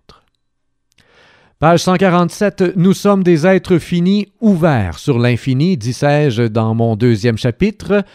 Page 1.59 1.79
147, 1.79 2.75
nous 2.75 2.93
sommes 2.93 3.23
des 3.23 3.47
êtres 3.47 3.79
finis 3.79 4.27
ouverts 4.41 4.99
sur 4.99 5.17
l'infini, 5.17 5.75
disais-je 5.75 6.43
dans 6.43 6.75
mon 6.75 6.95
deuxième 6.95 7.39
chapitre, 7.39 8.05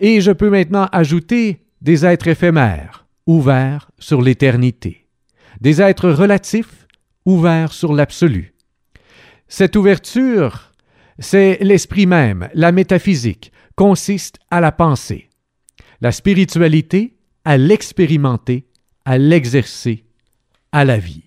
et 0.00 0.20
je 0.20 0.30
peux 0.30 0.50
maintenant 0.50 0.86
ajouter 0.92 1.62
des 1.80 2.04
êtres 2.04 2.28
éphémères, 2.28 3.06
ouverts 3.26 3.90
sur 3.98 4.20
l'éternité, 4.20 5.06
des 5.62 5.80
êtres 5.80 6.10
relatifs, 6.10 6.86
ouverts 7.24 7.72
sur 7.72 7.94
l'absolu. 7.94 8.52
Cette 9.48 9.76
ouverture, 9.76 10.70
c'est 11.18 11.56
l'esprit 11.62 12.04
même, 12.04 12.50
la 12.52 12.70
métaphysique, 12.70 13.50
consiste 13.76 14.36
à 14.50 14.60
la 14.60 14.72
pensée, 14.72 15.30
la 16.02 16.12
spiritualité 16.12 17.16
à 17.46 17.56
l'expérimenter, 17.56 18.66
à 19.06 19.16
l'exercer, 19.16 20.04
à 20.70 20.84
la 20.84 20.98
vivre. 20.98 21.23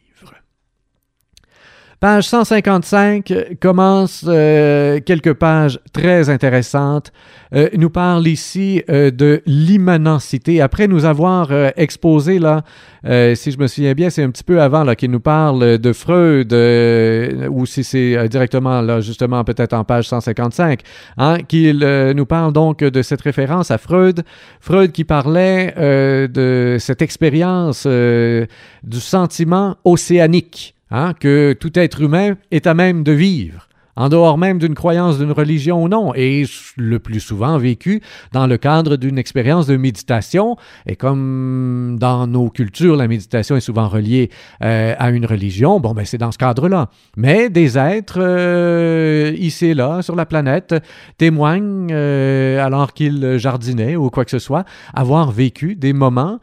Page 2.00 2.28
155 2.28 3.58
commence 3.60 4.24
euh, 4.28 5.00
quelques 5.04 5.34
pages 5.34 5.80
très 5.94 6.30
intéressantes. 6.30 7.12
Euh, 7.56 7.70
nous 7.76 7.90
parle 7.90 8.28
ici 8.28 8.84
euh, 8.88 9.10
de 9.10 9.42
l'immanentité. 9.48 10.62
Après 10.62 10.88
nous 10.88 11.06
avoir 11.06 11.52
exposé 11.76 12.38
là, 12.38 12.62
si 13.04 13.52
je 13.52 13.58
me 13.58 13.66
souviens 13.66 13.94
bien, 13.94 14.12
c'est 14.12 14.22
un 14.22 14.30
petit 14.30 14.44
peu 14.44 14.62
avant 14.62 14.94
qu'il 14.94 15.10
nous 15.10 15.20
parle 15.20 15.80
de 15.80 15.94
Freud, 15.94 16.54
ou 16.54 17.66
si 17.66 17.84
c'est 17.84 18.28
directement 18.28 18.82
là 18.82 19.00
justement 19.00 19.44
peut-être 19.44 19.74
en 19.74 19.86
page 19.86 20.10
155, 20.10 20.82
hein, 21.18 21.38
qu'il 21.48 21.80
nous 22.16 22.26
parle 22.26 22.52
donc 22.52 22.80
de 22.80 23.02
cette 23.02 23.22
référence 23.22 23.72
à 23.72 23.78
Freud. 23.78 24.24
Freud 24.60 24.92
qui 24.92 25.06
parlait 25.06 25.74
de 25.78 26.76
cette 26.80 27.02
expérience 27.02 27.88
du 27.88 29.00
sentiment 29.00 29.78
océanique. 29.86 30.77
Hein, 30.90 31.14
que 31.20 31.54
tout 31.60 31.78
être 31.78 32.02
humain 32.02 32.38
est 32.52 32.66
à 32.66 32.74
même 32.74 33.04
de 33.04 33.12
vivre, 33.12 33.67
en 33.98 34.10
dehors 34.10 34.38
même 34.38 34.60
d'une 34.60 34.76
croyance 34.76 35.18
d'une 35.18 35.32
religion 35.32 35.84
ou 35.84 35.90
non, 35.90 36.14
et 36.16 36.46
le 36.78 37.00
plus 37.00 37.20
souvent 37.20 37.58
vécu 37.58 38.02
dans 38.32 38.46
le 38.46 38.58
cadre 38.58 38.96
d'une 38.96 39.18
expérience 39.18 39.66
de 39.66 39.76
méditation. 39.76 40.56
Et 40.86 40.96
comme 40.96 41.98
dans 42.00 42.28
nos 42.28 42.50
cultures, 42.50 42.96
la 42.96 43.08
méditation 43.08 43.56
est 43.56 43.62
souvent 43.62 43.88
reliée 43.88 44.30
euh, 44.64 44.94
à 45.00 45.10
une 45.10 45.26
religion, 45.26 45.80
bon, 45.80 45.94
ben 45.94 46.06
c'est 46.06 46.20
dans 46.20 46.32
ce 46.32 46.38
cadre-là. 46.38 46.90
Mais 47.18 47.50
des 47.50 47.78
êtres 47.78 48.20
euh, 48.22 49.34
ici 49.38 49.68
et 49.68 49.74
là, 49.74 50.04
sur 50.04 50.16
la 50.16 50.28
planète, 50.28 50.76
témoignent, 51.18 51.90
euh, 51.92 52.64
alors 52.64 52.94
qu'ils 52.94 53.38
jardinaient 53.38 53.96
ou 53.96 54.12
quoi 54.12 54.26
que 54.26 54.32
ce 54.32 54.40
soit, 54.40 54.64
avoir 54.94 55.32
vécu 55.32 55.76
des 55.76 55.94
moments 55.94 56.40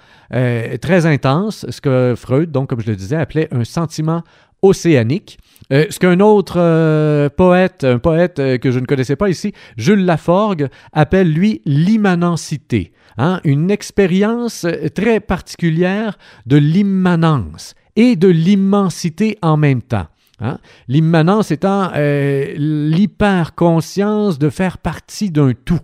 très 0.81 1.07
intense, 1.07 1.65
ce 1.69 1.81
que 1.81 2.15
Freud, 2.17 2.51
donc 2.51 2.69
comme 2.69 2.81
je 2.81 2.91
le 2.91 2.97
disais, 2.97 3.15
appelait 3.15 3.47
un 3.53 3.63
sentiment 3.63 4.25
océanique. 4.63 5.39
Euh, 5.73 5.87
ce 5.91 5.99
qu'un 5.99 6.21
autre 6.21 6.57
euh, 6.59 7.29
poète, 7.31 7.85
un 7.85 7.99
poète 7.99 8.37
que 8.61 8.71
je 8.71 8.79
ne 8.79 8.85
connaissais 8.87 9.17
pas 9.17 9.31
ici, 9.31 9.53
Jules 9.77 10.05
Laforgue, 10.05 10.69
appelle 10.93 11.33
lui 11.33 11.63
l'immanentité. 11.65 12.93
Hein, 13.17 13.41
une 13.45 13.71
expérience 13.71 14.67
très 14.95 15.21
particulière 15.21 16.19
de 16.47 16.57
l'immanence 16.57 17.77
et 17.95 18.17
de 18.17 18.27
l'immensité 18.27 19.39
en 19.41 19.57
même 19.57 19.83
temps. 19.83 20.09
Hein? 20.41 20.59
L'immanence 20.89 21.53
étant 21.53 21.93
l'hyperconscience 21.95 24.41
de 24.41 24.51
faire 24.51 24.79
partie 24.79 25.31
d'un 25.31 25.53
tout. 25.53 25.79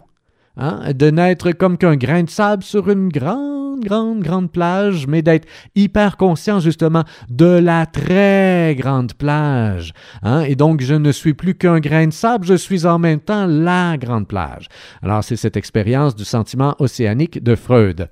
Hein, 0.57 0.93
de 0.93 1.11
n'être 1.11 1.53
comme 1.53 1.79
qu'un 1.79 1.97
grain 1.97 2.25
de 2.25 2.31
sable 2.31 2.63
sur 2.63 2.91
une 2.91 3.09
grande, 3.09 3.60
grande, 3.81 4.21
grande 4.21 4.51
plage, 4.51 5.07
mais 5.07 5.23
d'être 5.23 5.47
hyper 5.75 6.17
conscient 6.17 6.61
justement 6.61 7.05
de 7.29 7.47
la 7.47 7.87
très 7.87 8.75
grande 8.79 9.15
plage. 9.15 9.93
Hein? 10.23 10.43
Et 10.43 10.55
donc, 10.55 10.81
je 10.81 10.95
ne 10.95 11.13
suis 11.13 11.35
plus 11.35 11.55
qu'un 11.55 11.81
grain 11.81 12.07
de 12.07 12.13
sable, 12.13 12.47
je 12.47 12.55
suis 12.55 12.87
en 12.87 12.99
même 12.99 13.21
temps 13.21 13.47
la 13.47 13.97
grande 13.97 14.29
plage. 14.29 14.69
Alors, 15.03 15.25
c'est 15.25 15.37
cette 15.37 15.57
expérience 15.57 16.15
du 16.15 16.25
sentiment 16.25 16.75
océanique 16.79 17.43
de 17.43 17.55
Freud. 17.55 18.09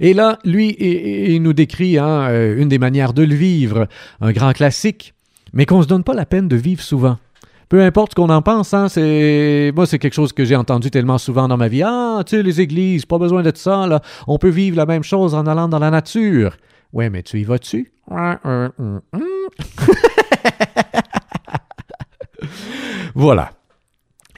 Et 0.00 0.14
là, 0.14 0.38
lui, 0.44 0.76
il, 0.78 1.42
nous 1.42 1.52
décrit 1.52 1.98
hein, 1.98 2.28
euh, 2.28 2.60
une 2.60 2.68
des 2.68 2.78
manières 2.78 3.14
de 3.14 3.22
le 3.22 3.34
vivre, 3.34 3.88
un 4.20 4.32
grand 4.32 4.52
classique, 4.52 5.14
mais 5.52 5.66
qu'on 5.66 5.78
ne 5.78 5.82
se 5.82 5.88
donne 5.88 6.04
pas 6.04 6.14
la 6.14 6.26
peine 6.26 6.48
de 6.48 6.56
vivre 6.56 6.82
souvent 6.82 7.18
peu 7.68 7.82
importe 7.82 8.12
ce 8.12 8.16
qu'on 8.16 8.30
en 8.30 8.42
pense, 8.42 8.74
hein, 8.74 8.88
c'est 8.88 9.72
moi 9.74 9.86
c'est 9.86 9.98
quelque 9.98 10.14
chose 10.14 10.32
que 10.32 10.44
j'ai 10.44 10.56
entendu 10.56 10.90
tellement 10.90 11.18
souvent 11.18 11.48
dans 11.48 11.56
ma 11.56 11.68
vie. 11.68 11.82
Ah, 11.84 12.22
tu 12.24 12.36
sais, 12.36 12.42
les 12.42 12.60
églises, 12.60 13.04
pas 13.04 13.18
besoin 13.18 13.42
de 13.42 13.52
ça, 13.54 13.86
là. 13.86 14.00
On 14.26 14.38
peut 14.38 14.48
vivre 14.48 14.76
la 14.76 14.86
même 14.86 15.02
chose 15.02 15.34
en 15.34 15.46
allant 15.46 15.68
dans 15.68 15.78
la 15.78 15.90
nature. 15.90 16.56
Ouais, 16.92 17.10
mais 17.10 17.22
tu 17.22 17.38
y 17.38 17.44
vas-tu? 17.44 17.92
voilà. 23.14 23.50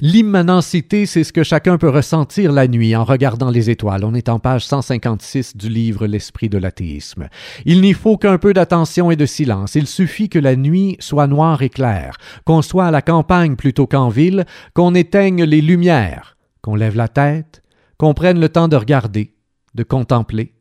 L'immanentité, 0.03 1.05
c'est 1.05 1.25
ce 1.25 1.33
que 1.33 1.43
chacun 1.43 1.77
peut 1.77 1.91
ressentir 1.91 2.53
la 2.53 2.67
nuit 2.67 2.97
en 2.97 3.05
regardant 3.05 3.51
les 3.51 3.69
étoiles. 3.69 4.03
On 4.03 4.15
est 4.15 4.31
en 4.31 4.39
page 4.39 4.65
156 4.65 5.59
du 5.59 5.69
livre 5.69 6.07
L'esprit 6.07 6.49
de 6.49 6.57
l'athéisme. 6.57 7.29
Il 7.67 7.83
n'y 7.83 7.93
faut 7.93 8.17
qu'un 8.17 8.39
peu 8.39 8.55
d'attention 8.55 9.11
et 9.11 9.17
de 9.17 9.27
silence. 9.27 9.75
Il 9.75 9.87
suffit 9.87 10.31
que 10.31 10.39
la 10.39 10.57
nuit 10.57 10.97
soit 11.01 11.27
noire 11.27 11.61
et 11.61 11.69
claire, 11.69 12.17
qu'on 12.47 12.63
soit 12.63 12.87
à 12.87 12.91
la 12.91 13.03
campagne 13.03 13.57
plutôt 13.57 13.87
qu'en 13.87 14.09
ville, 14.09 14.47
qu'on 14.73 14.95
éteigne 14.95 15.45
les 15.45 15.61
lumières, 15.61 16.39
qu'on 16.63 16.77
lève 16.77 16.97
la 16.97 17.09
tête, 17.09 17.63
qu'on 17.99 18.15
prenne 18.15 18.41
le 18.41 18.49
temps 18.49 18.69
de 18.69 18.77
regarder, 18.77 19.35
de 19.75 19.83
contempler, 19.83 20.55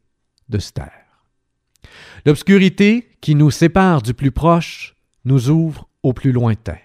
de 0.50 0.60
se 0.60 0.74
taire. 0.74 0.92
L'obscurité 2.26 3.08
qui 3.22 3.36
nous 3.36 3.52
sépare 3.52 4.02
du 4.02 4.14
plus 4.14 4.32
proche 4.32 4.96
nous 5.24 5.50
ouvre 5.50 5.88
au 6.04 6.12
plus 6.12 6.34
lointain. 6.34 6.78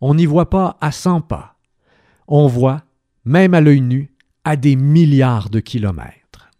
On 0.00 0.14
n'y 0.14 0.26
voit 0.26 0.50
pas 0.50 0.78
à 0.80 0.92
cent 0.92 1.20
pas 1.20 1.49
on 2.30 2.46
voit, 2.46 2.84
même 3.24 3.52
à 3.52 3.60
l'œil 3.60 3.82
nu, 3.82 4.14
à 4.44 4.56
des 4.56 4.76
milliards 4.76 5.50
de 5.50 5.60
kilomètres. 5.60 6.50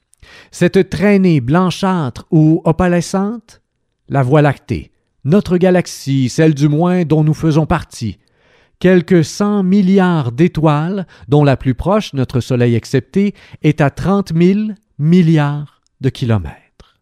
Cette 0.50 0.90
traînée 0.90 1.40
blanchâtre 1.40 2.26
ou 2.30 2.61
opalescente, 2.64 3.62
la 4.09 4.22
Voie 4.22 4.42
lactée, 4.42 4.90
notre 5.24 5.56
galaxie, 5.56 6.28
celle 6.28 6.54
du 6.54 6.68
moins 6.68 7.04
dont 7.04 7.24
nous 7.24 7.35
faisons 7.35 7.66
partie, 7.66 8.18
quelques 8.80 9.24
cent 9.24 9.62
milliards 9.62 10.33
d'étoiles, 10.33 11.06
dont 11.28 11.44
la 11.44 11.56
plus 11.56 11.74
proche, 11.74 12.12
notre 12.14 12.40
Soleil 12.40 12.74
excepté, 12.74 13.35
est 13.62 13.80
à 13.80 13.90
trente 13.90 14.33
mille 14.33 14.74
milliards 14.98 15.83
de 16.00 16.09
kilomètres. 16.09 17.00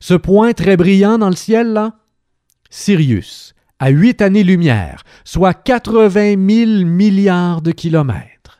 Ce 0.00 0.14
point 0.14 0.52
très 0.52 0.76
brillant 0.76 1.18
dans 1.18 1.30
le 1.30 1.36
ciel, 1.36 1.72
là, 1.72 1.96
Sirius, 2.70 3.54
à 3.78 3.90
huit 3.90 4.22
années-lumière, 4.22 5.02
soit 5.24 5.54
80 5.54 6.36
000 6.48 6.84
milliards 6.86 7.62
de 7.62 7.72
kilomètres. 7.72 8.58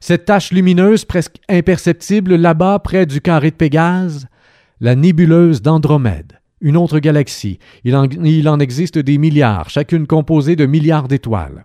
Cette 0.00 0.26
tache 0.26 0.52
lumineuse 0.52 1.04
presque 1.04 1.36
imperceptible 1.48 2.36
là-bas 2.36 2.78
près 2.78 3.06
du 3.06 3.20
carré 3.20 3.50
de 3.50 3.56
Pégase, 3.56 4.26
la 4.80 4.94
nébuleuse 4.94 5.62
d'Andromède, 5.62 6.40
une 6.60 6.76
autre 6.76 6.98
galaxie. 6.98 7.58
Il 7.84 7.96
en, 7.96 8.60
existe 8.60 8.98
des 8.98 9.18
milliards, 9.18 9.70
chacune 9.70 10.06
composée 10.06 10.56
de 10.56 10.66
milliards 10.66 11.08
d'étoiles. 11.08 11.64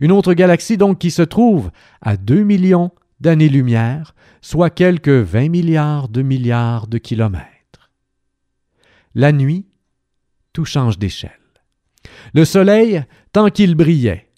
Une 0.00 0.12
autre 0.12 0.34
galaxie 0.34 0.76
donc 0.76 0.98
qui 0.98 1.10
se 1.10 1.22
trouve 1.22 1.70
à 2.00 2.16
2 2.16 2.42
millions 2.42 2.90
d'années-lumière, 3.20 4.14
soit 4.40 4.70
quelques 4.70 5.08
20 5.08 5.48
milliards 5.48 6.08
de 6.08 6.22
milliards 6.22 6.86
de 6.86 6.98
kilomètres. 6.98 7.90
La 9.14 9.32
nuit, 9.32 9.66
tout 10.52 10.64
change 10.64 10.98
d'échelle. 10.98 11.43
Le 12.34 12.44
soleil, 12.44 13.04
tant 13.32 13.48
qu'il 13.48 13.76
brillait, 13.76 14.28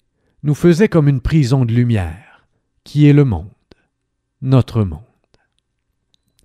nous 0.43 0.53
faisait 0.53 0.87
comme 0.87 1.07
une 1.07 1.19
prison 1.19 1.65
de 1.65 1.73
lumière, 1.73 2.47
qui 2.83 3.07
est 3.07 3.13
le 3.13 3.25
monde, 3.25 3.49
notre 4.41 4.83
monde. 4.83 5.01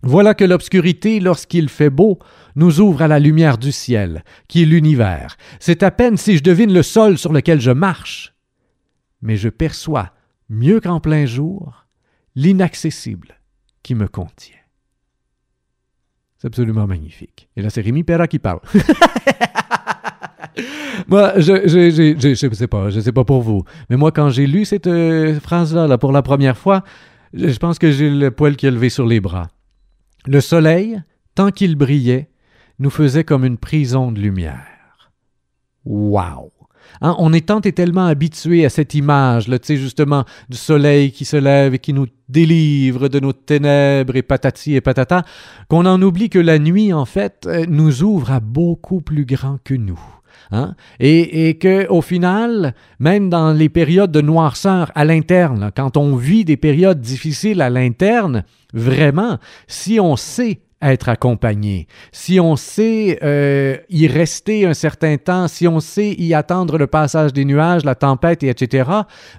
Voilà 0.03 0.33
que 0.35 0.45
l'obscurité, 0.45 1.21
lorsqu'il 1.21 1.69
fait 1.69 1.91
beau, 1.91 2.19
nous 2.57 2.81
ouvre 2.81 3.03
à 3.03 3.09
la 3.09 3.19
lumière 3.19 3.59
du 3.59 3.71
ciel, 3.71 4.25
qui 4.49 4.63
est 4.63 4.67
l'univers. 4.67 5.37
C'est 5.61 5.83
à 5.83 5.91
peine 5.91 6.17
si 6.17 6.39
je 6.39 6.43
devine 6.43 6.73
le 6.73 6.83
sol 6.83 7.19
sur 7.19 7.35
lequel 7.35 7.61
je 7.61 7.71
marche. 7.71 8.35
Mais 9.21 9.37
je 9.37 9.51
perçois, 9.51 10.11
mieux 10.49 10.81
qu'en 10.81 11.01
plein 11.01 11.27
jour, 11.27 11.87
l'inaccessible 12.35 13.39
qui 13.83 13.95
me 13.95 14.09
contient. 14.09 14.57
C'est 16.39 16.49
absolument 16.49 16.87
magnifique. 16.87 17.49
Et 17.57 17.63
là, 17.63 17.69
c'est 17.69 17.83
Rémi 17.83 18.05
Perra 18.05 18.27
qui 18.27 18.39
parle. 18.39 18.61
moi, 21.09 21.33
je, 21.37 21.67
je, 21.67 21.91
je, 21.91 22.35
je, 22.35 22.55
sais 22.55 22.67
pas, 22.67 22.91
je 22.91 23.01
sais 23.01 23.13
pas 23.13 23.25
pour 23.25 23.43
vous, 23.43 23.63
mais 23.91 23.97
moi, 23.97 24.13
quand 24.13 24.31
j'ai 24.31 24.47
lu 24.47 24.65
cette 24.65 24.87
euh, 24.87 25.39
phrase-là 25.41 25.87
là, 25.87 25.99
pour 25.99 26.13
la 26.13 26.23
première 26.23 26.57
fois, 26.57 26.83
je 27.35 27.57
pense 27.57 27.79
que 27.79 27.91
j'ai 27.91 28.11
le 28.11 28.31
poil 28.31 28.57
qui 28.57 28.67
est 28.67 28.71
levé 28.71 28.91
sur 28.91 29.07
les 29.07 29.21
bras. 29.21 29.49
Le 30.27 30.41
soleil, 30.41 31.03
tant 31.35 31.51
qu'il 31.51 31.77
brillait, 31.77 32.31
nous 32.79 32.91
faisait 32.91 33.25
comme 33.25 33.45
une 33.45 33.59
prison 33.59 34.13
de 34.13 34.21
lumière. 34.21 35.13
Wow! 35.85 36.53
Hein, 37.01 37.17
on 37.19 37.33
est 37.33 37.47
tant 37.47 37.61
et 37.61 37.73
tellement 37.73 38.07
habitué 38.07 38.65
à 38.65 38.69
cette 38.69 38.95
image, 38.95 39.47
tu 39.47 39.59
sais, 39.63 39.77
justement, 39.77 40.25
du 40.49 40.57
soleil 40.57 41.11
qui 41.11 41.25
se 41.25 41.37
lève 41.37 41.75
et 41.75 41.79
qui 41.79 41.93
nous 41.93 42.07
délivre 42.29 43.09
de 43.09 43.19
nos 43.19 43.33
ténèbres 43.33 44.15
et 44.17 44.23
patati 44.23 44.75
et 44.75 44.81
patata, 44.81 45.25
qu'on 45.69 45.87
en 45.87 46.01
oublie 46.03 46.29
que 46.29 46.39
la 46.39 46.59
nuit, 46.59 46.93
en 46.93 47.05
fait, 47.05 47.47
euh, 47.47 47.65
nous 47.69 48.03
ouvre 48.03 48.31
à 48.33 48.41
beaucoup 48.41 49.01
plus 49.01 49.25
grand 49.25 49.59
que 49.65 49.75
nous. 49.75 50.01
Hein? 50.53 50.75
Et, 51.01 51.49
et 51.49 51.55
que 51.55 51.89
au 51.89 52.03
final, 52.03 52.75
même 52.99 53.31
dans 53.31 53.53
les 53.53 53.69
périodes 53.69 54.13
de 54.13 54.21
noirceur 54.21 54.93
à 54.95 55.05
l'interne, 55.05 55.71
quand 55.75 55.97
on 55.97 56.15
vit 56.15 56.45
des 56.45 56.57
périodes 56.59 57.01
difficiles 57.01 57.63
à 57.63 57.71
l'interne, 57.71 58.45
vraiment, 58.75 59.39
si 59.67 59.99
on 59.99 60.15
sait 60.17 60.61
être 60.83 61.09
accompagné, 61.09 61.87
si 62.11 62.41
on 62.41 62.57
sait 62.57 63.19
euh, 63.23 63.77
y 63.89 64.07
rester 64.07 64.67
un 64.67 64.75
certain 64.75 65.17
temps, 65.17 65.49
si 65.49 65.69
on 65.69 65.81
sait 65.81 66.13
y 66.13 66.35
attendre 66.35 66.77
le 66.77 66.87
passage 66.87 67.33
des 67.33 67.45
nuages, 67.45 67.85
la 67.85 67.95
tempête, 67.95 68.43
et 68.43 68.49
etc., 68.49 68.91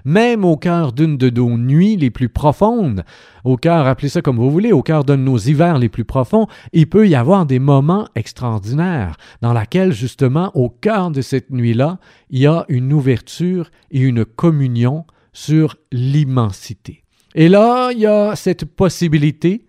même 0.04 0.44
au 0.44 0.56
cœur 0.56 0.92
d'une 0.92 1.16
de 1.16 1.30
nos 1.30 1.56
nuits 1.56 1.96
les 1.96 2.10
plus 2.10 2.28
profondes, 2.28 3.04
au 3.44 3.58
cœur, 3.58 3.86
appelez 3.86 4.08
ça 4.08 4.22
comme 4.22 4.36
vous 4.36 4.50
voulez, 4.50 4.72
au 4.72 4.82
cœur 4.82 5.04
de 5.04 5.14
nos 5.14 5.36
hivers 5.36 5.78
les 5.78 5.90
plus 5.90 6.04
profonds, 6.04 6.46
il 6.72 6.88
peut 6.88 7.06
y 7.06 7.14
avoir 7.14 7.44
des 7.44 7.58
moments 7.58 8.08
extraordinaires 8.14 9.16
dans 9.42 9.52
lesquels, 9.52 9.92
justement, 9.92 10.50
au 10.54 10.70
cœur 10.70 11.10
de 11.10 11.20
cette 11.20 11.50
nuit-là, 11.50 11.98
il 12.30 12.40
y 12.40 12.46
a 12.46 12.64
une 12.68 12.92
ouverture 12.92 13.70
et 13.90 14.00
une 14.00 14.24
communion 14.24 15.04
sur 15.34 15.76
l'immensité. 15.92 17.04
Et 17.34 17.48
là, 17.48 17.90
il 17.92 17.98
y 17.98 18.06
a 18.06 18.36
cette 18.36 18.64
possibilité 18.64 19.66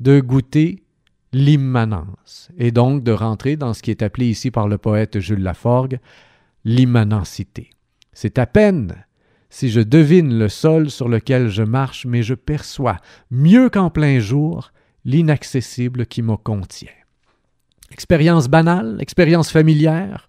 de 0.00 0.20
goûter 0.20 0.82
l'immanence, 1.32 2.50
et 2.56 2.70
donc 2.70 3.02
de 3.02 3.12
rentrer 3.12 3.56
dans 3.56 3.74
ce 3.74 3.82
qui 3.82 3.90
est 3.90 4.02
appelé 4.02 4.26
ici 4.26 4.50
par 4.50 4.68
le 4.68 4.78
poète 4.78 5.18
Jules 5.20 5.42
Laforgue 5.42 5.98
l'immanencité. 6.64 7.70
C'est 8.12 8.38
à 8.38 8.46
peine 8.46 9.04
si 9.48 9.70
je 9.70 9.80
devine 9.80 10.36
le 10.38 10.48
sol 10.48 10.90
sur 10.90 11.08
lequel 11.08 11.48
je 11.48 11.62
marche, 11.62 12.04
mais 12.06 12.22
je 12.22 12.34
perçois, 12.34 12.98
mieux 13.30 13.70
qu'en 13.70 13.90
plein 13.90 14.18
jour, 14.18 14.72
l'inaccessible 15.04 16.06
qui 16.06 16.22
me 16.22 16.36
contient. 16.36 16.88
Expérience 17.92 18.48
banale, 18.48 18.98
expérience 19.00 19.50
familière? 19.50 20.28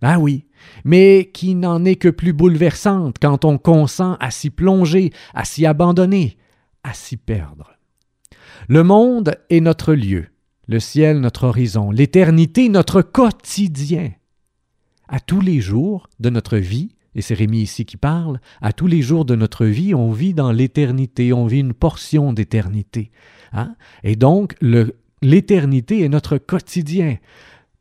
Ben 0.00 0.18
oui, 0.18 0.46
mais 0.84 1.30
qui 1.34 1.54
n'en 1.54 1.84
est 1.84 1.96
que 1.96 2.08
plus 2.08 2.32
bouleversante 2.32 3.16
quand 3.20 3.44
on 3.44 3.58
consent 3.58 4.16
à 4.20 4.30
s'y 4.30 4.50
plonger, 4.50 5.12
à 5.34 5.44
s'y 5.44 5.66
abandonner, 5.66 6.36
à 6.84 6.94
s'y 6.94 7.16
perdre. 7.16 7.76
Le 8.68 8.84
monde 8.84 9.36
est 9.50 9.60
notre 9.60 9.94
lieu, 9.94 10.28
le 10.72 10.80
ciel 10.80 11.20
notre 11.20 11.44
horizon, 11.44 11.90
l'éternité 11.90 12.70
notre 12.70 13.02
quotidien. 13.02 14.10
À 15.06 15.20
tous 15.20 15.42
les 15.42 15.60
jours 15.60 16.08
de 16.18 16.30
notre 16.30 16.56
vie, 16.56 16.94
et 17.14 17.20
c'est 17.20 17.34
Rémi 17.34 17.60
ici 17.60 17.84
qui 17.84 17.98
parle, 17.98 18.40
à 18.62 18.72
tous 18.72 18.86
les 18.86 19.02
jours 19.02 19.26
de 19.26 19.36
notre 19.36 19.66
vie, 19.66 19.94
on 19.94 20.12
vit 20.12 20.32
dans 20.32 20.50
l'éternité, 20.50 21.34
on 21.34 21.46
vit 21.46 21.60
une 21.60 21.74
portion 21.74 22.32
d'éternité. 22.32 23.10
Hein? 23.52 23.74
Et 24.02 24.16
donc, 24.16 24.54
l'éternité 25.20 26.02
est 26.02 26.08
notre 26.08 26.38
quotidien. 26.38 27.18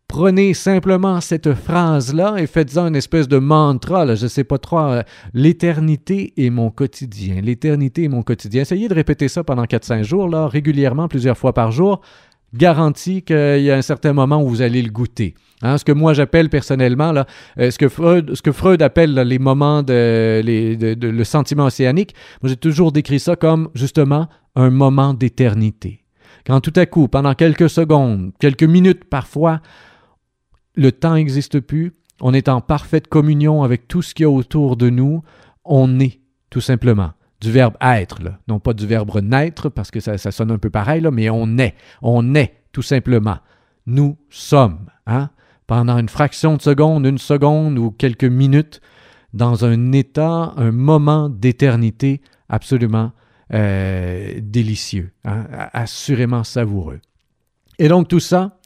Prenez 0.09 0.53
simplement 0.53 1.21
cette 1.21 1.53
phrase-là 1.53 2.35
et 2.39 2.47
faites-en 2.47 2.87
une 2.87 2.97
espèce 2.97 3.29
de 3.29 3.37
mantra, 3.37 4.05
je 4.15 4.23
ne 4.23 4.27
sais 4.27 4.43
pas 4.43 4.57
trop. 4.57 4.79
Euh, 4.79 5.03
l'éternité 5.33 6.33
est 6.35 6.49
mon 6.49 6.69
quotidien. 6.69 7.39
L'éternité 7.39 8.03
est 8.03 8.09
mon 8.09 8.21
quotidien. 8.21 8.63
Essayez 8.63 8.89
de 8.89 8.93
répéter 8.93 9.29
ça 9.29 9.45
pendant 9.45 9.63
4-5 9.63 10.03
jours, 10.03 10.27
là, 10.27 10.49
régulièrement, 10.49 11.07
plusieurs 11.07 11.37
fois 11.37 11.53
par 11.53 11.71
jour 11.71 12.01
garantie 12.53 13.21
qu'il 13.21 13.61
y 13.61 13.71
a 13.71 13.75
un 13.75 13.81
certain 13.81 14.13
moment 14.13 14.41
où 14.43 14.49
vous 14.49 14.61
allez 14.61 14.81
le 14.81 14.89
goûter. 14.89 15.35
Hein, 15.61 15.77
ce 15.77 15.85
que 15.85 15.91
moi 15.91 16.13
j'appelle 16.13 16.49
personnellement, 16.49 17.11
là, 17.11 17.27
euh, 17.59 17.69
ce, 17.69 17.77
que 17.77 18.51
Freud, 18.51 18.81
appelle 18.81 19.13
les 19.13 19.39
moments 19.39 19.83
de, 19.83 20.41
le 20.43 21.23
sentiment 21.23 21.65
océanique, 21.65 22.15
moi 22.41 22.49
j'ai 22.49 22.57
toujours 22.57 22.91
décrit 22.91 23.19
ça 23.19 23.35
comme 23.35 23.69
justement 23.75 24.27
un 24.55 24.69
moment 24.69 25.13
d'éternité. 25.13 26.03
Quand 26.45 26.61
tout 26.61 26.73
à 26.75 26.87
coup, 26.87 27.07
pendant 27.07 27.35
quelques 27.35 27.69
secondes, 27.69 28.31
quelques 28.39 28.63
minutes 28.63 29.03
parfois, 29.05 29.61
le 30.75 30.91
temps 30.91 31.13
n'existe 31.13 31.59
plus, 31.59 31.93
on 32.21 32.33
est 32.33 32.49
en 32.49 32.61
parfaite 32.61 33.07
communion 33.07 33.63
avec 33.63 33.87
tout 33.87 34.01
ce 34.01 34.15
qu'il 34.15 34.23
y 34.23 34.25
a 34.25 34.29
autour 34.29 34.77
de 34.77 34.89
nous, 34.89 35.21
on 35.63 35.99
est 35.99 36.19
tout 36.49 36.61
simplement 36.61 37.11
du 37.41 37.51
verbe 37.51 37.75
être, 37.81 38.19
non 38.47 38.59
pas 38.59 38.73
du 38.73 38.85
verbe 38.85 39.19
naître, 39.21 39.69
parce 39.69 39.91
que 39.91 39.99
ça, 39.99 40.17
sonne 40.17 40.51
un 40.51 40.59
peu 40.59 40.69
pareil, 40.69 41.05
mais 41.11 41.29
on 41.29 41.57
est, 41.57 41.75
on 42.01 42.35
est, 42.35 42.53
tout 42.71 42.83
simplement. 42.83 43.39
Nous 43.87 44.17
sommes, 44.29 44.85
hein, 45.07 45.31
pendant 45.65 45.97
une 45.97 46.07
fraction 46.07 46.55
de 46.55 46.61
seconde, 46.61 47.05
une 47.05 47.17
seconde 47.17 47.79
ou 47.79 47.91
quelques 47.91 48.23
minutes, 48.23 48.79
dans 49.33 49.65
un 49.65 49.91
état, 49.91 50.53
un 50.55 50.71
moment 50.71 51.29
d'éternité 51.29 52.21
absolument 52.49 53.11
euh, 53.53 54.33
délicieux, 54.41 55.11
hein, 55.25 55.45
assurément 55.73 56.43
savoureux. 56.43 56.99
Et 57.79 57.87
donc 57.87 58.07
tout 58.07 58.19
ça, 58.19 58.59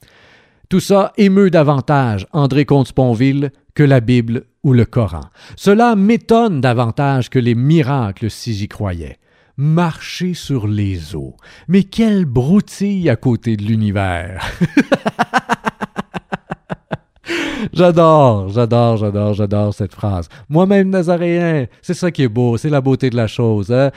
tout 0.67 0.79
ça 0.79 1.13
émeut 1.17 1.49
davantage 1.49 2.27
André 2.33 2.65
Comte-Sponville 2.65 3.51
que 3.75 3.83
la 3.83 3.99
Bible 3.99 4.45
ou 4.65 4.73
le 4.73 4.83
Coran. 4.83 5.21
Cela 5.55 5.95
m'étonne 5.95 6.59
davantage 6.59 7.29
que 7.29 7.39
les 7.39 7.55
miracles 7.55 8.29
si 8.31 8.53
j'y 8.53 8.67
croyais. 8.67 9.19
Marcher 9.57 10.33
sur 10.33 10.67
les 10.67 11.15
eaux. 11.15 11.37
Mais 11.69 11.83
quelle 11.83 12.25
broutille 12.25 13.09
à 13.09 13.15
côté 13.15 13.55
de 13.55 13.63
l'univers. 13.63 14.43
J'adore, 17.73 18.49
j'adore, 18.49 18.97
j'adore, 18.97 19.33
j'adore 19.33 19.73
cette 19.73 19.93
phrase. 19.93 20.29
Moi-même 20.49 20.89
nazaréen, 20.89 21.65
c'est 21.81 21.93
ça 21.93 22.11
qui 22.11 22.23
est 22.23 22.29
beau, 22.29 22.57
c'est 22.57 22.69
la 22.69 22.79
beauté 22.79 23.09
de 23.09 23.15
la 23.15 23.27
chose. 23.27 23.71
Hein. 23.71 23.91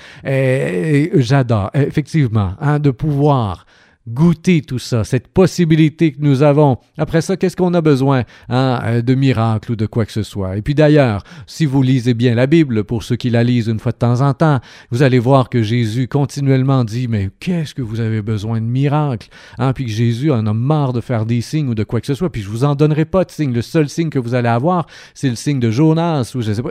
j'adore, 1.14 1.70
effectivement, 1.74 2.54
hein, 2.60 2.78
de 2.78 2.90
pouvoir 2.90 3.66
goûter 4.12 4.62
tout 4.62 4.78
ça, 4.78 5.04
cette 5.04 5.28
possibilité 5.28 6.12
que 6.12 6.18
nous 6.20 6.42
avons. 6.42 6.78
Après 6.96 7.20
ça, 7.20 7.36
qu'est-ce 7.36 7.56
qu'on 7.56 7.74
a 7.74 7.80
besoin 7.80 8.24
hein, 8.48 8.80
euh, 8.84 9.02
de 9.02 9.14
miracles 9.14 9.72
ou 9.72 9.76
de 9.76 9.86
quoi 9.86 10.06
que 10.06 10.12
ce 10.12 10.22
soit? 10.22 10.56
Et 10.56 10.62
puis 10.62 10.74
d'ailleurs, 10.74 11.22
si 11.46 11.66
vous 11.66 11.82
lisez 11.82 12.14
bien 12.14 12.34
la 12.34 12.46
Bible, 12.46 12.84
pour 12.84 13.02
ceux 13.02 13.16
qui 13.16 13.30
la 13.30 13.44
lisent 13.44 13.68
une 13.68 13.78
fois 13.78 13.92
de 13.92 13.98
temps 13.98 14.20
en 14.20 14.34
temps, 14.34 14.60
vous 14.90 15.02
allez 15.02 15.18
voir 15.18 15.48
que 15.48 15.62
Jésus 15.62 16.08
continuellement 16.08 16.84
dit, 16.84 17.08
mais 17.08 17.30
qu'est-ce 17.40 17.74
que 17.74 17.82
vous 17.82 18.00
avez 18.00 18.22
besoin 18.22 18.60
de 18.60 18.66
miracles? 18.66 19.28
Hein? 19.58 19.72
Puis 19.72 19.86
que 19.86 19.90
Jésus 19.90 20.30
en 20.30 20.46
a 20.46 20.52
marre 20.52 20.92
de 20.92 21.00
faire 21.00 21.26
des 21.26 21.40
signes 21.40 21.68
ou 21.68 21.74
de 21.74 21.84
quoi 21.84 22.00
que 22.00 22.06
ce 22.06 22.14
soit, 22.14 22.30
puis 22.30 22.42
je 22.42 22.48
vous 22.48 22.64
en 22.64 22.74
donnerai 22.74 23.04
pas 23.04 23.24
de 23.24 23.30
signes. 23.30 23.52
Le 23.52 23.62
seul 23.62 23.88
signe 23.88 24.10
que 24.10 24.18
vous 24.18 24.34
allez 24.34 24.48
avoir, 24.48 24.86
c'est 25.14 25.28
le 25.28 25.36
signe 25.36 25.60
de 25.60 25.70
Jonas 25.70 26.32
ou 26.34 26.40
je 26.40 26.52
sais 26.52 26.62
pas. 26.62 26.70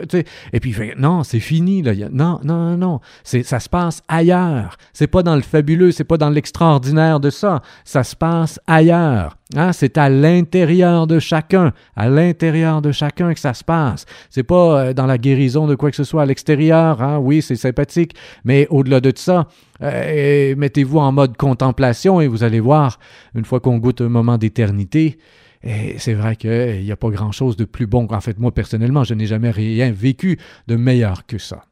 Et 0.52 0.60
puis, 0.60 0.74
non, 0.98 1.22
c'est 1.24 1.40
fini. 1.40 1.82
Là. 1.82 1.94
Non, 2.10 2.40
non, 2.44 2.70
non, 2.70 2.76
non. 2.76 3.00
Ça 3.22 3.60
se 3.60 3.68
passe 3.68 4.02
ailleurs. 4.08 4.76
C'est 4.92 5.06
pas 5.06 5.22
dans 5.22 5.36
le 5.36 5.42
fabuleux, 5.42 5.92
c'est 5.92 6.04
pas 6.04 6.18
dans 6.18 6.30
l'extraordinaire 6.30 7.20
ça. 7.30 7.62
Ça 7.84 8.04
se 8.04 8.16
passe 8.16 8.60
ailleurs. 8.66 9.36
Hein? 9.56 9.72
C'est 9.72 9.98
à 9.98 10.08
l'intérieur 10.08 11.06
de 11.06 11.18
chacun, 11.18 11.72
à 11.96 12.08
l'intérieur 12.08 12.82
de 12.82 12.92
chacun 12.92 13.34
que 13.34 13.40
ça 13.40 13.54
se 13.54 13.64
passe. 13.64 14.06
C'est 14.30 14.42
pas 14.42 14.80
euh, 14.80 14.92
dans 14.92 15.06
la 15.06 15.18
guérison 15.18 15.66
de 15.66 15.74
quoi 15.74 15.90
que 15.90 15.96
ce 15.96 16.04
soit 16.04 16.22
à 16.22 16.26
l'extérieur. 16.26 17.02
Hein? 17.02 17.18
Oui, 17.18 17.42
c'est 17.42 17.56
sympathique, 17.56 18.14
mais 18.44 18.66
au-delà 18.70 19.00
de 19.00 19.12
ça, 19.14 19.46
euh, 19.82 20.54
mettez-vous 20.56 20.98
en 20.98 21.12
mode 21.12 21.36
contemplation 21.36 22.20
et 22.20 22.28
vous 22.28 22.44
allez 22.44 22.60
voir, 22.60 22.98
une 23.34 23.44
fois 23.44 23.60
qu'on 23.60 23.78
goûte 23.78 24.00
un 24.00 24.08
moment 24.08 24.38
d'éternité, 24.38 25.18
c'est 25.98 26.14
vrai 26.14 26.36
qu'il 26.36 26.84
n'y 26.84 26.92
a 26.92 26.96
pas 26.96 27.10
grand-chose 27.10 27.56
de 27.56 27.64
plus 27.64 27.86
bon. 27.86 28.06
En 28.10 28.20
fait, 28.20 28.38
moi, 28.38 28.54
personnellement, 28.54 29.02
je 29.02 29.14
n'ai 29.14 29.26
jamais 29.26 29.50
rien 29.50 29.90
vécu 29.90 30.38
de 30.68 30.76
meilleur 30.76 31.26
que 31.26 31.38
ça. 31.38 31.64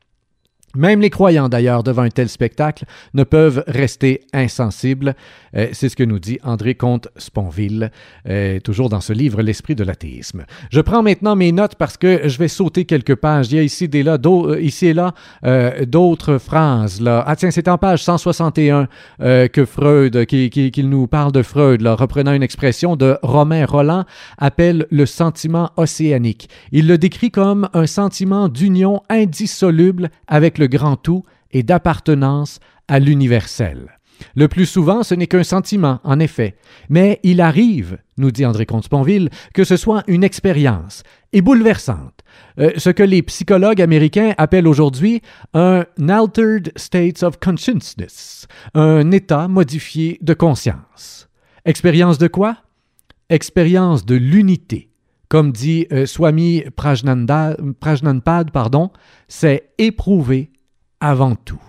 Même 0.77 1.01
les 1.01 1.11
croyants, 1.11 1.49
d'ailleurs, 1.49 1.83
devant 1.83 2.03
un 2.03 2.11
tel 2.11 2.29
spectacle, 2.29 2.85
ne 3.14 3.24
peuvent 3.24 3.64
rester 3.66 4.22
insensibles. 4.33 5.14
Euh, 5.57 5.68
c'est 5.72 5.89
ce 5.89 5.97
que 5.97 6.05
nous 6.05 6.18
dit 6.18 6.39
André 6.45 6.74
Comte-Sponville, 6.74 7.91
euh, 8.29 8.61
toujours 8.61 8.89
dans 8.89 9.01
ce 9.01 9.12
livre 9.12 9.43
L'esprit 9.43 9.74
de 9.74 9.85
l'athéisme. 9.85 10.45
Je 10.70 10.81
prends 10.81 11.03
maintenant 11.03 11.37
mes 11.37 11.53
notes 11.53 11.77
parce 11.77 11.97
que 11.97 12.29
je 12.29 12.39
vais 12.39 12.49
sauter 12.49 12.85
quelques 12.85 13.14
pages. 13.14 13.51
Il 13.51 13.57
y 13.57 13.59
a 13.59 13.62
ici, 13.62 13.85
euh, 13.87 13.97
et 13.97 14.93
là 14.95 15.12
d'autres 15.87 16.39
phrases. 16.39 17.03
Ah 17.07 17.35
tiens, 17.37 17.51
c'est 17.51 17.68
en 17.68 17.79
page 17.79 18.03
161 18.03 18.89
que 19.18 19.64
Freud, 19.64 20.27
qu'il 20.27 20.89
nous 20.89 21.07
parle 21.07 21.33
de 21.33 21.43
Freud, 21.43 21.87
reprenant 21.87 22.33
une 22.33 22.43
expression 22.43 22.97
de 22.97 23.18
Romain 23.22 23.64
Roland, 23.64 24.05
appelle 24.39 24.87
le 24.91 25.07
sentiment 25.07 25.70
océanique. 25.77 26.49
Il 26.72 26.87
le 26.87 26.99
décrit 26.99 27.31
comme 27.31 27.68
un 27.72 27.87
sentiment 27.87 28.49
d'union 28.49 29.03
indissoluble 29.09 30.11
avec 30.27 30.59
le 30.59 30.66
grand 30.67 30.97
tout 30.97 31.25
et 31.51 31.62
d'appartenance 31.62 32.61
à 32.89 32.99
l'universel. 32.99 33.97
Le 34.35 34.49
plus 34.49 34.67
souvent, 34.67 35.03
ce 35.03 35.14
n'est 35.14 35.27
qu'un 35.27 35.45
sentiment, 35.45 36.01
en 36.05 36.21
effet, 36.21 36.57
mais 36.89 37.21
il 37.23 37.41
arrive, 37.41 37.99
nous 38.19 38.31
dit 38.31 38.47
André 38.47 38.67
Comte-Sponville, 38.67 39.31
que 39.55 39.64
ce 39.64 39.77
soit 39.77 40.03
une 40.07 40.25
expérience, 40.25 41.03
et 41.33 41.43
bouleversante, 41.43 42.23
euh, 42.59 42.73
ce 42.77 42.91
que 42.91 43.03
les 43.03 43.23
psychologues 43.23 43.83
américains 43.83 44.35
appellent 44.39 44.69
aujourd'hui 44.69 45.21
un 45.55 45.85
altered 46.09 46.73
state 46.77 47.23
of 47.23 47.39
consciousness, 47.39 48.47
un 48.75 49.11
état 49.11 49.49
modifié 49.49 50.19
de 50.23 50.35
conscience. 50.35 51.29
Expérience 51.64 52.19
de 52.19 52.29
quoi? 52.29 52.57
Expérience 53.29 54.07
de 54.07 54.14
l'unité, 54.14 54.91
comme 55.29 55.53
dit 55.53 55.87
euh, 55.93 56.07
Swami 56.07 56.62
Prajnanpad, 56.77 58.51
pardon, 58.51 58.91
c'est 59.29 59.71
éprouver 59.79 60.51
avant 61.09 61.35
tout. 61.35 61.61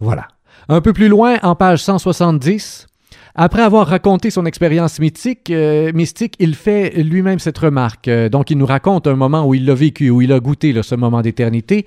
Voilà. 0.00 0.28
Un 0.68 0.80
peu 0.80 0.92
plus 0.92 1.08
loin, 1.08 1.38
en 1.42 1.54
page 1.54 1.82
170, 1.82 2.86
après 3.34 3.62
avoir 3.62 3.86
raconté 3.86 4.30
son 4.30 4.46
expérience 4.46 4.98
mythique, 4.98 5.50
euh, 5.50 5.92
mystique, 5.94 6.34
il 6.40 6.54
fait 6.54 6.90
lui-même 7.02 7.38
cette 7.38 7.58
remarque. 7.58 8.08
Euh, 8.08 8.28
donc, 8.28 8.50
il 8.50 8.58
nous 8.58 8.66
raconte 8.66 9.06
un 9.06 9.14
moment 9.14 9.46
où 9.46 9.54
il 9.54 9.64
l'a 9.64 9.74
vécu, 9.74 10.10
où 10.10 10.20
il 10.20 10.32
a 10.32 10.40
goûté 10.40 10.74
ce 10.82 10.94
moment 10.94 11.22
d'éternité. 11.22 11.86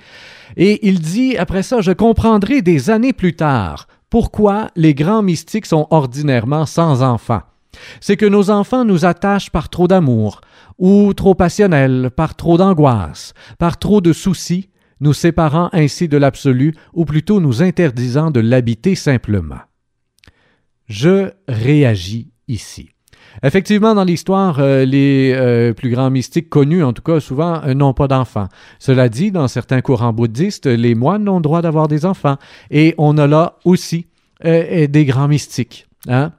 Et 0.58 0.88
il 0.88 1.00
dit, 1.00 1.38
après 1.38 1.64
ça, 1.64 1.82
je 1.82 1.92
comprendrai 1.92 2.62
des 2.62 2.90
années 2.90 3.14
plus 3.14 3.36
tard 3.36 3.88
pourquoi 4.10 4.68
les 4.76 4.94
grands 4.94 5.24
mystiques 5.24 5.66
sont 5.66 5.88
ordinairement 5.90 6.66
sans 6.66 7.02
enfants. 7.02 7.42
C'est 8.02 8.18
que 8.18 8.26
nos 8.26 8.50
enfants 8.50 8.84
nous 8.84 9.06
attachent 9.06 9.50
par 9.50 9.70
trop 9.70 9.88
d'amour, 9.88 10.42
ou 10.78 11.14
trop 11.14 11.36
passionnels, 11.36 12.12
par 12.16 12.36
trop 12.36 12.58
d'angoisse, 12.58 13.34
par 13.58 13.78
trop 13.78 14.02
de 14.02 14.14
soucis, 14.14 14.70
nous 15.02 15.14
séparant 15.14 15.70
ainsi 15.74 16.08
de 16.08 16.18
l'absolu, 16.18 16.74
ou 16.94 17.06
plutôt 17.06 17.42
nous 17.42 17.62
interdisant 17.62 18.32
de 18.32 18.40
l'habiter 18.40 18.96
simplement 18.96 19.60
je 20.92 21.32
réagis 21.48 22.32
ici. 22.48 22.90
Effectivement, 23.44 23.96
dans 23.96 24.04
l'histoire, 24.04 24.60
euh, 24.60 24.84
les 24.84 25.34
euh, 25.34 25.74
plus 25.74 25.90
grands 25.90 26.10
mystiques 26.10 26.50
connus, 26.50 26.84
en 26.84 26.92
tout 26.92 27.02
cas 27.02 27.22
souvent, 27.22 27.62
euh, 27.64 27.74
n'ont 27.74 27.94
pas 27.94 28.10
d'enfants. 28.10 28.50
Cela 28.78 29.08
dit, 29.08 29.32
dans 29.32 29.48
certains 29.48 29.80
courants 29.82 30.12
bouddhistes, 30.12 30.68
les 30.68 30.96
moines 30.96 31.30
ont 31.30 31.38
le 31.38 31.42
droit 31.42 31.62
d'avoir 31.62 31.88
des 31.88 32.06
enfants. 32.06 32.36
Et 32.70 32.94
on 32.98 33.18
a 33.18 33.28
là 33.28 33.58
aussi 33.64 34.08
des 34.44 35.06
grands 35.06 35.28
mystiques. 35.28 35.88
Hein? 36.08 36.34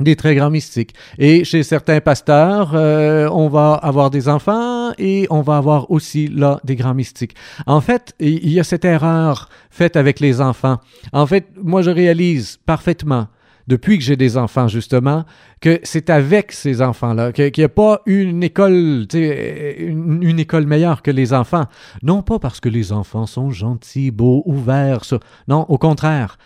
des 0.00 0.16
très 0.16 0.34
grands 0.34 0.50
mystiques. 0.50 0.94
Et 1.18 1.44
chez 1.44 1.62
certains 1.62 2.00
pasteurs, 2.00 2.72
on 2.72 3.48
va 3.48 3.74
avoir 3.74 4.10
des 4.10 4.28
enfants 4.28 4.83
et 4.98 5.26
on 5.30 5.42
va 5.42 5.56
avoir 5.56 5.90
aussi 5.90 6.28
là 6.28 6.60
des 6.64 6.76
grands 6.76 6.94
mystiques. 6.94 7.34
En 7.66 7.80
fait, 7.80 8.14
il 8.20 8.50
y 8.50 8.60
a 8.60 8.64
cette 8.64 8.84
erreur 8.84 9.48
faite 9.70 9.96
avec 9.96 10.20
les 10.20 10.40
enfants. 10.40 10.78
En 11.12 11.26
fait, 11.26 11.48
moi 11.62 11.82
je 11.82 11.90
réalise 11.90 12.58
parfaitement 12.66 13.28
depuis 13.66 13.98
que 13.98 14.04
j'ai 14.04 14.16
des 14.16 14.36
enfants, 14.36 14.68
justement, 14.68 15.24
que 15.60 15.80
c'est 15.84 16.10
avec 16.10 16.52
ces 16.52 16.82
enfants-là, 16.82 17.32
qu'il 17.32 17.50
n'y 17.56 17.64
a 17.64 17.68
pas 17.68 18.02
une 18.06 18.42
école, 18.42 19.06
une, 19.14 20.22
une, 20.22 20.38
école 20.38 20.66
meilleure 20.66 21.02
que 21.02 21.10
les 21.10 21.32
enfants. 21.32 21.64
Non 22.02 22.22
pas 22.22 22.38
parce 22.38 22.60
que 22.60 22.68
les 22.68 22.92
enfants 22.92 23.26
sont 23.26 23.50
gentils, 23.50 24.10
beaux, 24.10 24.42
ouverts, 24.44 25.04
non, 25.48 25.64
au 25.68 25.78
contraire. 25.78 26.36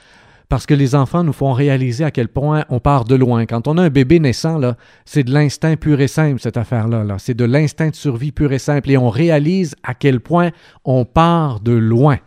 Parce 0.48 0.64
que 0.64 0.74
les 0.74 0.94
enfants 0.94 1.24
nous 1.24 1.34
font 1.34 1.52
réaliser 1.52 2.04
à 2.04 2.10
quel 2.10 2.28
point 2.28 2.64
on 2.70 2.80
part 2.80 3.04
de 3.04 3.14
loin. 3.14 3.44
Quand 3.44 3.68
on 3.68 3.76
a 3.76 3.82
un 3.82 3.90
bébé 3.90 4.18
naissant, 4.18 4.56
là, 4.56 4.76
c'est 5.04 5.24
de 5.24 5.32
l'instinct 5.32 5.76
pur 5.76 6.00
et 6.00 6.08
simple, 6.08 6.40
cette 6.40 6.56
affaire-là. 6.56 7.04
-là, 7.04 7.18
c'est 7.18 7.34
de 7.34 7.44
l'instinct 7.44 7.90
de 7.90 7.94
survie 7.94 8.32
pur 8.32 8.52
et 8.52 8.58
simple. 8.58 8.90
Et 8.90 8.96
on 8.96 9.10
réalise 9.10 9.74
à 9.82 9.92
quel 9.92 10.20
point 10.20 10.50
on 10.84 11.04
part 11.04 11.60
de 11.60 11.72
loin. 11.72 12.18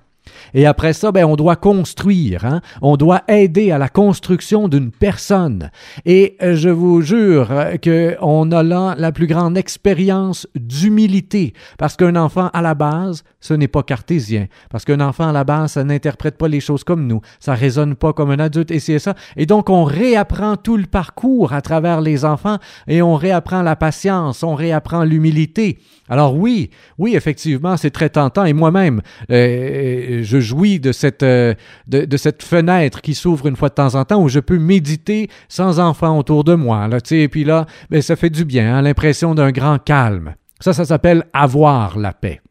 Et 0.53 0.65
après 0.65 0.93
ça, 0.93 1.11
ben, 1.11 1.25
on 1.25 1.35
doit 1.35 1.55
construire, 1.55 2.45
hein? 2.45 2.61
on 2.81 2.97
doit 2.97 3.23
aider 3.27 3.71
à 3.71 3.77
la 3.77 3.89
construction 3.89 4.67
d'une 4.67 4.91
personne. 4.91 5.69
Et 6.05 6.37
euh, 6.41 6.55
je 6.55 6.69
vous 6.69 7.01
jure 7.01 7.49
euh, 7.51 7.77
qu'on 7.77 8.51
a 8.51 8.63
là 8.63 8.95
la 8.97 9.11
plus 9.11 9.27
grande 9.27 9.57
expérience 9.57 10.47
d'humilité, 10.55 11.53
parce 11.77 11.95
qu'un 11.95 12.15
enfant 12.15 12.49
à 12.53 12.61
la 12.61 12.73
base, 12.73 13.23
ce 13.39 13.53
n'est 13.53 13.67
pas 13.67 13.83
cartésien, 13.83 14.47
parce 14.69 14.85
qu'un 14.85 15.01
enfant 15.01 15.29
à 15.29 15.31
la 15.31 15.43
base, 15.43 15.73
ça 15.73 15.83
n'interprète 15.83 16.37
pas 16.37 16.47
les 16.47 16.59
choses 16.59 16.83
comme 16.83 17.07
nous, 17.07 17.21
ça 17.39 17.53
raisonne 17.53 17.95
pas 17.95 18.13
comme 18.13 18.31
un 18.31 18.39
adulte, 18.39 18.71
et 18.71 18.79
c'est 18.79 18.99
ça. 18.99 19.15
Et 19.35 19.45
donc, 19.45 19.69
on 19.69 19.83
réapprend 19.83 20.57
tout 20.57 20.77
le 20.77 20.85
parcours 20.85 21.53
à 21.53 21.61
travers 21.61 22.01
les 22.01 22.25
enfants, 22.25 22.57
et 22.87 23.01
on 23.01 23.15
réapprend 23.15 23.61
la 23.61 23.75
patience, 23.75 24.43
on 24.43 24.55
réapprend 24.55 25.03
l'humilité. 25.03 25.79
Alors 26.09 26.35
oui, 26.35 26.69
oui, 26.97 27.15
effectivement, 27.15 27.77
c'est 27.77 27.91
très 27.91 28.09
tentant, 28.09 28.45
et 28.45 28.53
moi-même, 28.53 29.01
euh, 29.31 30.21
je 30.23 30.30
jouis 30.39 30.79
de 30.79 30.91
cette, 30.91 31.23
euh, 31.23 31.53
de, 31.88 32.17
cette 32.17 32.43
fenêtre 32.43 33.01
qui 33.01 33.15
s'ouvre 33.15 33.47
une 33.47 33.55
fois 33.55 33.69
de 33.69 33.73
temps 33.73 33.95
en 33.95 34.05
temps 34.05 34.21
où 34.21 34.29
je 34.29 34.39
peux 34.39 34.57
méditer 34.57 35.29
sans 35.49 35.79
enfants 35.79 36.17
autour 36.17 36.43
de 36.43 36.53
moi. 36.53 36.88
Là, 36.88 36.99
et 37.11 37.27
puis 37.27 37.43
là, 37.43 37.65
ben, 37.89 38.01
ça 38.01 38.15
fait 38.15 38.29
du 38.29 38.45
bien, 38.45 38.75
hein, 38.75 38.82
l'impression 38.82 39.36
d'un 39.36 39.51
grand 39.51 39.77
calme. 39.77 40.36
Ça, 40.59 40.73
ça 40.73 40.86
s'appelle 40.86 41.25
avoir 41.34 41.97
la 41.97 42.13
paix. 42.13 42.41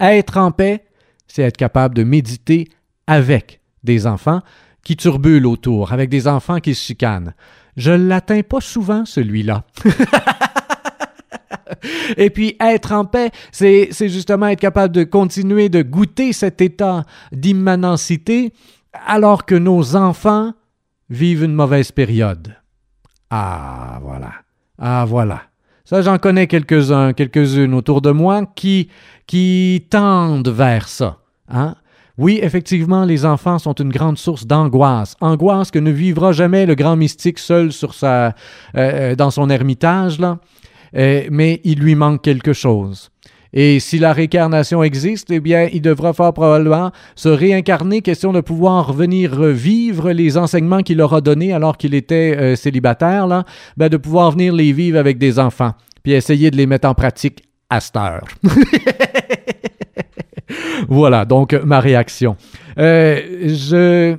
Être 0.00 0.36
en 0.36 0.50
paix, 0.50 0.84
c'est 1.26 1.42
être 1.42 1.56
capable 1.56 1.94
de 1.94 2.04
méditer 2.04 2.68
avec 3.06 3.60
des 3.84 4.06
enfants 4.06 4.42
qui 4.84 4.96
turbulent 4.96 5.46
autour, 5.46 5.92
avec 5.92 6.10
des 6.10 6.28
enfants 6.28 6.58
qui 6.58 6.74
se 6.74 6.84
chicanent. 6.84 7.34
Je 7.76 7.92
ne 7.92 8.08
l'atteins 8.08 8.42
pas 8.42 8.60
souvent, 8.60 9.04
celui-là. 9.04 9.64
Et 12.16 12.30
puis 12.30 12.56
être 12.60 12.92
en 12.92 13.04
paix, 13.04 13.30
c'est 13.50 13.90
justement 14.00 14.48
être 14.48 14.60
capable 14.60 14.94
de 14.94 15.04
continuer 15.04 15.68
de 15.68 15.82
goûter 15.82 16.32
cet 16.32 16.60
état 16.60 17.04
d'immanencité 17.32 18.52
alors 19.06 19.46
que 19.46 19.54
nos 19.54 19.96
enfants 19.96 20.52
vivent 21.10 21.44
une 21.44 21.54
mauvaise 21.54 21.92
période. 21.92 22.54
Ah, 23.30 23.98
voilà. 24.02 24.32
Ah, 24.78 25.04
voilà. 25.06 25.42
Ça, 25.84 26.02
j'en 26.02 26.18
connais 26.18 26.46
quelques-uns, 26.46 27.12
quelques-unes 27.12 27.74
autour 27.74 28.00
de 28.02 28.10
moi 28.10 28.42
qui, 28.54 28.88
qui 29.26 29.86
tendent 29.90 30.48
vers 30.48 30.88
ça. 30.88 31.18
Hein? 31.48 31.74
Oui, 32.18 32.38
effectivement, 32.42 33.04
les 33.04 33.24
enfants 33.24 33.58
sont 33.58 33.72
une 33.74 33.90
grande 33.90 34.18
source 34.18 34.46
d'angoisse. 34.46 35.16
Angoisse 35.20 35.70
que 35.70 35.78
ne 35.78 35.90
vivra 35.90 36.32
jamais 36.32 36.66
le 36.66 36.74
grand 36.74 36.96
mystique 36.96 37.38
seul 37.38 37.72
sur 37.72 37.94
sa, 37.94 38.26
euh, 38.26 38.32
euh, 38.76 39.14
dans 39.16 39.30
son 39.30 39.48
ermitage, 39.50 40.18
là. 40.20 40.38
Euh, 40.96 41.24
mais 41.30 41.60
il 41.64 41.80
lui 41.80 41.94
manque 41.94 42.22
quelque 42.22 42.52
chose. 42.52 43.10
Et 43.54 43.80
si 43.80 43.98
la 43.98 44.14
réincarnation 44.14 44.82
existe, 44.82 45.30
eh 45.30 45.40
bien, 45.40 45.68
il 45.70 45.82
devra 45.82 46.14
fort 46.14 46.32
probablement 46.32 46.90
se 47.14 47.28
réincarner, 47.28 48.00
question 48.00 48.32
de 48.32 48.40
pouvoir 48.40 48.94
venir 48.94 49.42
vivre 49.42 50.10
les 50.12 50.38
enseignements 50.38 50.82
qu'il 50.82 51.02
aura 51.02 51.20
donnés 51.20 51.52
alors 51.52 51.76
qu'il 51.76 51.94
était 51.94 52.34
euh, 52.38 52.56
célibataire, 52.56 53.26
là, 53.26 53.44
ben, 53.76 53.90
de 53.90 53.98
pouvoir 53.98 54.30
venir 54.30 54.54
les 54.54 54.72
vivre 54.72 54.98
avec 54.98 55.18
des 55.18 55.38
enfants, 55.38 55.72
puis 56.02 56.12
essayer 56.12 56.50
de 56.50 56.56
les 56.56 56.66
mettre 56.66 56.88
en 56.88 56.94
pratique 56.94 57.42
à 57.68 57.80
cette 57.80 57.96
heure. 57.96 58.26
voilà, 60.88 61.26
donc 61.26 61.52
ma 61.52 61.80
réaction. 61.80 62.36
Euh, 62.78 63.20
je 63.48 64.16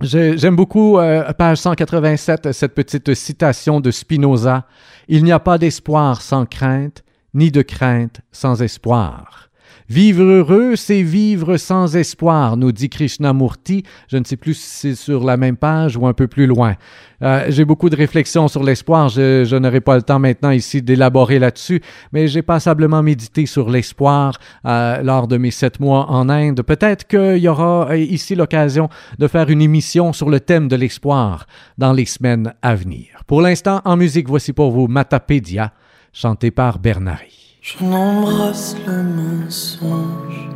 J'aime 0.00 0.56
beaucoup, 0.56 0.98
page 1.38 1.58
187, 1.58 2.52
cette 2.52 2.74
petite 2.74 3.14
citation 3.14 3.80
de 3.80 3.90
Spinoza. 3.90 4.64
Il 5.08 5.24
n'y 5.24 5.32
a 5.32 5.40
pas 5.40 5.58
d'espoir 5.58 6.22
sans 6.22 6.46
crainte, 6.46 7.04
ni 7.34 7.50
de 7.50 7.62
crainte 7.62 8.20
sans 8.32 8.62
espoir. 8.62 9.43
Vivre 9.90 10.22
heureux, 10.22 10.76
c'est 10.76 11.02
vivre 11.02 11.58
sans 11.58 11.94
espoir, 11.94 12.56
nous 12.56 12.72
dit 12.72 12.88
Krishnamurti. 12.88 13.82
Je 14.08 14.16
ne 14.16 14.24
sais 14.24 14.38
plus 14.38 14.54
si 14.54 14.66
c'est 14.66 14.94
sur 14.94 15.22
la 15.24 15.36
même 15.36 15.58
page 15.58 15.98
ou 15.98 16.06
un 16.06 16.14
peu 16.14 16.26
plus 16.26 16.46
loin. 16.46 16.76
Euh, 17.20 17.44
j'ai 17.50 17.66
beaucoup 17.66 17.90
de 17.90 17.96
réflexions 17.96 18.48
sur 18.48 18.62
l'espoir. 18.62 19.10
Je, 19.10 19.56
n'aurai 19.56 19.82
pas 19.82 19.96
le 19.96 20.02
temps 20.02 20.18
maintenant 20.18 20.52
ici 20.52 20.80
d'élaborer 20.80 21.38
là-dessus, 21.38 21.82
mais 22.12 22.28
j'ai 22.28 22.40
passablement 22.40 23.02
médité 23.02 23.44
sur 23.44 23.68
l'espoir 23.68 24.38
euh, 24.64 25.02
lors 25.02 25.28
de 25.28 25.36
mes 25.36 25.50
sept 25.50 25.78
mois 25.80 26.10
en 26.10 26.30
Inde. 26.30 26.62
Peut-être 26.62 27.06
qu'il 27.06 27.42
y 27.42 27.48
aura 27.48 27.90
euh, 27.90 27.98
ici 27.98 28.34
l'occasion 28.34 28.88
de 29.18 29.28
faire 29.28 29.50
une 29.50 29.60
émission 29.60 30.14
sur 30.14 30.30
le 30.30 30.40
thème 30.40 30.66
de 30.66 30.76
l'espoir 30.76 31.46
dans 31.76 31.92
les 31.92 32.06
semaines 32.06 32.54
à 32.62 32.74
venir. 32.74 33.22
Pour 33.26 33.42
l'instant, 33.42 33.82
en 33.84 33.98
musique, 33.98 34.28
voici 34.28 34.54
pour 34.54 34.70
vous 34.70 34.88
Matapédia, 34.88 35.74
chanté 36.14 36.50
par 36.50 36.78
Bernari. 36.78 37.43
Je 37.66 37.82
n'embrasse 37.82 38.76
le 38.86 39.02
mensonge 39.02 40.50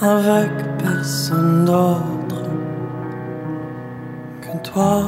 avec 0.00 0.50
personne 0.78 1.66
d'autre 1.66 2.48
que 4.40 4.56
toi. 4.66 5.02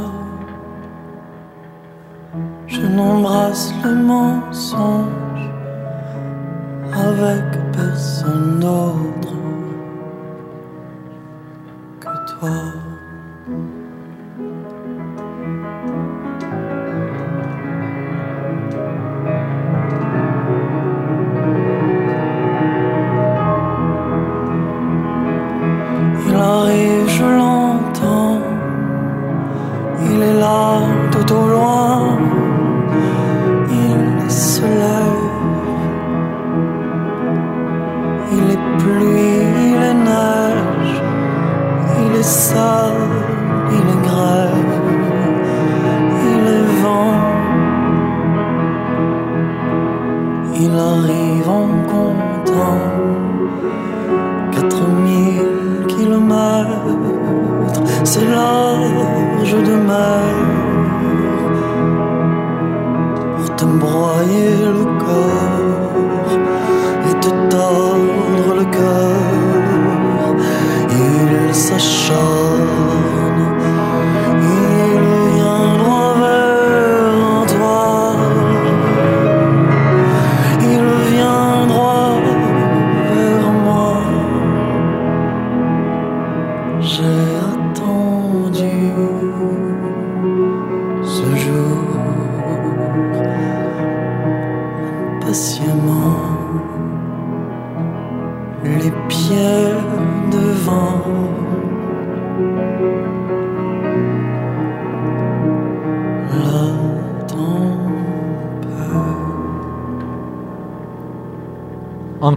Je 2.66 2.82
n'embrasse 2.82 3.72
le 3.82 3.94
mensonge 3.94 5.50
avec 6.92 7.72
personne 7.72 8.60
d'autre 8.60 9.34
que 12.00 12.38
toi. 12.38 12.87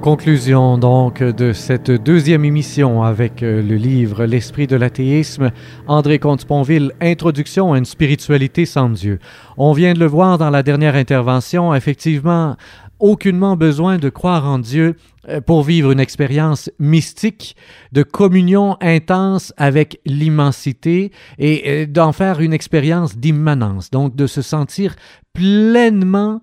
Conclusion 0.02 0.80
donc 0.80 1.22
de 1.22 1.54
cette 1.54 1.92
deuxième 1.92 2.44
émission 2.44 3.04
avec 3.04 3.44
euh, 3.44 3.62
le 3.62 3.76
livre 3.76 4.26
L'esprit 4.26 4.66
de 4.66 4.76
l'athéisme, 4.76 5.52
André 5.86 6.18
Comte-Sponville, 6.18 6.92
Introduction 7.02 7.74
à 7.74 7.78
une 7.78 7.86
spiritualité 7.86 8.66
sans 8.66 8.90
Dieu. 8.90 9.20
On 9.58 9.74
vient 9.74 9.94
de 9.94 10.00
le 10.00 10.08
voir 10.08 10.40
dans 10.40 10.50
la 10.50 10.64
dernière 10.64 10.96
intervention, 10.96 11.76
effectivement, 11.76 12.56
aucunement 13.00 13.56
besoin 13.56 14.00
de 14.00 14.10
croire 14.10 14.48
en 14.48 14.58
Dieu 14.58 14.96
euh, 15.30 15.40
pour 15.40 15.62
vivre 15.62 15.92
une 15.92 16.00
expérience 16.00 16.72
mystique 16.80 17.56
de 17.92 18.02
communion 18.02 18.78
intense 18.82 19.54
avec 19.56 20.00
l'immensité 20.08 21.12
et 21.38 21.64
euh, 21.68 21.86
d'en 21.86 22.12
faire 22.12 22.40
une 22.40 22.54
expérience 22.54 23.18
d'immanence, 23.18 23.92
donc 23.92 24.16
de 24.16 24.26
se 24.26 24.42
sentir 24.42 24.96
pleinement 25.34 26.42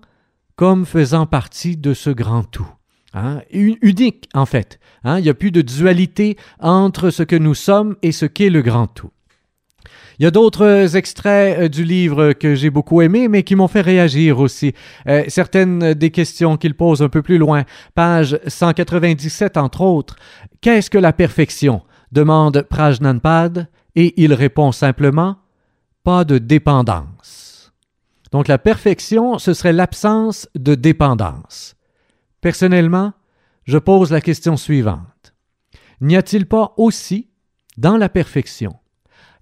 comme 0.55 0.85
faisant 0.85 1.25
partie 1.25 1.75
de 1.75 1.93
ce 1.93 2.09
grand 2.09 2.43
tout. 2.43 2.78
Hein, 3.13 3.41
unique 3.51 4.29
en 4.35 4.45
fait. 4.45 4.79
Hein, 5.03 5.17
il 5.17 5.23
n'y 5.23 5.29
a 5.29 5.33
plus 5.33 5.51
de 5.51 5.61
dualité 5.61 6.37
entre 6.59 7.09
ce 7.09 7.23
que 7.23 7.35
nous 7.35 7.55
sommes 7.55 7.95
et 8.03 8.11
ce 8.11 8.25
qu'est 8.25 8.49
le 8.49 8.61
grand 8.61 8.87
tout. 8.87 9.09
Il 10.19 10.23
y 10.23 10.25
a 10.25 10.31
d'autres 10.31 10.97
extraits 10.97 11.59
euh, 11.59 11.69
du 11.69 11.85
livre 11.85 12.33
que 12.33 12.53
j'ai 12.53 12.69
beaucoup 12.69 13.01
aimés, 13.01 13.29
mais 13.29 13.43
qui 13.43 13.55
m'ont 13.55 13.69
fait 13.69 13.81
réagir 13.81 14.39
aussi. 14.39 14.73
Euh, 15.07 15.23
certaines 15.29 15.93
des 15.93 16.11
questions 16.11 16.57
qu'il 16.57 16.73
pose 16.73 17.01
un 17.01 17.07
peu 17.07 17.21
plus 17.21 17.37
loin. 17.37 17.63
Page 17.95 18.37
197, 18.45 19.55
entre 19.55 19.81
autres. 19.81 20.17
Qu'est-ce 20.61 20.89
que 20.89 20.97
la 20.97 21.13
perfection? 21.13 21.81
demande 22.11 22.63
Prajnanpad, 22.69 23.67
et 23.95 24.13
il 24.21 24.33
répond 24.33 24.71
simplement 24.71 25.37
pas 26.03 26.25
de 26.25 26.37
dépendance. 26.37 27.71
Donc 28.31 28.47
la 28.47 28.57
perfection, 28.57 29.37
ce 29.37 29.53
serait 29.53 29.73
l'absence 29.73 30.49
de 30.55 30.75
dépendance. 30.75 31.75
Personnellement, 32.41 33.13
je 33.65 33.77
pose 33.77 34.11
la 34.11 34.21
question 34.21 34.57
suivante. 34.57 35.33
N'y 36.01 36.15
a-t-il 36.15 36.45
pas 36.45 36.73
aussi, 36.77 37.29
dans 37.77 37.97
la 37.97 38.09
perfection, 38.09 38.75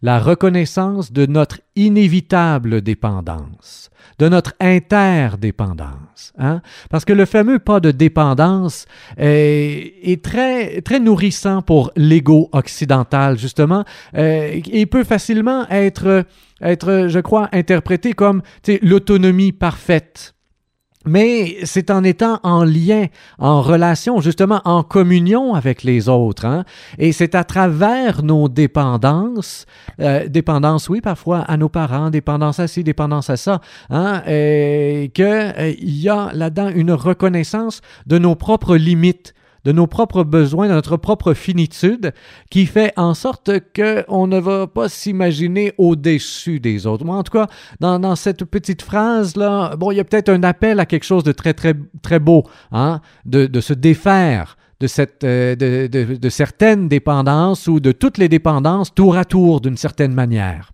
la 0.01 0.19
reconnaissance 0.19 1.11
de 1.11 1.25
notre 1.25 1.59
inévitable 1.75 2.81
dépendance, 2.81 3.89
de 4.19 4.29
notre 4.29 4.53
interdépendance. 4.59 6.33
Hein? 6.37 6.61
Parce 6.89 7.05
que 7.05 7.13
le 7.13 7.25
fameux 7.25 7.59
pas 7.59 7.79
de 7.79 7.91
dépendance 7.91 8.85
est, 9.17 10.23
très, 10.23 10.81
très 10.81 10.99
nourrissant 10.99 11.61
pour 11.61 11.91
l'ego 11.95 12.49
occidental, 12.51 13.37
justement, 13.37 13.85
euh, 14.15 14.59
et 14.71 14.85
peut 14.85 15.03
facilement 15.03 15.67
être, 15.69 16.25
être, 16.61 17.07
je 17.07 17.19
crois, 17.19 17.49
interprété 17.51 18.13
comme 18.13 18.41
l'autonomie 18.81 19.51
parfaite 19.51 20.35
mais 21.07 21.57
c'est 21.63 21.91
en 21.91 22.03
étant 22.03 22.39
en 22.43 22.63
lien, 22.63 23.05
en 23.39 23.61
relation, 23.61 24.21
justement 24.21 24.61
en 24.65 24.83
communion 24.83 25.55
avec 25.55 25.83
les 25.83 26.09
autres. 26.09 26.45
Hein? 26.45 26.65
Et 26.97 27.11
c'est 27.11 27.35
à 27.35 27.43
travers 27.43 28.23
nos 28.23 28.49
dépendances, 28.49 29.65
euh, 29.99 30.27
dépendances, 30.27 30.89
oui, 30.89 31.01
parfois 31.01 31.39
à 31.39 31.57
nos 31.57 31.69
parents, 31.69 32.09
dépendance 32.09 32.59
à 32.59 32.67
ci, 32.67 32.83
dépendance 32.83 33.29
à 33.29 33.37
ça, 33.37 33.61
hein, 33.89 34.21
qu'il 34.25 34.31
euh, 35.25 35.73
y 35.79 36.09
a 36.09 36.31
là-dedans 36.33 36.69
une 36.69 36.91
reconnaissance 36.91 37.81
de 38.05 38.17
nos 38.17 38.35
propres 38.35 38.75
limites 38.75 39.33
de 39.67 39.73
nos 39.73 39.85
propres 39.85 40.23
besoins, 40.23 40.69
de 40.69 40.73
notre 40.73 40.95
propre 40.95 41.33
finitude, 41.33 42.13
qui 42.49 42.65
fait 42.65 42.93
en 42.95 43.13
sorte 43.13 43.51
qu'on 43.75 44.25
ne 44.25 44.39
va 44.39 44.65
pas 44.65 44.87
s'imaginer 44.87 45.73
au-dessus 45.77 46.61
des 46.61 46.87
autres. 46.87 47.03
Moi, 47.03 47.17
en 47.17 47.23
tout 47.23 47.33
cas, 47.33 47.47
dans, 47.81 48.15
cette 48.15 48.45
petite 48.45 48.81
phrase-là, 48.81 49.75
bon, 49.75 49.91
il 49.91 49.97
y 49.97 49.99
a 49.99 50.05
peut-être 50.05 50.29
un 50.29 50.43
appel 50.43 50.79
à 50.79 50.85
quelque 50.85 51.03
chose 51.03 51.25
de 51.25 51.33
très, 51.33 51.53
très, 51.53 51.73
très 52.01 52.19
beau, 52.19 52.45
hein, 52.71 53.01
de, 53.25 53.59
se 53.59 53.73
défaire 53.73 54.55
de, 54.79 54.87
cette, 54.87 55.25
euh, 55.25 55.53
de, 55.57 56.15
de, 56.15 56.29
certaines 56.29 56.87
dépendances 56.87 57.67
ou 57.67 57.81
de 57.81 57.91
toutes 57.91 58.17
les 58.17 58.29
dépendances 58.29 58.95
tour 58.95 59.17
à 59.17 59.25
tour 59.25 59.59
d'une 59.59 59.75
certaine 59.75 60.13
manière. 60.13 60.71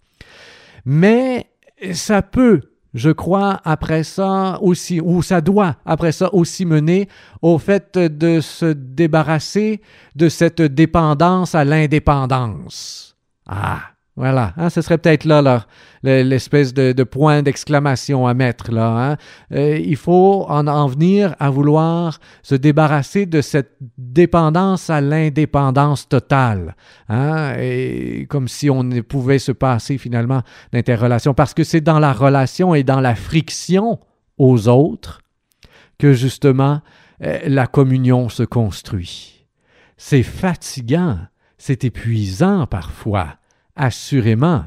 Mais 0.86 1.48
ça 1.94 2.22
peut 2.22 2.62
je 2.94 3.10
crois, 3.10 3.60
après 3.64 4.04
ça 4.04 4.60
aussi, 4.62 5.02
ou 5.02 5.22
ça 5.22 5.42
doit, 5.42 5.78
après 5.86 6.12
ça 6.12 6.34
aussi 6.34 6.66
mener 6.66 7.10
au 7.42 7.58
fait 7.58 7.98
de 7.98 8.40
se 8.40 8.74
débarrasser 8.74 9.82
de 10.16 10.30
cette 10.30 10.62
dépendance 10.62 11.56
à 11.56 11.66
l'indépendance. 11.66 13.18
Ah, 13.48 13.93
voilà, 14.16 14.54
hein, 14.58 14.70
ce 14.70 14.82
serait 14.82 15.00
peut-être 15.00 15.26
là, 15.26 15.66
l'espèce 16.04 16.76
de, 16.76 17.04
point 17.04 17.42
d'exclamation 17.42 18.28
à 18.28 18.36
mettre 18.36 18.72
là. 18.72 19.12
Hein. 19.12 19.18
Euh, 19.52 19.80
il 19.80 19.96
faut 19.96 20.46
en, 20.48 20.68
en 20.68 20.86
venir 20.86 21.36
à 21.40 21.50
vouloir 21.50 22.20
se 22.44 22.54
débarrasser 22.54 23.26
de 23.26 23.42
cette 23.42 23.76
dépendance 23.98 24.92
à 24.92 25.02
l'indépendance 25.02 26.08
totale, 26.08 26.76
hein, 27.10 27.56
comme 28.30 28.48
si 28.48 28.70
on 28.70 28.84
ne 28.84 29.02
pouvait 29.02 29.40
se 29.40 29.52
passer 29.52 29.98
finalement 29.98 30.44
d'interrelation, 30.72 31.34
parce 31.34 31.56
que 31.56 31.64
c'est 31.64 31.82
dans 31.82 32.00
la 32.00 32.14
relation 32.14 32.76
et 32.76 32.84
dans 32.84 33.02
la 33.02 33.16
friction 33.16 34.00
aux 34.38 34.68
autres 34.68 35.22
que 35.98 36.14
justement 36.14 36.82
euh, 37.24 37.40
la 37.48 37.66
communion 37.66 38.30
se 38.30 38.44
construit. 38.44 39.48
C'est 39.98 40.24
fatigant, 40.24 41.18
c'est 41.58 41.84
épuisant 41.84 42.68
parfois 42.68 43.38
Assurément, 43.76 44.66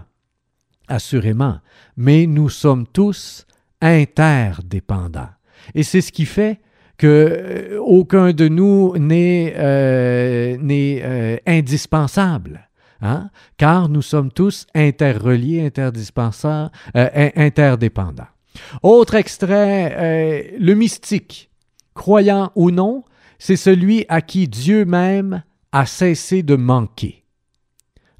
assurément, 0.88 1.60
mais 1.96 2.26
nous 2.26 2.48
sommes 2.48 2.86
tous 2.86 3.46
interdépendants. 3.80 5.30
Et 5.74 5.82
c'est 5.82 6.00
ce 6.00 6.12
qui 6.12 6.26
fait 6.26 6.60
que 6.96 7.06
euh, 7.06 7.78
aucun 7.80 8.32
de 8.32 8.48
nous 8.48 8.96
n'est 8.96 9.54
euh, 9.56 10.56
euh, 10.58 11.36
indispensable. 11.46 12.68
Hein? 13.02 13.30
Car 13.58 13.88
nous 13.88 14.02
sommes 14.02 14.32
tous 14.32 14.66
interreliés, 14.74 15.66
interdispensables, 15.66 16.70
interdépendants. 16.94 18.26
Autre 18.82 19.16
extrait, 19.16 20.56
le 20.58 20.74
mystique, 20.74 21.50
croyant 21.92 22.52
ou 22.54 22.70
non, 22.70 23.04
c'est 23.38 23.56
celui 23.56 24.06
à 24.08 24.22
qui 24.22 24.48
Dieu 24.48 24.86
même 24.86 25.42
a 25.72 25.84
cessé 25.84 26.42
de 26.42 26.56
manquer. 26.56 27.25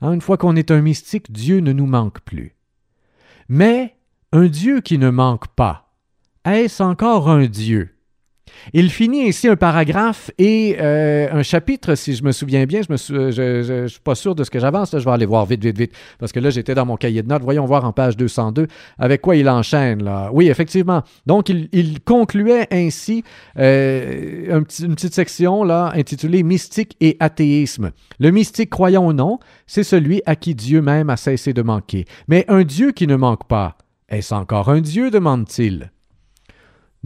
Hein, 0.01 0.13
une 0.13 0.21
fois 0.21 0.37
qu'on 0.37 0.57
est 0.57 0.71
un 0.71 0.81
mystique, 0.81 1.33
Dieu 1.33 1.61
ne 1.61 1.73
nous 1.73 1.87
manque 1.87 2.21
plus. 2.21 2.55
Mais 3.49 3.97
un 4.33 4.47
Dieu 4.47 4.81
qui 4.81 4.99
ne 4.99 5.11
manque 5.11 5.49
pas, 5.49 5.95
est-ce 6.45 6.83
encore 6.83 7.29
un 7.29 7.47
Dieu? 7.47 7.96
Il 8.73 8.91
finit 8.91 9.29
ainsi 9.29 9.49
un 9.49 9.57
paragraphe 9.57 10.31
et 10.39 10.77
euh, 10.81 11.29
un 11.33 11.43
chapitre, 11.43 11.95
si 11.95 12.15
je 12.15 12.23
me 12.25 12.33
souviens 12.33 12.65
bien. 12.65 12.81
Je 12.83 12.93
ne 12.93 13.87
suis 13.87 14.01
pas 14.01 14.15
sûr 14.15 14.35
de 14.35 14.45
ce 14.45 14.51
que 14.51 14.59
j'avance. 14.59 14.91
Je 14.93 15.05
vais 15.05 15.11
aller 15.11 15.27
voir 15.27 15.47
vite, 15.47 15.63
vite, 15.63 15.79
vite. 15.79 15.93
Parce 16.19 16.33
que 16.33 16.41
là, 16.41 16.51
j'étais 16.51 16.75
dans 16.75 16.87
mon 16.87 16.97
cahier 16.97 17.23
de 17.23 17.29
notes. 17.29 17.43
Voyons 17.43 17.65
voir 17.65 17.85
en 17.85 17.93
page 17.93 18.17
202 18.17 18.67
avec 18.99 19.21
quoi 19.21 19.37
il 19.37 19.49
enchaîne. 19.49 20.03
Là. 20.03 20.31
Oui, 20.33 20.49
effectivement. 20.49 21.03
Donc, 21.27 21.49
il, 21.49 22.01
concluait 22.05 22.67
ainsi 22.71 23.25
euh, 23.59 24.63
une 24.81 24.95
petite 24.95 25.15
section 25.15 25.65
là, 25.65 25.93
intitulée 25.95 26.43
Mystique 26.43 26.97
et 27.01 27.17
athéisme. 27.21 27.91
Le 28.19 28.31
mystique, 28.31 28.71
croyant 28.71 29.07
ou 29.07 29.13
non, 29.13 29.39
c'est 29.67 29.83
celui 29.83 30.23
à 30.27 30.37
qui 30.37 30.55
Dieu 30.55 30.83
même 30.83 31.11
a 31.11 31.17
cessé 31.17 31.53
de 31.53 31.63
manquer. 31.63 32.05
Mais 32.29 32.45
un 32.49 32.63
Dieu 32.63 32.93
qui 32.93 33.07
ne 33.07 33.17
manque 33.17 33.47
pas, 33.49 33.77
est-ce 34.09 34.35
encore 34.35 34.69
un 34.69 34.81
Dieu? 34.81 35.11
demande-t-il 35.11 35.91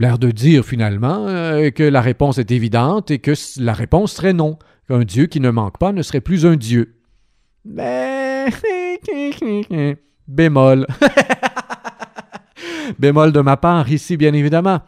l'air 0.00 0.18
de 0.18 0.30
dire 0.30 0.64
finalement 0.64 1.26
euh, 1.28 1.70
que 1.70 1.82
la 1.82 2.00
réponse 2.00 2.38
est 2.38 2.50
évidente 2.50 3.10
et 3.10 3.18
que 3.18 3.32
la 3.58 3.74
réponse 3.74 4.14
serait 4.14 4.32
non, 4.32 4.58
qu'un 4.88 5.04
Dieu 5.04 5.26
qui 5.26 5.40
ne 5.40 5.50
manque 5.50 5.78
pas 5.78 5.92
ne 5.92 6.02
serait 6.02 6.22
plus 6.22 6.46
un 6.46 6.56
Dieu. 6.56 6.96
Mais... 7.64 8.46
Bémol. 10.26 10.86
Bémol 12.98 13.32
de 13.32 13.40
ma 13.40 13.56
part 13.56 13.90
ici, 13.92 14.16
bien 14.16 14.32
évidemment. 14.32 14.80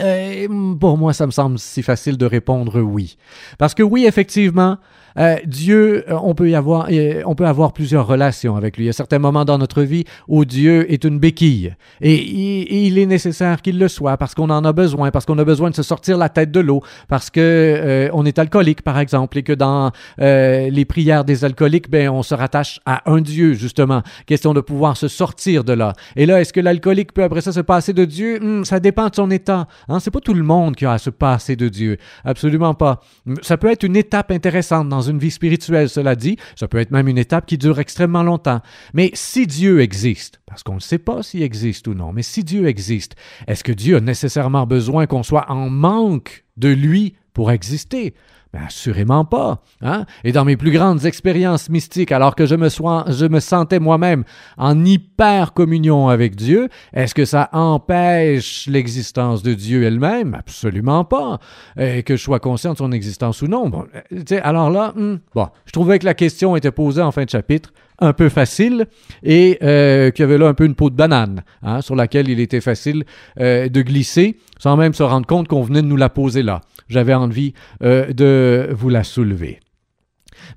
Euh, 0.00 0.74
pour 0.74 0.98
moi, 0.98 1.12
ça 1.12 1.26
me 1.26 1.30
semble 1.30 1.58
si 1.58 1.82
facile 1.82 2.16
de 2.16 2.26
répondre 2.26 2.80
oui. 2.80 3.16
Parce 3.58 3.74
que 3.74 3.82
oui, 3.82 4.06
effectivement, 4.06 4.78
euh, 5.18 5.36
Dieu, 5.46 6.04
euh, 6.08 6.18
on 6.22 6.34
peut 6.34 6.54
avoir, 6.54 6.88
euh, 6.90 7.68
plusieurs 7.74 8.06
relations 8.06 8.56
avec 8.56 8.76
lui. 8.76 8.84
Il 8.84 8.86
y 8.86 8.90
a 8.90 8.94
certains 8.94 9.18
moments 9.18 9.44
dans 9.44 9.58
notre 9.58 9.82
vie 9.82 10.04
où 10.28 10.44
Dieu 10.44 10.90
est 10.92 11.04
une 11.04 11.18
béquille 11.18 11.74
et, 12.00 12.86
il 12.86 12.98
est 12.98 13.06
nécessaire 13.06 13.62
qu'il 13.62 13.78
le 13.78 13.88
soit 13.88 14.16
parce 14.16 14.34
qu'on 14.34 14.50
en 14.50 14.64
a 14.64 14.72
besoin, 14.72 15.10
parce 15.10 15.26
qu'on 15.26 15.38
a 15.38 15.44
besoin 15.44 15.70
de 15.70 15.74
se 15.74 15.82
sortir 15.82 16.18
la 16.18 16.28
tête 16.28 16.50
de 16.50 16.60
l'eau, 16.60 16.82
parce 17.08 17.30
que 17.30 18.10
on 18.12 18.24
est 18.24 18.38
alcoolique 18.38 18.82
par 18.82 18.98
exemple 18.98 19.38
et 19.38 19.42
que 19.42 19.52
dans 19.52 19.92
les 20.18 20.84
prières 20.84 21.24
des 21.24 21.44
alcooliques, 21.44 21.90
ben 21.90 22.08
on 22.08 22.22
se 22.22 22.34
rattache 22.34 22.80
à 22.86 23.10
un 23.10 23.20
Dieu 23.20 23.54
justement. 23.54 24.02
Question 24.26 24.54
de 24.54 24.60
pouvoir 24.60 24.96
se 24.96 25.08
sortir 25.08 25.64
de 25.64 25.72
là. 25.72 25.92
Et 26.16 26.26
là, 26.26 26.40
est-ce 26.40 26.52
que 26.52 26.60
l'alcoolique 26.60 27.12
peut 27.12 27.22
après 27.22 27.40
ça 27.40 27.52
se 27.52 27.60
passer 27.60 27.92
de 27.92 28.04
Dieu? 28.04 28.38
Hmm, 28.40 28.64
Ça 28.64 28.80
dépend 28.80 29.08
de 29.08 29.14
son 29.14 29.30
état. 29.30 29.66
Hein? 29.88 30.00
C'est 30.00 30.10
pas 30.10 30.20
tout 30.20 30.34
le 30.34 30.42
monde 30.42 30.76
qui 30.76 30.86
a 30.86 30.92
à 30.92 30.98
se 30.98 31.10
passer 31.10 31.56
de 31.56 31.68
Dieu. 31.68 31.98
Absolument 32.24 32.74
pas. 32.74 33.00
Ça 33.42 33.56
peut 33.56 33.70
être 33.70 33.84
une 33.84 33.96
étape 33.96 34.30
intéressante 34.30 34.88
dans 34.88 34.99
une 35.02 35.18
vie 35.18 35.30
spirituelle, 35.30 35.88
cela 35.88 36.16
dit. 36.16 36.36
Ça 36.56 36.68
peut 36.68 36.78
être 36.78 36.90
même 36.90 37.08
une 37.08 37.18
étape 37.18 37.46
qui 37.46 37.58
dure 37.58 37.78
extrêmement 37.78 38.22
longtemps. 38.22 38.60
Mais 38.94 39.10
si 39.14 39.46
Dieu 39.46 39.80
existe, 39.80 40.40
parce 40.46 40.62
qu'on 40.62 40.74
ne 40.74 40.80
sait 40.80 40.98
pas 40.98 41.22
s'il 41.22 41.42
existe 41.42 41.86
ou 41.88 41.94
non, 41.94 42.12
mais 42.12 42.22
si 42.22 42.44
Dieu 42.44 42.66
existe, 42.66 43.14
est-ce 43.46 43.64
que 43.64 43.72
Dieu 43.72 43.96
a 43.96 44.00
nécessairement 44.00 44.66
besoin 44.66 45.06
qu'on 45.06 45.22
soit 45.22 45.50
en 45.50 45.70
manque 45.70 46.44
de 46.56 46.68
lui 46.68 47.14
pour 47.32 47.50
exister? 47.50 48.14
Ben 48.52 48.62
assurément 48.66 49.24
pas. 49.24 49.62
Hein? 49.80 50.06
Et 50.24 50.32
dans 50.32 50.44
mes 50.44 50.56
plus 50.56 50.72
grandes 50.72 51.04
expériences 51.04 51.68
mystiques, 51.68 52.10
alors 52.10 52.34
que 52.34 52.46
je 52.46 52.56
me, 52.56 53.40
sentais 53.40 53.78
moi-même 53.78 54.24
en 54.58 54.84
hyper 54.84 55.52
communion 55.52 56.08
avec 56.08 56.34
Dieu, 56.34 56.68
est-ce 56.92 57.14
que 57.14 57.24
ça 57.24 57.48
empêche 57.52 58.66
l'existence 58.66 59.44
de 59.44 59.54
Dieu 59.54 59.84
elle-même? 59.84 60.34
Absolument 60.34 61.04
pas. 61.04 61.38
Et 61.78 62.02
que 62.02 62.16
je 62.16 62.22
sois 62.22 62.40
conscient 62.40 62.72
de 62.72 62.78
son 62.78 62.90
existence 62.90 63.40
ou 63.42 63.46
non. 63.46 63.68
Bon, 63.68 63.86
euh, 63.94 64.40
alors 64.42 64.70
là, 64.70 64.94
hmm, 64.96 65.18
bon, 65.32 65.48
je 65.66 65.72
trouvais 65.72 66.00
que 66.00 66.06
la 66.06 66.14
question 66.14 66.56
était 66.56 66.72
posée 66.72 67.02
en 67.02 67.12
fin 67.12 67.24
de 67.24 67.30
chapitre 67.30 67.72
un 68.00 68.12
peu 68.12 68.28
facile 68.28 68.86
et 69.22 69.58
euh, 69.62 70.10
qu'il 70.10 70.22
y 70.22 70.24
avait 70.24 70.38
là 70.38 70.48
un 70.48 70.54
peu 70.54 70.64
une 70.64 70.74
peau 70.74 70.90
de 70.90 70.96
banane 70.96 71.42
hein, 71.62 71.80
sur 71.80 71.94
laquelle 71.94 72.28
il 72.28 72.40
était 72.40 72.60
facile 72.60 73.04
euh, 73.38 73.68
de 73.68 73.82
glisser 73.82 74.38
sans 74.58 74.76
même 74.76 74.94
se 74.94 75.02
rendre 75.02 75.26
compte 75.26 75.48
qu'on 75.48 75.62
venait 75.62 75.82
de 75.82 75.86
nous 75.86 75.96
la 75.96 76.08
poser 76.08 76.42
là. 76.42 76.60
J'avais 76.88 77.14
envie 77.14 77.54
euh, 77.82 78.12
de 78.12 78.68
vous 78.72 78.88
la 78.88 79.04
soulever. 79.04 79.60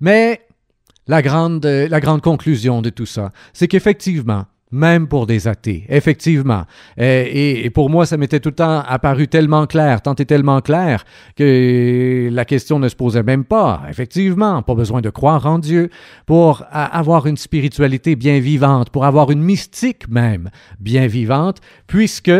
Mais 0.01 0.41
la 1.07 1.21
grande, 1.21 1.65
la 1.65 1.99
grande 1.99 2.21
conclusion 2.21 2.81
de 2.81 2.89
tout 2.89 3.05
ça, 3.05 3.31
c'est 3.53 3.67
qu'effectivement, 3.67 4.45
même 4.73 5.07
pour 5.07 5.27
des 5.27 5.47
athées, 5.47 5.85
effectivement. 5.87 6.63
Et, 6.97 7.69
pour 7.69 7.91
moi, 7.91 8.07
ça 8.07 8.17
m'était 8.17 8.39
tout 8.39 8.49
le 8.49 8.55
temps 8.55 8.81
apparu 8.81 9.27
tellement 9.27 9.67
clair, 9.67 10.01
tant 10.01 10.15
et 10.15 10.25
tellement 10.25 10.61
clair, 10.61 11.05
que 11.35 12.27
la 12.31 12.43
question 12.43 12.79
ne 12.79 12.89
se 12.89 12.95
posait 12.95 13.21
même 13.21 13.45
pas. 13.45 13.83
Effectivement, 13.87 14.63
pas 14.63 14.73
besoin 14.73 15.01
de 15.01 15.11
croire 15.11 15.45
en 15.45 15.59
Dieu 15.59 15.89
pour 16.25 16.63
avoir 16.71 17.27
une 17.27 17.37
spiritualité 17.37 18.15
bien 18.15 18.39
vivante, 18.39 18.89
pour 18.89 19.05
avoir 19.05 19.29
une 19.29 19.43
mystique 19.43 20.09
même 20.09 20.49
bien 20.79 21.05
vivante, 21.05 21.59
puisque 21.85 22.31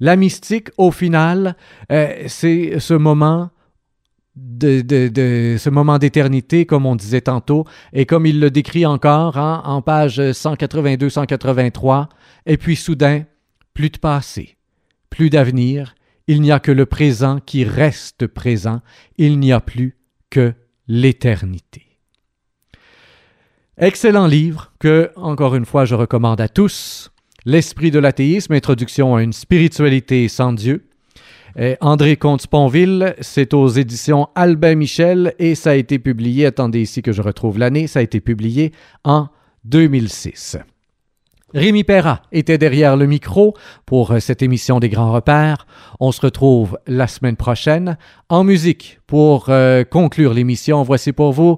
la 0.00 0.16
mystique, 0.16 0.70
au 0.78 0.90
final, 0.90 1.56
euh, 1.92 2.08
c'est 2.26 2.78
ce 2.78 2.94
moment 2.94 3.50
de, 4.36 5.56
ce 5.58 5.70
moment 5.70 5.98
d'éternité, 5.98 6.66
comme 6.66 6.86
on 6.86 6.96
disait 6.96 7.22
tantôt, 7.22 7.64
et 7.92 8.06
comme 8.06 8.26
il 8.26 8.40
le 8.40 8.50
décrit 8.50 8.86
encore 8.86 9.36
hein, 9.36 9.62
en 9.64 9.82
page 9.82 10.20
182-183, 10.20 12.06
et 12.46 12.56
puis 12.56 12.76
soudain, 12.76 13.24
plus 13.74 13.90
de 13.90 13.98
passé, 13.98 14.56
plus 15.10 15.30
d'avenir, 15.30 15.94
il 16.26 16.40
n'y 16.40 16.52
a 16.52 16.60
que 16.60 16.72
le 16.72 16.86
présent 16.86 17.40
qui 17.44 17.64
reste 17.64 18.26
présent, 18.26 18.80
il 19.18 19.38
n'y 19.38 19.52
a 19.52 19.60
plus 19.60 19.96
que 20.30 20.54
l'éternité. 20.88 21.98
Excellent 23.78 24.26
livre 24.26 24.72
que, 24.78 25.10
encore 25.16 25.56
une 25.56 25.64
fois, 25.64 25.84
je 25.84 25.94
recommande 25.94 26.40
à 26.40 26.48
tous. 26.48 27.10
L'esprit 27.44 27.90
de 27.90 27.98
l'athéisme, 27.98 28.52
introduction 28.52 29.16
à 29.16 29.22
une 29.22 29.32
spiritualité 29.32 30.28
sans 30.28 30.52
Dieu, 30.52 30.88
André 31.80 32.16
Comte-Sponville, 32.16 33.14
c'est 33.20 33.52
aux 33.52 33.68
éditions 33.68 34.28
Albin 34.34 34.74
Michel 34.74 35.34
et 35.38 35.54
ça 35.54 35.70
a 35.70 35.74
été 35.74 35.98
publié, 35.98 36.46
attendez 36.46 36.80
ici 36.80 37.02
que 37.02 37.12
je 37.12 37.22
retrouve 37.22 37.58
l'année, 37.58 37.86
ça 37.86 37.98
a 37.98 38.02
été 38.02 38.20
publié 38.20 38.72
en 39.04 39.28
2006. 39.64 40.58
Rémi 41.54 41.84
Perra 41.84 42.22
était 42.32 42.58
derrière 42.58 42.96
le 42.96 43.06
micro 43.06 43.54
pour 43.84 44.12
euh, 44.12 44.20
cette 44.20 44.42
émission 44.42 44.80
des 44.80 44.88
grands 44.88 45.12
repères. 45.12 45.66
On 46.00 46.10
se 46.12 46.20
retrouve 46.20 46.78
la 46.86 47.06
semaine 47.06 47.36
prochaine 47.36 47.98
en 48.30 48.42
musique 48.42 49.00
pour 49.06 49.46
euh, 49.50 49.84
conclure 49.84 50.32
l'émission. 50.32 50.82
Voici 50.82 51.12
pour 51.12 51.32
vous 51.32 51.56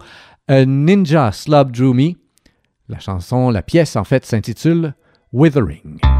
Ninja 0.50 1.32
Slub 1.32 1.70
Drew 1.70 1.94
Me. 1.94 2.12
La 2.88 2.98
chanson, 2.98 3.50
la 3.50 3.62
pièce 3.62 3.96
en 3.96 4.04
fait 4.04 4.26
s'intitule 4.26 4.94
Withering. 5.32 6.13